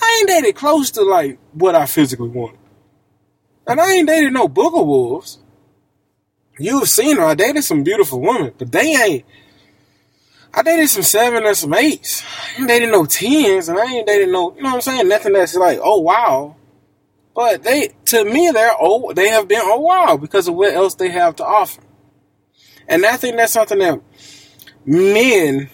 I 0.00 0.18
ain't 0.18 0.28
dated 0.28 0.56
close 0.56 0.90
to 0.92 1.02
like 1.02 1.38
what 1.52 1.76
I 1.76 1.86
physically 1.86 2.28
want, 2.28 2.56
and 3.66 3.80
I 3.80 3.92
ain't 3.92 4.08
dated 4.08 4.32
no 4.32 4.48
booger 4.48 4.84
wolves. 4.84 5.38
You've 6.58 6.88
seen 6.88 7.16
her. 7.16 7.24
I 7.24 7.34
dated 7.34 7.64
some 7.64 7.82
beautiful 7.82 8.20
women, 8.20 8.52
but 8.58 8.72
they 8.72 8.94
ain't. 8.94 9.24
I 10.54 10.62
dated 10.62 10.90
some 10.90 11.02
seven 11.02 11.46
and 11.46 11.56
some 11.56 11.72
eights. 11.72 12.22
I 12.24 12.60
ain't 12.60 12.68
dated 12.68 12.90
no 12.90 13.06
tens, 13.06 13.68
and 13.68 13.78
I 13.78 13.84
ain't 13.84 14.06
dated 14.06 14.28
no. 14.28 14.54
You 14.54 14.62
know 14.62 14.70
what 14.70 14.74
I'm 14.76 14.80
saying? 14.82 15.08
Nothing 15.08 15.32
that's 15.32 15.54
like, 15.54 15.78
oh 15.82 16.00
wow. 16.00 16.56
But 17.34 17.62
they, 17.62 17.92
to 18.06 18.24
me, 18.24 18.50
they're 18.52 18.72
oh, 18.78 19.12
they 19.14 19.28
have 19.30 19.48
been 19.48 19.62
oh 19.62 19.80
wow 19.80 20.18
because 20.18 20.48
of 20.48 20.54
what 20.54 20.74
else 20.74 20.94
they 20.94 21.08
have 21.08 21.36
to 21.36 21.44
offer. 21.44 21.80
And 22.86 23.06
I 23.06 23.16
think 23.16 23.36
that's 23.36 23.54
something 23.54 23.78
that 23.78 24.00
men 24.84 25.70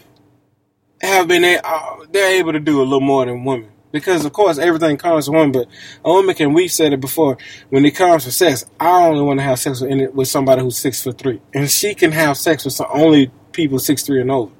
have 1.00 1.26
been 1.26 1.60
uh, 1.64 1.96
they're 2.10 2.38
able 2.38 2.52
to 2.52 2.60
do 2.60 2.80
a 2.80 2.84
little 2.84 3.00
more 3.00 3.24
than 3.26 3.44
women 3.44 3.70
because 3.92 4.24
of 4.24 4.32
course 4.32 4.58
everything 4.58 4.96
comes 4.96 5.26
to 5.26 5.32
women 5.32 5.52
but 5.52 5.68
a 6.04 6.12
woman 6.12 6.34
can 6.34 6.52
we 6.52 6.68
said 6.68 6.92
it 6.92 7.00
before 7.00 7.36
when 7.70 7.84
it 7.84 7.92
comes 7.92 8.24
to 8.24 8.32
sex 8.32 8.66
i 8.80 9.06
only 9.06 9.22
want 9.22 9.38
to 9.38 9.44
have 9.44 9.58
sex 9.58 9.80
with, 9.80 10.14
with 10.14 10.28
somebody 10.28 10.62
who's 10.62 10.76
six 10.76 11.02
foot 11.02 11.18
three. 11.18 11.40
And 11.54 11.70
she 11.70 11.94
can 11.94 12.12
have 12.12 12.36
sex 12.36 12.64
with 12.64 12.74
some, 12.74 12.86
only 12.90 13.30
people 13.52 13.78
six 13.78 14.02
three 14.02 14.20
and 14.20 14.30
over. 14.30 14.52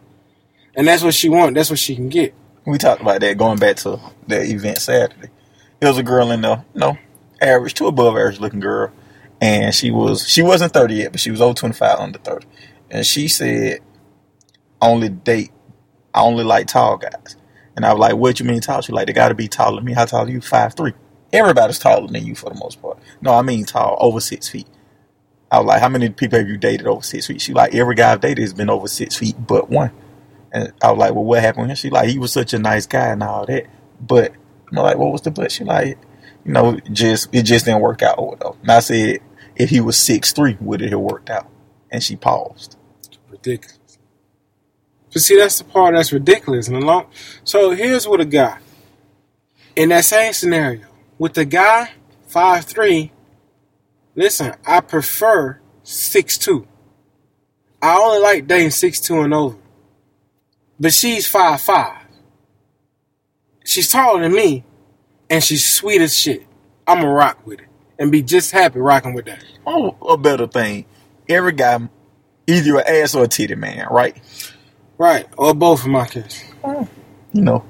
And 0.75 0.87
that's 0.87 1.03
what 1.03 1.14
she 1.14 1.29
want 1.29 1.55
that's 1.55 1.71
what 1.71 1.79
she 1.79 1.95
can 1.95 2.09
get. 2.09 2.35
We 2.67 2.79
talked 2.79 3.01
about 3.01 3.21
that 3.21 3.38
going 3.38 3.59
back 3.59 3.77
to 3.77 3.99
the 4.27 4.43
event 4.43 4.79
Saturday. 4.79 5.31
It 5.81 5.87
was 5.87 5.99
a 5.99 6.03
girl 6.03 6.31
in 6.31 6.43
the 6.43 6.64
you 6.75 6.81
know 6.81 6.99
average 7.41 7.75
to 7.75 7.87
above 7.87 8.17
average 8.17 8.41
looking 8.41 8.61
girl, 8.61 8.93
and 9.41 9.75
she 9.75 9.91
was 9.91 10.29
she 10.29 10.43
wasn't 10.43 10.73
thirty 10.73 10.97
yet, 10.97 11.12
but 11.12 11.21
she 11.21 11.31
was 11.31 11.41
over 11.41 11.55
twenty 11.55 11.75
five 11.75 11.99
under 11.99 12.19
thirty, 12.19 12.47
and 12.91 13.07
she 13.07 13.29
said, 13.29 13.81
"I 14.83 14.88
"Only 14.88 15.09
date, 15.09 15.53
I 16.12 16.23
only 16.23 16.45
like 16.45 16.67
tall 16.67 16.99
guys." 16.99 17.37
And 17.79 17.87
I 17.87 17.93
was 17.93 18.01
like, 18.01 18.17
"What 18.17 18.41
you 18.41 18.45
mean 18.45 18.61
tall?" 18.61 18.83
She 18.83 18.91
like, 18.91 19.07
"They 19.07 19.12
got 19.12 19.29
to 19.29 19.37
be 19.37 19.47
taller 19.47 19.77
than 19.77 19.85
me." 19.85 19.93
How 19.93 20.05
tall 20.05 20.27
are 20.27 20.29
you? 20.29 20.41
Five 20.41 20.75
three. 20.75 20.95
Everybody's 21.33 21.79
taller 21.79 22.09
than 22.09 22.27
you 22.27 22.35
for 22.35 22.51
the 22.51 22.59
most 22.59 22.83
part. 22.83 22.99
No, 23.21 23.33
I 23.33 23.43
mean 23.43 23.67
tall, 23.67 23.97
over 24.01 24.19
six 24.19 24.49
feet. 24.49 24.67
I 25.49 25.59
was 25.59 25.67
like, 25.69 25.81
"How 25.81 25.88
many 25.88 26.09
people 26.09 26.41
have 26.41 26.49
you 26.49 26.57
dated 26.57 26.88
over 26.88 27.03
six 27.03 27.29
feet?" 27.29 27.41
She 27.41 27.53
like, 27.53 27.77
"Every 27.77 27.95
guy 27.95 28.11
I've 28.12 28.21
dated 28.21 28.43
has 28.43 28.53
been 28.53 28.69
over 28.69 28.88
six 28.88 29.14
feet, 29.14 29.37
but 29.47 29.71
one." 29.71 29.93
And 30.51 30.73
I 30.83 30.91
was 30.91 30.99
like, 30.99 31.14
well, 31.14 31.23
what 31.23 31.41
happened? 31.41 31.77
She 31.79 31.88
like, 31.88 32.09
he 32.09 32.19
was 32.19 32.33
such 32.33 32.53
a 32.53 32.59
nice 32.59 32.87
guy 32.87 33.09
and 33.09 33.23
all 33.23 33.47
that. 33.47 33.67
But 34.01 34.33
I'm 34.73 34.77
like, 34.77 34.97
what 34.97 35.12
was 35.12 35.21
the 35.21 35.31
but? 35.31 35.53
She 35.53 35.62
like, 35.62 35.99
you 36.45 36.53
know, 36.53 36.81
just 36.91 37.29
it 37.33 37.43
just 37.43 37.67
didn't 37.67 37.81
work 37.81 38.03
out 38.03 38.19
or 38.19 38.31
whatever. 38.31 38.57
And 38.62 38.73
I 38.73 38.81
said, 38.81 39.21
if 39.55 39.71
he 39.71 39.81
was 39.81 39.97
six 39.97 40.33
three, 40.33 40.57
would 40.61 40.83
it 40.83 40.91
have 40.91 41.01
worked 41.01 41.31
out? 41.31 41.49
And 41.93 42.03
she 42.03 42.17
paused. 42.17 42.77
ridiculous 43.31 43.78
but 45.12 45.23
see 45.23 45.37
that's 45.37 45.59
the 45.59 45.64
part 45.64 45.94
that's 45.94 46.12
ridiculous 46.12 46.68
and 46.68 46.77
the 46.77 46.85
long 46.85 47.07
so 47.44 47.71
here's 47.71 48.07
what 48.07 48.21
a 48.21 48.25
guy 48.25 48.59
in 49.77 49.88
that 49.90 50.05
same 50.05 50.33
scenario 50.33 50.85
with 51.18 51.35
the 51.35 51.44
guy 51.44 51.90
five 52.27 52.64
three 52.64 53.12
listen 54.14 54.55
i 54.66 54.81
prefer 54.81 55.59
six 55.83 56.37
two 56.38 56.66
i 57.81 57.97
only 57.97 58.21
like 58.21 58.47
dating 58.47 58.71
six 58.71 59.01
two 59.01 59.21
and 59.21 59.33
over 59.35 59.57
but 60.81 60.92
she's 60.92 61.27
five 61.27 61.61
five 61.61 62.03
she's 63.64 63.90
taller 63.90 64.23
than 64.23 64.33
me 64.33 64.64
and 65.31 65.42
she's 65.42 65.66
sweet 65.66 66.01
as 66.01 66.14
shit 66.14 66.47
i'm 66.87 66.99
gonna 67.01 67.12
rock 67.12 67.47
with 67.47 67.61
it 67.61 67.66
and 67.99 68.12
be 68.12 68.23
just 68.23 68.51
happy 68.53 68.79
rocking 68.79 69.14
with 69.14 69.27
that 69.27 69.44
Oh, 69.71 69.94
a 70.09 70.16
better 70.16 70.47
thing. 70.47 70.87
Every 71.29 71.53
guy, 71.53 71.79
either 72.47 72.79
an 72.79 72.85
ass 72.87 73.14
or 73.14 73.25
a 73.25 73.29
titty 73.29 73.55
man, 73.55 73.87
right? 73.90 74.16
Right 74.99 75.27
or 75.37 75.55
both 75.55 75.85
in 75.85 75.93
my 75.93 76.07
case 76.07 76.45
oh. 76.65 76.89
You 77.33 77.43
know, 77.43 77.65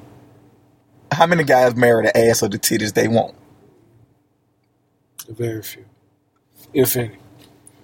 how 1.10 1.26
many 1.26 1.42
guys 1.42 1.74
marry 1.74 2.06
the 2.06 2.16
ass 2.16 2.42
or 2.44 2.48
the 2.48 2.58
titties 2.58 2.94
they 2.94 3.08
want? 3.08 3.34
Very 5.28 5.62
few, 5.62 5.84
if 6.72 6.96
any. 6.96 7.16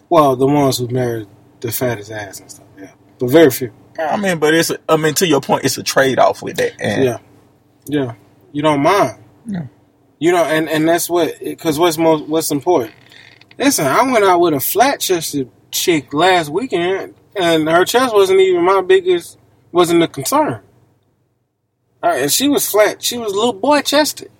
Well, 0.09 0.37
the 0.37 0.47
ones 0.47 0.79
who 0.79 0.87
marry 0.87 1.27
the 1.61 1.73
fattest 1.73 2.13
ass 2.13 2.41
and 2.41 2.51
stuff, 2.51 2.67
yeah, 2.79 2.93
but 3.19 3.29
very 3.29 3.51
few. 3.51 3.73
I 3.99 4.17
mean, 4.17 4.39
but 4.39 4.55
it's. 4.55 4.73
I 4.89 4.97
mean, 4.97 5.15
to 5.15 5.27
your 5.27 5.41
point, 5.41 5.65
it's 5.65 5.79
a 5.79 5.83
trade 5.83 6.19
off 6.19 6.43
with 6.43 6.57
that. 6.57 6.81
And 6.81 7.05
Yeah, 7.05 7.19
yeah. 7.87 8.15
You 8.53 8.63
don't 8.63 8.83
mind. 8.83 9.23
Yeah. 9.47 9.67
You 10.19 10.33
know, 10.33 10.45
and 10.45 10.69
and 10.69 10.89
that's 10.89 11.11
what 11.11 11.39
because 11.41 11.79
what's 11.79 11.99
most 11.99 12.29
what's 12.29 12.51
important. 12.51 12.95
Listen, 13.59 13.87
I 13.87 14.11
went 14.11 14.25
out 14.25 14.41
with 14.41 14.55
a 14.55 14.61
flat 14.61 15.01
chested 15.01 15.51
chick 15.71 16.13
last 16.15 16.51
weekend, 16.51 17.15
and 17.37 17.69
her 17.69 17.85
chest 17.85 18.15
wasn't 18.15 18.41
even 18.41 18.65
my 18.65 18.81
biggest 18.83 19.39
wasn't 19.73 20.03
a 20.03 20.09
concern. 20.09 20.61
All 22.03 22.11
right, 22.11 22.23
and 22.23 22.33
she 22.33 22.49
was 22.49 22.69
flat. 22.69 23.03
She 23.03 23.17
was 23.19 23.35
little 23.35 23.53
boy 23.55 23.81
chested. 23.83 24.31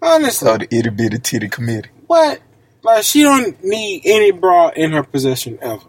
Honestly, 0.00 0.46
So 0.46 0.58
the 0.58 0.74
itty 0.74 0.90
bitty 0.90 1.18
titty 1.18 1.48
committee. 1.48 1.90
what? 2.06 2.40
Like 2.82 3.02
she 3.02 3.22
don't 3.22 3.62
need 3.64 4.02
any 4.04 4.30
bra 4.30 4.68
in 4.68 4.92
her 4.92 5.02
possession 5.02 5.58
ever. 5.60 5.82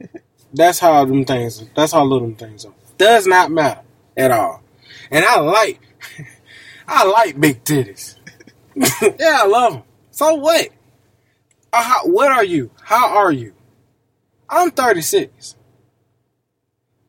That's 0.54 0.80
how 0.80 1.04
them 1.04 1.24
things. 1.24 1.62
That's 1.76 1.92
how 1.92 2.02
little 2.04 2.26
them 2.28 2.36
things 2.36 2.64
are. 2.64 2.72
Does 2.98 3.26
not 3.26 3.50
matter 3.52 3.82
at 4.16 4.30
all. 4.32 4.62
And 5.12 5.24
I 5.24 5.38
like, 5.40 5.80
I 6.88 7.04
like 7.04 7.38
big 7.38 7.62
titties. 7.62 8.16
yeah, 8.74 9.38
I 9.42 9.46
love 9.46 9.74
them. 9.74 9.82
So 10.10 10.34
what? 10.34 10.68
Uh, 11.72 11.82
how, 11.82 12.06
what 12.06 12.32
are 12.32 12.44
you? 12.44 12.70
How 12.82 13.16
are 13.18 13.30
you? 13.30 13.52
I'm 14.50 14.72
36. 14.72 15.54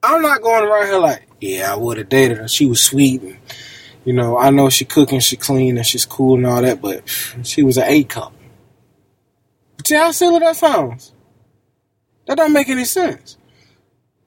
I'm 0.04 0.22
not 0.22 0.42
going 0.42 0.64
around 0.64 0.86
here 0.86 1.00
like, 1.00 1.28
yeah, 1.40 1.74
I 1.74 1.76
would 1.76 1.98
have 1.98 2.10
dated 2.10 2.38
her. 2.38 2.48
She 2.48 2.68
was 2.68 2.82
sweet 2.82 3.22
and, 3.22 3.38
you 4.06 4.14
know, 4.14 4.38
I 4.38 4.52
know 4.52 4.70
she 4.70 4.86
cooking, 4.86 5.20
she 5.20 5.36
clean, 5.38 5.78
and 5.78 5.86
she's 5.86 6.06
cool 6.06 6.38
and 6.38 6.46
all 6.46 6.62
that, 6.62 6.82
but 6.82 7.04
she 7.44 7.64
was 7.64 7.78
an 7.78 7.86
A 7.88 8.04
cup. 8.04 8.34
But 9.78 9.88
see 9.88 9.96
how 9.96 10.12
silly 10.12 10.40
that 10.40 10.56
sounds? 10.56 11.14
That 12.28 12.38
don't 12.38 12.54
make 12.54 12.70
any 12.70 12.86
sense. 12.86 13.38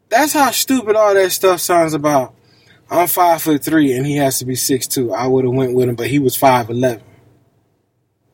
That's 0.08 0.32
how 0.32 0.50
stupid 0.50 0.96
all 0.96 1.14
that 1.14 1.30
stuff 1.32 1.60
sounds 1.60 1.94
about. 1.94 2.34
I'm 2.90 3.08
five 3.08 3.42
foot 3.42 3.64
three 3.64 3.92
and 3.92 4.06
he 4.06 4.16
has 4.16 4.38
to 4.40 4.44
be 4.44 4.54
six 4.54 4.86
two. 4.86 5.12
I 5.12 5.26
would 5.26 5.44
have 5.44 5.54
went 5.54 5.74
with 5.74 5.88
him, 5.88 5.94
but 5.94 6.08
he 6.08 6.18
was 6.18 6.36
five 6.36 6.68
eleven. 6.68 7.02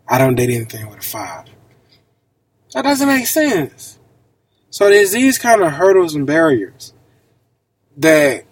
I 0.09 0.19
don't 0.19 0.35
date 0.35 0.51
anything 0.51 0.88
with 0.88 0.99
a 0.99 1.03
five. 1.03 1.47
That 2.73 2.83
doesn't 2.83 3.07
make 3.07 3.27
sense. 3.27 4.00
So 4.70 4.88
there's 4.88 5.12
these 5.12 5.38
kind 5.38 5.62
of 5.62 5.72
hurdles 5.72 6.14
and 6.14 6.26
barriers 6.26 6.94
that 7.98 8.44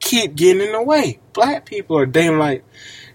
keep 0.00 0.34
getting 0.34 0.62
in 0.62 0.72
the 0.72 0.82
way. 0.82 1.20
Black 1.32 1.64
people 1.66 1.96
are 1.98 2.06
damn 2.06 2.38
like 2.38 2.64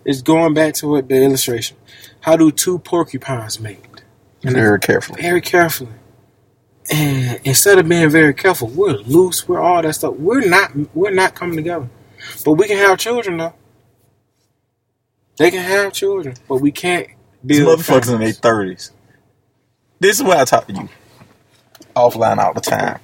it's 0.05 0.21
going 0.21 0.53
back 0.53 0.75
to 0.75 0.87
what 0.87 1.09
the 1.09 1.21
illustration. 1.23 1.77
How 2.21 2.37
do 2.37 2.51
two 2.51 2.79
porcupines 2.79 3.59
mate? 3.59 3.85
Very 4.43 4.79
carefully. 4.79 5.21
very 5.21 5.41
carefully. 5.41 5.91
And 6.91 7.41
instead 7.43 7.79
of 7.79 7.89
being 7.89 8.09
very 8.09 8.33
careful, 8.33 8.69
we're 8.69 8.93
loose, 8.93 9.47
we're 9.47 9.59
all 9.59 9.81
that 9.81 9.93
stuff. 9.93 10.15
We're 10.15 10.47
not 10.47 10.71
we're 10.95 11.11
not 11.13 11.35
coming 11.35 11.57
together. 11.57 11.89
But 12.45 12.53
we 12.53 12.67
can 12.67 12.77
have 12.77 12.97
children 12.99 13.37
though. 13.37 13.53
They 15.37 15.51
can 15.51 15.63
have 15.63 15.93
children, 15.93 16.35
but 16.47 16.57
we 16.57 16.71
can't 16.71 17.07
These 17.43 17.63
build 17.63 17.79
motherfuckers 17.79 18.13
in 18.13 18.21
their 18.21 18.33
families. 18.33 18.39
thirties. 18.41 18.91
This 19.99 20.17
is 20.17 20.23
why 20.23 20.41
I 20.41 20.45
talk 20.45 20.67
to 20.67 20.73
you 20.73 20.89
offline 21.97 22.37
all 22.37 22.53
the 22.53 22.61
time. 22.61 22.99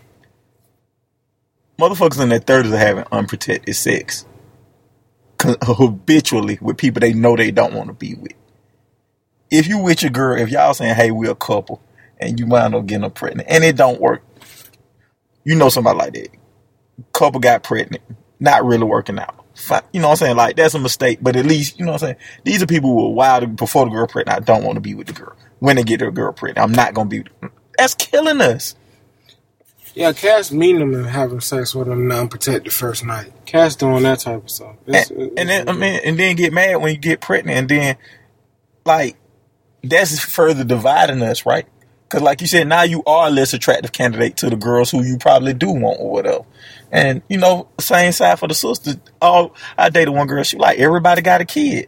Motherfuckers 1.79 2.21
in 2.21 2.29
their 2.29 2.39
thirties 2.39 2.71
are 2.71 2.77
having 2.77 3.05
unprotected 3.11 3.75
sex 3.75 4.25
habitually 5.43 6.57
with 6.61 6.77
people 6.77 6.99
they 6.99 7.13
know 7.13 7.35
they 7.35 7.51
don't 7.51 7.73
want 7.73 7.87
to 7.87 7.93
be 7.93 8.15
with. 8.15 8.33
If 9.51 9.67
you 9.67 9.79
with 9.79 10.01
your 10.01 10.11
girl, 10.11 10.39
if 10.39 10.49
y'all 10.49 10.73
saying, 10.73 10.95
"Hey, 10.95 11.11
we're 11.11 11.31
a 11.31 11.35
couple," 11.35 11.81
and 12.19 12.39
you 12.39 12.47
wind 12.47 12.75
up 12.75 12.85
getting 12.85 13.03
her 13.03 13.09
pregnant, 13.09 13.49
and 13.49 13.63
it 13.63 13.75
don't 13.75 13.99
work, 13.99 14.23
you 15.43 15.55
know 15.55 15.69
somebody 15.69 15.97
like 15.97 16.13
that. 16.13 16.29
Couple 17.11 17.39
got 17.39 17.63
pregnant, 17.63 18.03
not 18.39 18.65
really 18.65 18.83
working 18.83 19.19
out. 19.19 19.43
You 19.91 20.01
know 20.01 20.07
what 20.07 20.13
I'm 20.13 20.17
saying? 20.17 20.35
Like 20.37 20.55
that's 20.55 20.73
a 20.73 20.79
mistake, 20.79 21.19
but 21.21 21.35
at 21.35 21.45
least 21.45 21.77
you 21.77 21.85
know 21.85 21.91
what 21.91 22.03
I'm 22.03 22.07
saying. 22.07 22.19
These 22.43 22.63
are 22.63 22.67
people 22.67 22.91
who 22.91 23.07
are 23.07 23.13
wild 23.13 23.55
before 23.55 23.85
the 23.85 23.91
girl 23.91 24.07
pregnant. 24.07 24.37
I 24.37 24.43
don't 24.43 24.63
want 24.63 24.75
to 24.75 24.81
be 24.81 24.95
with 24.95 25.07
the 25.07 25.13
girl. 25.13 25.35
When 25.59 25.75
they 25.75 25.83
get 25.83 25.99
their 25.99 26.11
girl 26.11 26.33
pregnant, 26.33 26.63
I'm 26.63 26.71
not 26.71 26.93
gonna 26.93 27.09
be. 27.09 27.23
That's 27.77 27.93
killing 27.93 28.41
us. 28.41 28.75
Yeah, 29.95 30.11
Cass 30.13 30.51
meeting 30.51 30.79
them 30.79 30.93
and 30.95 31.05
having 31.05 31.39
sex 31.39 31.75
with 31.75 31.87
them 31.87 32.01
and 32.01 32.11
unprotected 32.13 32.73
first 32.73 33.05
night. 33.05 33.31
Cass 33.45 33.75
doing 33.75 34.03
that 34.03 34.19
type 34.19 34.43
of 34.43 34.49
stuff. 34.49 34.75
It's- 34.87 35.09
and, 35.11 35.21
it's- 35.21 35.33
and 35.37 35.49
then 35.49 35.69
I 35.69 35.71
mean, 35.73 35.99
and 36.03 36.17
then 36.17 36.35
get 36.35 36.51
mad 36.53 36.77
when 36.77 36.93
you 36.93 36.99
get 36.99 37.21
pregnant, 37.21 37.57
and 37.57 37.69
then 37.69 37.97
like 38.85 39.17
that's 39.83 40.19
further 40.19 40.63
dividing 40.63 41.21
us, 41.21 41.45
right? 41.45 41.67
Because 42.03 42.21
like 42.23 42.41
you 42.41 42.47
said, 42.47 42.67
now 42.67 42.83
you 42.83 43.03
are 43.05 43.27
a 43.27 43.31
less 43.31 43.53
attractive 43.53 43.91
candidate 43.91 44.37
to 44.37 44.49
the 44.49 44.55
girls 44.55 44.89
who 44.91 45.03
you 45.03 45.17
probably 45.17 45.53
do 45.53 45.69
want 45.71 45.99
or 45.99 46.11
whatever. 46.11 46.45
And 46.91 47.21
you 47.29 47.37
know, 47.37 47.67
same 47.79 48.11
side 48.11 48.39
for 48.39 48.47
the 48.47 48.53
sister. 48.55 48.93
Oh, 49.21 49.53
I 49.77 49.89
dated 49.89 50.13
one 50.13 50.27
girl. 50.27 50.43
She 50.43 50.57
like 50.57 50.79
everybody 50.79 51.21
got 51.21 51.41
a 51.41 51.45
kid. 51.45 51.87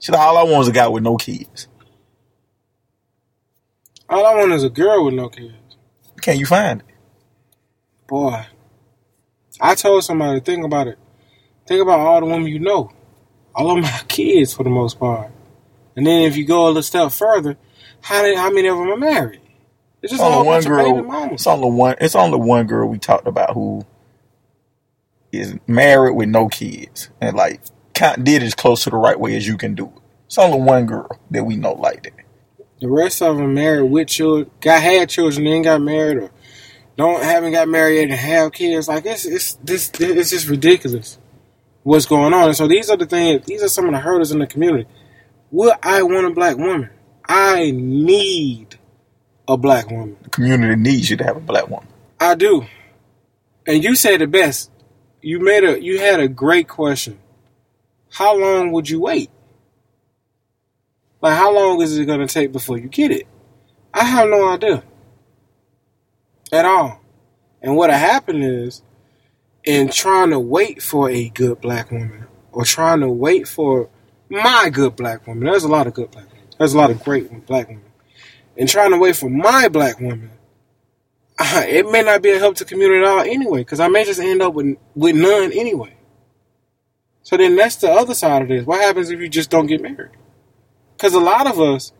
She 0.00 0.12
like 0.12 0.20
all 0.20 0.36
I 0.36 0.42
want 0.44 0.62
is 0.62 0.68
a 0.68 0.72
guy 0.72 0.86
with 0.88 1.02
no 1.02 1.16
kids. 1.16 1.66
all 4.08 4.24
I 4.24 4.34
want 4.36 4.52
is 4.52 4.64
a 4.64 4.70
girl 4.70 5.04
with 5.04 5.14
no 5.14 5.28
kids. 5.28 5.54
Can 6.20 6.38
you 6.38 6.46
find 6.46 6.80
it? 6.80 6.86
Boy, 8.06 8.46
I 9.60 9.74
told 9.74 10.04
somebody, 10.04 10.40
think 10.40 10.64
about 10.64 10.88
it. 10.88 10.98
Think 11.66 11.82
about 11.82 12.00
all 12.00 12.20
the 12.20 12.26
women 12.26 12.48
you 12.48 12.58
know. 12.58 12.90
All 13.54 13.76
of 13.76 13.82
my 13.82 14.00
kids 14.08 14.54
for 14.54 14.64
the 14.64 14.70
most 14.70 14.98
part. 14.98 15.30
And 15.96 16.06
then 16.06 16.22
if 16.22 16.36
you 16.36 16.44
go 16.44 16.64
a 16.64 16.68
little 16.68 16.82
step 16.82 17.12
further, 17.12 17.56
how 18.00 18.22
many, 18.22 18.36
how 18.36 18.50
many 18.50 18.68
of 18.68 18.76
them 18.76 18.90
are 18.90 18.96
married? 18.96 19.40
It's 20.02 20.12
just 20.12 20.20
It's 20.20 20.20
a 20.22 20.24
whole 20.24 20.44
only 20.44 20.46
one 20.46 20.62
bunch 20.62 20.66
of 20.66 20.76
baby 20.76 21.02
girl. 21.02 21.30
It's 21.32 21.46
only 21.46 21.70
one. 21.70 21.96
It's 22.00 22.14
only 22.14 22.38
one 22.38 22.66
girl 22.66 22.88
we 22.88 22.98
talked 22.98 23.26
about 23.26 23.54
who 23.54 23.86
is 25.32 25.56
married 25.66 26.14
with 26.14 26.28
no 26.28 26.48
kids 26.48 27.10
and 27.20 27.36
like 27.36 27.62
did 28.22 28.42
as 28.42 28.54
close 28.54 28.84
to 28.84 28.90
the 28.90 28.96
right 28.96 29.18
way 29.18 29.36
as 29.36 29.46
you 29.46 29.56
can 29.56 29.74
do 29.74 29.86
it. 29.86 30.02
It's 30.26 30.38
only 30.38 30.60
one 30.60 30.86
girl 30.86 31.18
that 31.30 31.44
we 31.44 31.56
know 31.56 31.72
like 31.72 32.02
that. 32.02 32.12
The 32.80 32.88
rest 32.88 33.22
of 33.22 33.36
them 33.36 33.54
married 33.54 33.90
with 33.90 34.08
children, 34.08 34.50
got 34.60 34.82
had 34.82 35.08
children, 35.08 35.44
then 35.44 35.62
got 35.62 35.80
married, 35.80 36.18
or 36.18 36.30
don't 36.96 37.22
haven't 37.22 37.52
got 37.52 37.68
married 37.68 38.02
and 38.02 38.12
have 38.12 38.52
kids. 38.52 38.88
Like 38.88 39.04
it's 39.06 39.24
it's 39.24 39.54
this 39.54 39.90
it's 39.98 40.30
just 40.30 40.48
ridiculous 40.48 41.18
what's 41.82 42.06
going 42.06 42.32
on. 42.32 42.48
And 42.48 42.56
so 42.56 42.68
these 42.68 42.90
are 42.90 42.96
the 42.96 43.06
things. 43.06 43.44
These 43.46 43.62
are 43.62 43.68
some 43.68 43.86
of 43.86 43.92
the 43.92 43.98
hurdles 43.98 44.32
in 44.32 44.38
the 44.38 44.46
community. 44.46 44.88
Would 45.50 45.74
I 45.82 46.02
want 46.02 46.26
a 46.26 46.30
black 46.30 46.56
woman? 46.56 46.90
I 47.26 47.70
need 47.70 48.78
a 49.48 49.56
black 49.56 49.90
woman. 49.90 50.16
The 50.22 50.30
community 50.30 50.76
needs 50.80 51.10
you 51.10 51.16
to 51.18 51.24
have 51.24 51.36
a 51.36 51.40
black 51.40 51.68
woman. 51.68 51.88
I 52.20 52.34
do. 52.34 52.66
And 53.66 53.82
you 53.82 53.94
said 53.94 54.20
the 54.20 54.26
best. 54.26 54.70
You 55.20 55.40
made 55.40 55.64
a 55.64 55.82
you 55.82 55.98
had 55.98 56.20
a 56.20 56.28
great 56.28 56.68
question. 56.68 57.18
How 58.10 58.36
long 58.36 58.72
would 58.72 58.88
you 58.88 59.00
wait? 59.00 59.30
Like 61.20 61.36
how 61.36 61.52
long 61.54 61.80
is 61.82 61.96
it 61.96 62.04
gonna 62.04 62.28
take 62.28 62.52
before 62.52 62.78
you 62.78 62.88
get 62.88 63.10
it? 63.10 63.26
I 63.92 64.04
have 64.04 64.28
no 64.28 64.48
idea. 64.48 64.84
At 66.54 66.64
all. 66.64 67.00
And 67.60 67.76
what 67.76 67.90
happened 67.90 68.44
is 68.44 68.82
in 69.64 69.88
trying 69.88 70.30
to 70.30 70.38
wait 70.38 70.82
for 70.82 71.10
a 71.10 71.28
good 71.30 71.60
black 71.60 71.90
woman 71.90 72.26
or 72.52 72.64
trying 72.64 73.00
to 73.00 73.08
wait 73.08 73.48
for 73.48 73.88
my 74.28 74.70
good 74.72 74.94
black 74.96 75.26
woman. 75.26 75.44
There's 75.44 75.64
a 75.64 75.68
lot 75.68 75.86
of 75.86 75.94
good 75.94 76.10
black 76.10 76.26
women. 76.26 76.48
There's 76.58 76.74
a 76.74 76.78
lot 76.78 76.90
of 76.90 77.02
great 77.02 77.46
black 77.46 77.68
women. 77.68 77.84
And 78.56 78.68
trying 78.68 78.92
to 78.92 78.98
wait 78.98 79.16
for 79.16 79.28
my 79.28 79.68
black 79.68 79.98
woman 79.98 80.30
it 81.40 81.90
may 81.90 82.02
not 82.02 82.22
be 82.22 82.30
a 82.30 82.38
help 82.38 82.54
to 82.56 82.64
community 82.64 83.00
at 83.00 83.10
all 83.10 83.20
anyway, 83.20 83.60
because 83.60 83.80
I 83.80 83.88
may 83.88 84.04
just 84.04 84.20
end 84.20 84.40
up 84.40 84.54
with 84.54 84.76
with 84.94 85.16
none 85.16 85.50
anyway. 85.52 85.96
So 87.22 87.36
then 87.36 87.56
that's 87.56 87.76
the 87.76 87.90
other 87.90 88.14
side 88.14 88.42
of 88.42 88.48
this. 88.48 88.64
What 88.64 88.80
happens 88.80 89.10
if 89.10 89.18
you 89.20 89.28
just 89.28 89.50
don't 89.50 89.66
get 89.66 89.82
married? 89.82 90.12
Because 90.96 91.14
a 91.14 91.20
lot 91.20 91.48
of 91.48 91.58
us 91.58 91.92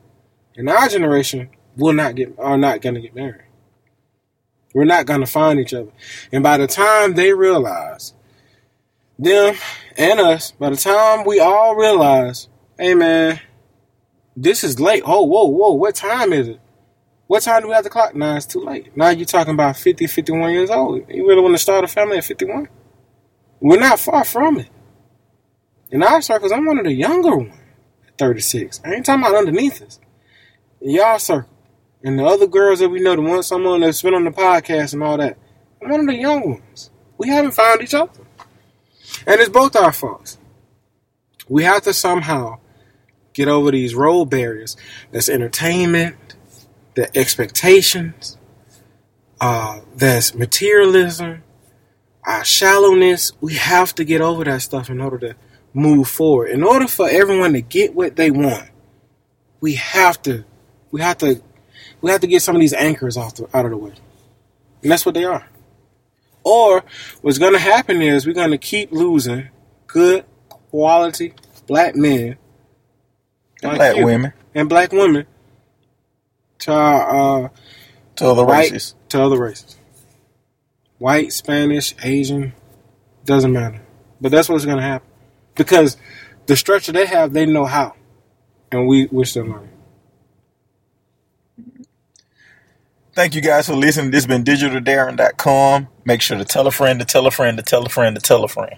in 0.55 0.69
our 0.69 0.89
generation 0.89 1.49
will 1.77 1.95
not 1.95 2.15
get 2.15 2.39
are 2.39 2.57
not 2.57 2.81
gonna 2.81 3.01
get 3.01 3.15
married. 3.15 3.43
We're 4.75 4.85
not 4.85 5.07
gonna 5.07 5.27
find 5.27 5.59
each 5.61 5.73
other, 5.73 5.91
and 6.33 6.43
by 6.43 6.59
the 6.59 6.67
time 6.67 7.15
they 7.15 7.33
realize, 7.33 8.13
them 9.19 9.57
and 9.97 10.21
us, 10.21 10.51
by 10.51 10.71
the 10.71 10.77
time 10.77 11.25
we 11.25 11.41
all 11.41 11.77
realize, 11.77 12.49
hey 12.79 12.95
man, 12.95 13.41
this 14.37 14.65
is 14.65 14.81
late. 14.81 15.05
Oh 15.07 15.23
whoa 15.23 15.45
whoa, 15.45 15.73
what 15.73 15.95
time 15.95 16.33
is 16.33 16.49
it? 16.49 16.61
What 17.27 17.43
time 17.43 17.63
do 17.63 17.69
we 17.69 17.75
have 17.75 17.85
the 17.85 17.91
clock? 17.91 18.15
Nah, 18.15 18.37
it's 18.37 18.47
too 18.47 18.61
late. 18.61 18.97
Now 18.97 19.09
you're 19.11 19.25
talking 19.25 19.55
about 19.55 19.77
50, 19.77 20.07
51 20.07 20.53
years 20.53 20.71
old. 20.71 21.09
You 21.09 21.27
really 21.27 21.41
want 21.41 21.55
to 21.55 21.59
start 21.59 21.85
a 21.85 21.89
family 21.89 22.19
at 22.19 22.25
51? 22.25 22.69
We're 23.61 23.79
not 23.79 23.99
far 23.99 24.25
from 24.25 24.59
it. 24.59 24.69
In 25.91 26.03
our 26.03 26.21
circles, 26.21 26.53
I'm 26.53 26.67
one 26.67 26.79
of 26.79 26.85
the 26.85 26.93
younger 26.93 27.37
ones 27.37 27.55
36. 28.19 28.81
I 28.85 28.95
ain't 28.95 29.07
talking 29.07 29.25
about 29.25 29.37
underneath 29.37 29.83
us. 29.83 30.01
In 30.81 30.91
y'all 30.91 31.19
circle. 31.19 31.49
And 32.05 32.19
the 32.19 32.25
other 32.25 32.47
girls 32.47 32.81
that 32.81 32.91
we 32.91 33.01
know, 33.01 33.17
the 33.17 33.23
ones 33.23 33.47
someone 33.47 33.81
that's 33.81 34.03
been 34.03 34.15
on 34.15 34.25
the 34.25 34.31
podcast 34.31 34.93
and 34.93 35.03
all 35.03 35.17
that, 35.17 35.39
one 35.81 36.01
of 36.01 36.07
the 36.07 36.15
young 36.15 36.51
ones. 36.51 36.91
We 37.17 37.29
haven't 37.29 37.53
found 37.53 37.83
each 37.83 37.95
other. 37.95 38.13
And 39.27 39.41
it's 39.41 39.49
both 39.49 39.75
our 39.75 39.93
faults. 39.93 40.39
We 41.49 41.65
have 41.65 41.83
to 41.83 41.95
somehow 41.95 42.59
get 43.33 43.49
over 43.49 43.71
these 43.71 43.95
road 43.95 44.27
barriers. 44.27 44.77
That's 45.13 45.31
entertainment, 45.31 46.17
the 46.95 47.17
expectations, 47.17 48.37
uh, 49.41 49.81
that's 49.97 50.35
materialism, 50.35 51.43
our 52.27 52.45
shallowness. 52.45 53.33
We 53.41 53.55
have 53.55 53.95
to 53.95 54.05
get 54.05 54.21
over 54.21 54.45
that 54.45 54.63
stuff 54.63 54.91
in 54.91 55.01
order 55.01 55.19
to 55.19 55.37
move 55.73 56.09
forward. 56.09 56.51
In 56.51 56.63
order 56.63 56.87
for 56.87 57.09
everyone 57.09 57.55
to 57.55 57.61
get 57.63 57.95
what 57.95 58.17
they 58.17 58.31
want, 58.31 58.69
we 59.61 59.75
have 59.75 60.21
to, 60.23 60.45
we 60.91 61.01
have 61.01 61.19
to, 61.19 61.43
we 62.05 62.11
have 62.11 62.21
to 62.21 62.27
get 62.27 62.43
some 62.43 62.55
of 62.55 62.61
these 62.61 62.75
anchors 62.75 63.17
off 63.17 63.37
the, 63.37 63.49
out 63.57 63.65
of 63.65 63.71
the 63.71 63.79
way, 63.79 63.93
and 64.83 64.93
that's 64.93 65.07
what 65.07 65.15
they 65.15 65.25
are. 65.25 65.49
Or 66.45 66.85
what's 67.23 67.39
going 67.39 67.55
to 67.55 67.59
happen 67.59 68.03
is 68.03 68.27
we're 68.27 68.35
going 68.35 68.51
to 68.51 68.59
keep 68.59 68.93
losing 68.93 69.49
good 69.87 70.27
quality 70.49 71.33
black 71.67 71.97
men 71.97 72.37
And 73.63 73.73
like 73.73 73.77
black 73.79 73.97
you 73.97 74.05
women 74.05 74.35
and 74.55 74.69
black 74.69 74.93
women 74.93 75.27
to 76.59 76.73
uh, 76.75 77.49
to 78.17 78.27
other 78.27 78.45
white 78.45 78.71
races. 78.71 78.95
to 79.09 79.23
other 79.23 79.41
races. 79.41 79.77
White, 80.99 81.33
Spanish, 81.33 81.95
Asian, 82.03 82.53
doesn't 83.25 83.53
matter. 83.53 83.81
But 84.21 84.31
that's 84.31 84.51
what's 84.51 84.67
going 84.67 84.77
to 84.77 84.83
happen 84.83 85.09
because 85.55 85.97
the 86.45 86.55
structure 86.57 86.93
they 86.93 87.07
have, 87.07 87.33
they 87.33 87.47
know 87.47 87.65
how, 87.65 87.95
and 88.71 88.87
we 88.87 89.07
we're 89.07 89.25
still 89.25 89.47
learning. 89.47 89.71
Thank 93.15 93.37
you 93.37 93.41
guys 93.41 93.69
for 93.69 93.77
listening. 93.77 94.11
This 94.11 94.25
has 94.25 94.27
been 94.27 94.43
digitaldarren.com. 94.43 95.87
Make 96.05 96.21
sure 96.21 96.37
to 96.37 96.45
tell 96.45 96.67
a 96.67 96.73
friend 96.73 96.99
to 96.99 97.07
tell 97.07 97.29
a 97.29 97.31
friend 97.31 97.57
to 97.59 97.63
tell 97.63 97.87
a 97.87 97.89
friend 97.89 98.17
to 98.17 98.21
tell 98.21 98.43
a 98.43 98.49
friend. 98.49 98.75